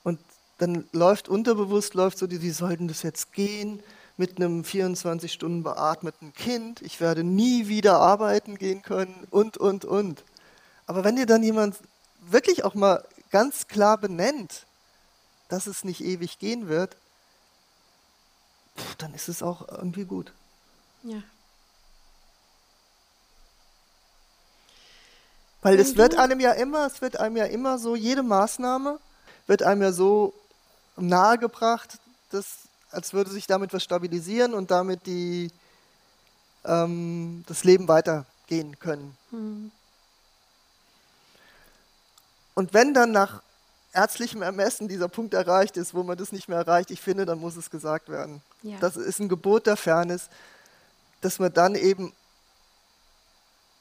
[0.03, 0.19] Und
[0.57, 3.81] dann läuft unterbewusst, läuft so, wie sollten das jetzt gehen?
[4.17, 9.83] mit einem 24 Stunden beatmeten Kind, ich werde nie wieder arbeiten gehen können und, und,
[9.83, 10.23] und.
[10.85, 11.77] Aber wenn dir dann jemand
[12.19, 14.65] wirklich auch mal ganz klar benennt,
[15.49, 16.95] dass es nicht ewig gehen wird,
[18.97, 20.31] dann ist es auch irgendwie gut.
[21.03, 21.21] Ja.
[25.61, 28.99] Weil es wird einem ja immer, es wird einem ja immer so, jede Maßnahme
[29.47, 30.33] wird einem ja so
[30.97, 31.99] nahegebracht,
[32.31, 32.59] dass,
[32.91, 35.51] als würde sich damit was stabilisieren und damit die,
[36.65, 39.15] ähm, das Leben weitergehen können.
[39.31, 39.71] Mhm.
[42.53, 43.41] Und wenn dann nach
[43.93, 47.39] ärztlichem Ermessen dieser Punkt erreicht ist, wo man das nicht mehr erreicht, ich finde, dann
[47.39, 48.41] muss es gesagt werden.
[48.63, 48.77] Ja.
[48.79, 50.29] Das ist ein Gebot der Fairness,
[51.21, 52.13] dass man dann eben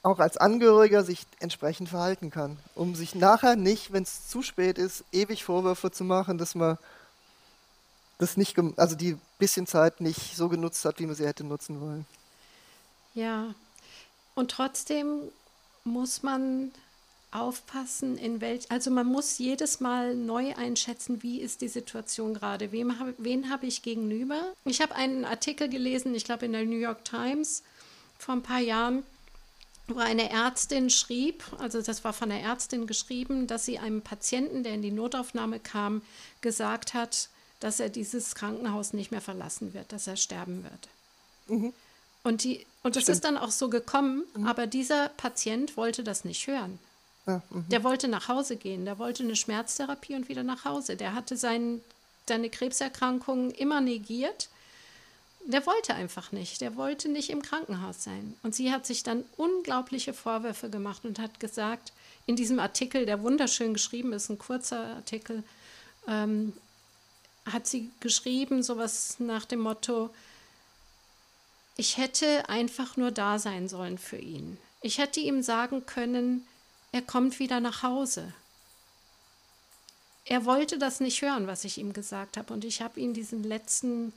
[0.03, 4.79] auch als Angehöriger sich entsprechend verhalten kann, um sich nachher nicht, wenn es zu spät
[4.79, 6.79] ist, ewig Vorwürfe zu machen, dass man
[8.19, 11.81] das nicht, also die bisschen Zeit nicht so genutzt hat, wie man sie hätte nutzen
[11.81, 12.07] wollen.
[13.15, 13.55] Ja,
[14.35, 15.23] und trotzdem
[15.85, 16.73] muss man
[17.33, 22.73] aufpassen, in welch, also man muss jedes Mal neu einschätzen, wie ist die Situation gerade,
[22.73, 24.53] Wem hab, wen habe ich gegenüber.
[24.65, 27.63] Ich habe einen Artikel gelesen, ich glaube in der New York Times
[28.19, 29.05] vor ein paar Jahren,
[29.87, 34.63] wo eine Ärztin schrieb, also das war von einer Ärztin geschrieben, dass sie einem Patienten,
[34.63, 36.03] der in die Notaufnahme kam,
[36.41, 37.29] gesagt hat,
[37.61, 40.89] dass er dieses Krankenhaus nicht mehr verlassen wird, dass er sterben wird.
[41.49, 41.73] Mhm.
[42.23, 44.47] Und, die, und das ist dann auch so gekommen, mhm.
[44.47, 46.79] aber dieser Patient wollte das nicht hören.
[47.51, 47.69] Mhm.
[47.71, 50.97] der wollte nach Hause gehen, der wollte eine Schmerztherapie und wieder nach Hause.
[50.97, 51.81] Der hatte sein,
[52.29, 54.49] seine Krebserkrankung immer negiert.
[55.47, 56.61] Der wollte einfach nicht.
[56.61, 58.35] Der wollte nicht im Krankenhaus sein.
[58.43, 61.93] Und sie hat sich dann unglaubliche Vorwürfe gemacht und hat gesagt,
[62.27, 65.43] in diesem Artikel, der wunderschön geschrieben ist, ein kurzer Artikel,
[66.07, 66.53] ähm,
[67.47, 70.11] hat sie geschrieben, sowas nach dem Motto,
[71.77, 74.59] ich hätte einfach nur da sein sollen für ihn.
[74.83, 76.47] Ich hätte ihm sagen können,
[76.93, 78.33] er kommt wieder nach Hause.
[80.25, 82.53] Er wollte das nicht hören, was ich ihm gesagt habe.
[82.53, 84.13] Und ich habe ihm diesen letzten,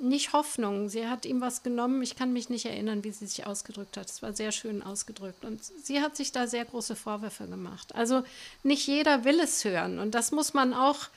[0.00, 2.02] nicht Hoffnung, sie hat ihm was genommen.
[2.02, 4.10] Ich kann mich nicht erinnern, wie sie sich ausgedrückt hat.
[4.10, 5.44] Es war sehr schön ausgedrückt.
[5.44, 7.94] Und sie hat sich da sehr große Vorwürfe gemacht.
[7.94, 8.24] Also
[8.62, 9.98] nicht jeder will es hören.
[9.98, 11.08] Und das muss man auch,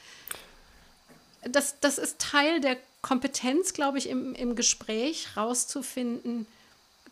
[1.44, 6.46] das, das ist Teil der Kompetenz, glaube ich, im, im Gespräch rauszufinden,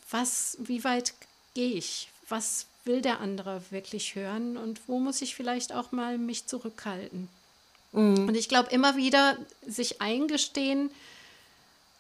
[0.09, 1.13] was, wie weit
[1.53, 6.17] gehe ich, was will der andere wirklich hören und wo muss ich vielleicht auch mal
[6.17, 7.29] mich zurückhalten.
[7.91, 8.27] Mhm.
[8.27, 10.89] Und ich glaube, immer wieder sich eingestehen,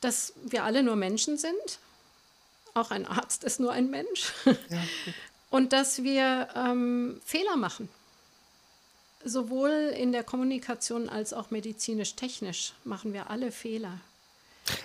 [0.01, 1.79] dass wir alle nur Menschen sind.
[2.73, 4.33] Auch ein Arzt ist nur ein Mensch.
[4.45, 4.55] Ja,
[5.49, 7.89] und dass wir ähm, Fehler machen
[9.23, 13.99] sowohl in der Kommunikation als auch medizinisch-technisch machen wir alle Fehler.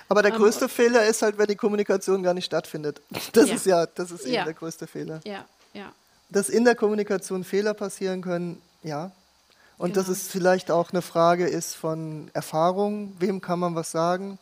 [0.09, 3.01] Aber der ähm, größte ähm, Fehler ist halt, wenn die Kommunikation gar nicht stattfindet.
[3.33, 3.55] Das ja.
[3.55, 4.45] ist ja, das ist eben ja.
[4.45, 5.21] der größte Fehler.
[5.25, 5.93] Ja, ja.
[6.31, 9.13] Dass in der Kommunikation Fehler passieren können, ja.
[9.79, 10.07] Und genau.
[10.07, 14.39] dass es vielleicht auch eine Frage ist von Erfahrung, wem kann man was sagen?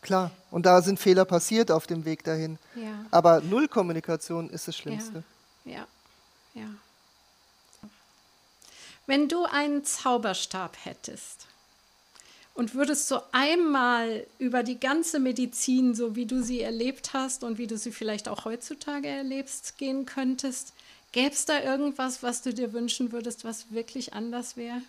[0.00, 0.30] Klar.
[0.50, 2.58] Und da sind Fehler passiert auf dem Weg dahin.
[2.74, 3.04] Ja.
[3.10, 5.22] Aber Nullkommunikation ist das Schlimmste.
[5.64, 5.86] Ja,
[6.54, 6.62] ja.
[6.62, 6.68] ja.
[9.06, 11.46] Wenn du einen Zauberstab hättest
[12.58, 17.56] und würdest so einmal über die ganze Medizin, so wie du sie erlebt hast und
[17.56, 20.72] wie du sie vielleicht auch heutzutage erlebst, gehen könntest,
[21.12, 24.82] gäbe es da irgendwas, was du dir wünschen würdest, was wirklich anders wäre?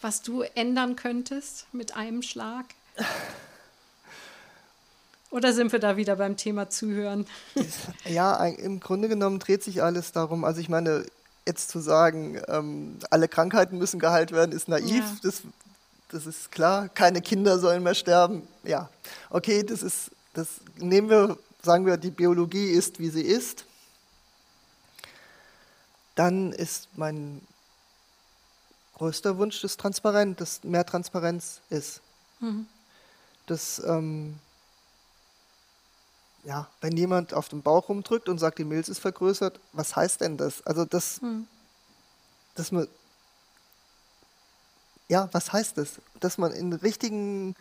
[0.00, 2.64] Was du ändern könntest mit einem Schlag?
[5.30, 7.26] Oder sind wir da wieder beim Thema Zuhören?
[8.06, 10.44] Ja, im Grunde genommen dreht sich alles darum.
[10.44, 11.04] Also ich meine,
[11.46, 15.04] jetzt zu sagen, ähm, alle Krankheiten müssen geheilt werden, ist naiv.
[15.04, 15.16] Ja.
[15.22, 15.42] Das,
[16.08, 16.88] das ist klar.
[16.88, 18.46] Keine Kinder sollen mehr sterben.
[18.62, 18.88] Ja,
[19.30, 23.64] okay, das ist, das nehmen wir, sagen wir, die Biologie ist, wie sie ist.
[26.14, 27.40] Dann ist mein
[28.96, 32.00] größter Wunsch, dass transparent, dass mehr Transparenz ist.
[32.40, 32.66] Mhm.
[33.46, 34.38] Dass ähm,
[36.44, 40.20] ja, wenn jemand auf den Bauch rumdrückt und sagt, die Milz ist vergrößert, was heißt
[40.20, 40.64] denn das?
[40.66, 41.46] Also das, hm.
[42.54, 42.86] dass man,
[45.08, 46.00] ja, was heißt das?
[46.20, 47.56] Dass man in richtigen,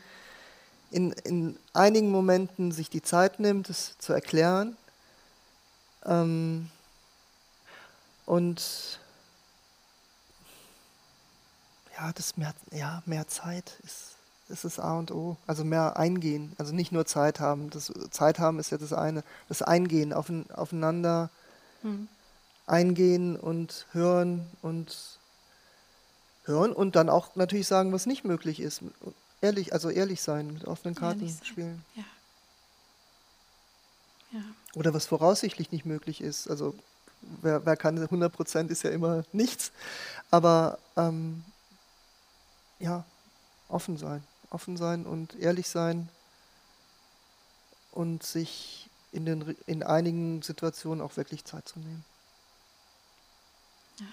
[0.91, 4.77] in, in einigen Momenten sich die Zeit nimmt, es zu erklären
[6.05, 6.69] ähm,
[8.25, 8.99] und
[11.97, 14.15] ja, das mehr, ja, mehr Zeit ist
[14.49, 15.37] ist das A und O.
[15.47, 17.69] Also mehr eingehen, also nicht nur Zeit haben.
[17.69, 19.23] Das Zeit haben ist ja das eine.
[19.47, 21.29] Das Eingehen, auf, aufeinander
[21.81, 22.07] mhm.
[22.65, 25.19] eingehen und hören und
[26.45, 28.81] hören und dann auch natürlich sagen, was nicht möglich ist.
[29.41, 31.83] Ehrlich, also ehrlich sein, mit offenen Karten spielen.
[31.95, 32.03] Ja.
[34.31, 34.41] Ja.
[34.75, 36.49] Oder was voraussichtlich nicht möglich ist.
[36.49, 36.73] Also
[37.41, 39.71] wer, wer kann 100 Prozent ist ja immer nichts.
[40.31, 41.43] Aber ähm,
[42.79, 43.05] ja,
[43.69, 46.09] offen sein offen sein und ehrlich sein
[47.91, 52.03] und sich in, den, in einigen Situationen auch wirklich Zeit zu nehmen.
[53.99, 54.05] Ja.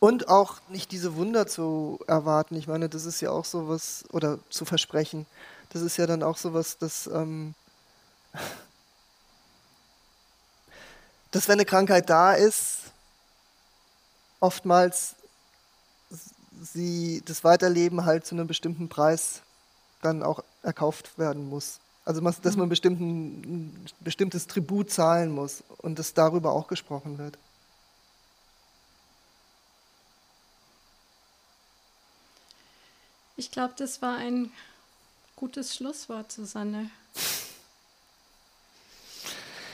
[0.00, 2.56] Und auch nicht diese Wunder zu erwarten.
[2.56, 5.26] Ich meine, das ist ja auch so was, oder zu versprechen.
[5.70, 7.54] Das ist ja dann auch so was, dass, ähm,
[11.30, 12.78] dass wenn eine Krankheit da ist,
[14.40, 15.14] oftmals
[16.62, 19.42] sie das Weiterleben halt zu einem bestimmten Preis
[20.02, 21.80] dann auch erkauft werden muss.
[22.04, 22.72] Also dass man mhm.
[22.72, 27.38] ein bestimmtes Tribut zahlen muss und dass darüber auch gesprochen wird.
[33.36, 34.52] Ich glaube, das war ein
[35.34, 36.90] gutes Schlusswort, Susanne.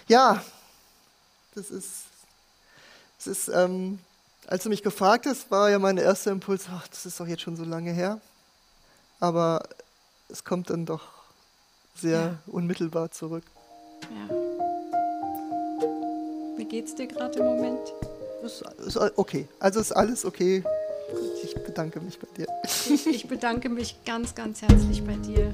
[0.08, 0.42] Ja,
[1.54, 2.04] das ist,
[3.18, 3.98] das ist ähm,
[4.50, 7.42] als du mich gefragt hast, war ja mein erster Impuls, ach, das ist doch jetzt
[7.42, 8.20] schon so lange her.
[9.20, 9.62] Aber
[10.28, 11.02] es kommt dann doch
[11.94, 12.38] sehr ja.
[12.48, 13.44] unmittelbar zurück.
[14.02, 14.34] Ja.
[16.56, 17.94] Wie geht's dir gerade im Moment?
[18.42, 19.46] Ist, ist okay.
[19.60, 20.64] Also ist alles okay.
[21.44, 22.46] Ich bedanke mich bei dir.
[23.06, 25.52] Ich bedanke mich ganz, ganz herzlich bei dir.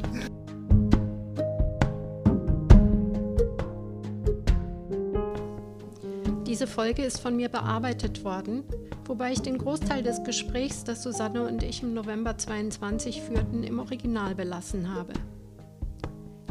[6.56, 8.64] Diese Folge ist von mir bearbeitet worden,
[9.04, 13.78] wobei ich den Großteil des Gesprächs, das Susanne und ich im November 22 führten, im
[13.78, 15.12] Original belassen habe.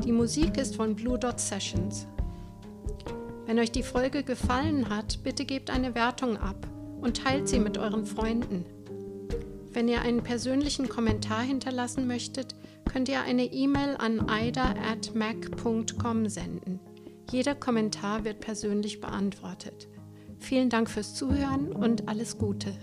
[0.04, 2.06] Die Musik ist von Blue Dot Sessions.
[3.48, 6.68] Wenn euch die Folge gefallen hat, bitte gebt eine Wertung ab
[7.02, 8.64] und teilt sie mit euren Freunden.
[9.74, 12.54] Wenn ihr einen persönlichen Kommentar hinterlassen möchtet,
[12.88, 16.80] könnt ihr eine E-Mail an ida@mac.com senden.
[17.32, 19.88] Jeder Kommentar wird persönlich beantwortet.
[20.40, 22.74] Vielen Dank fürs Zuhören und alles Gute.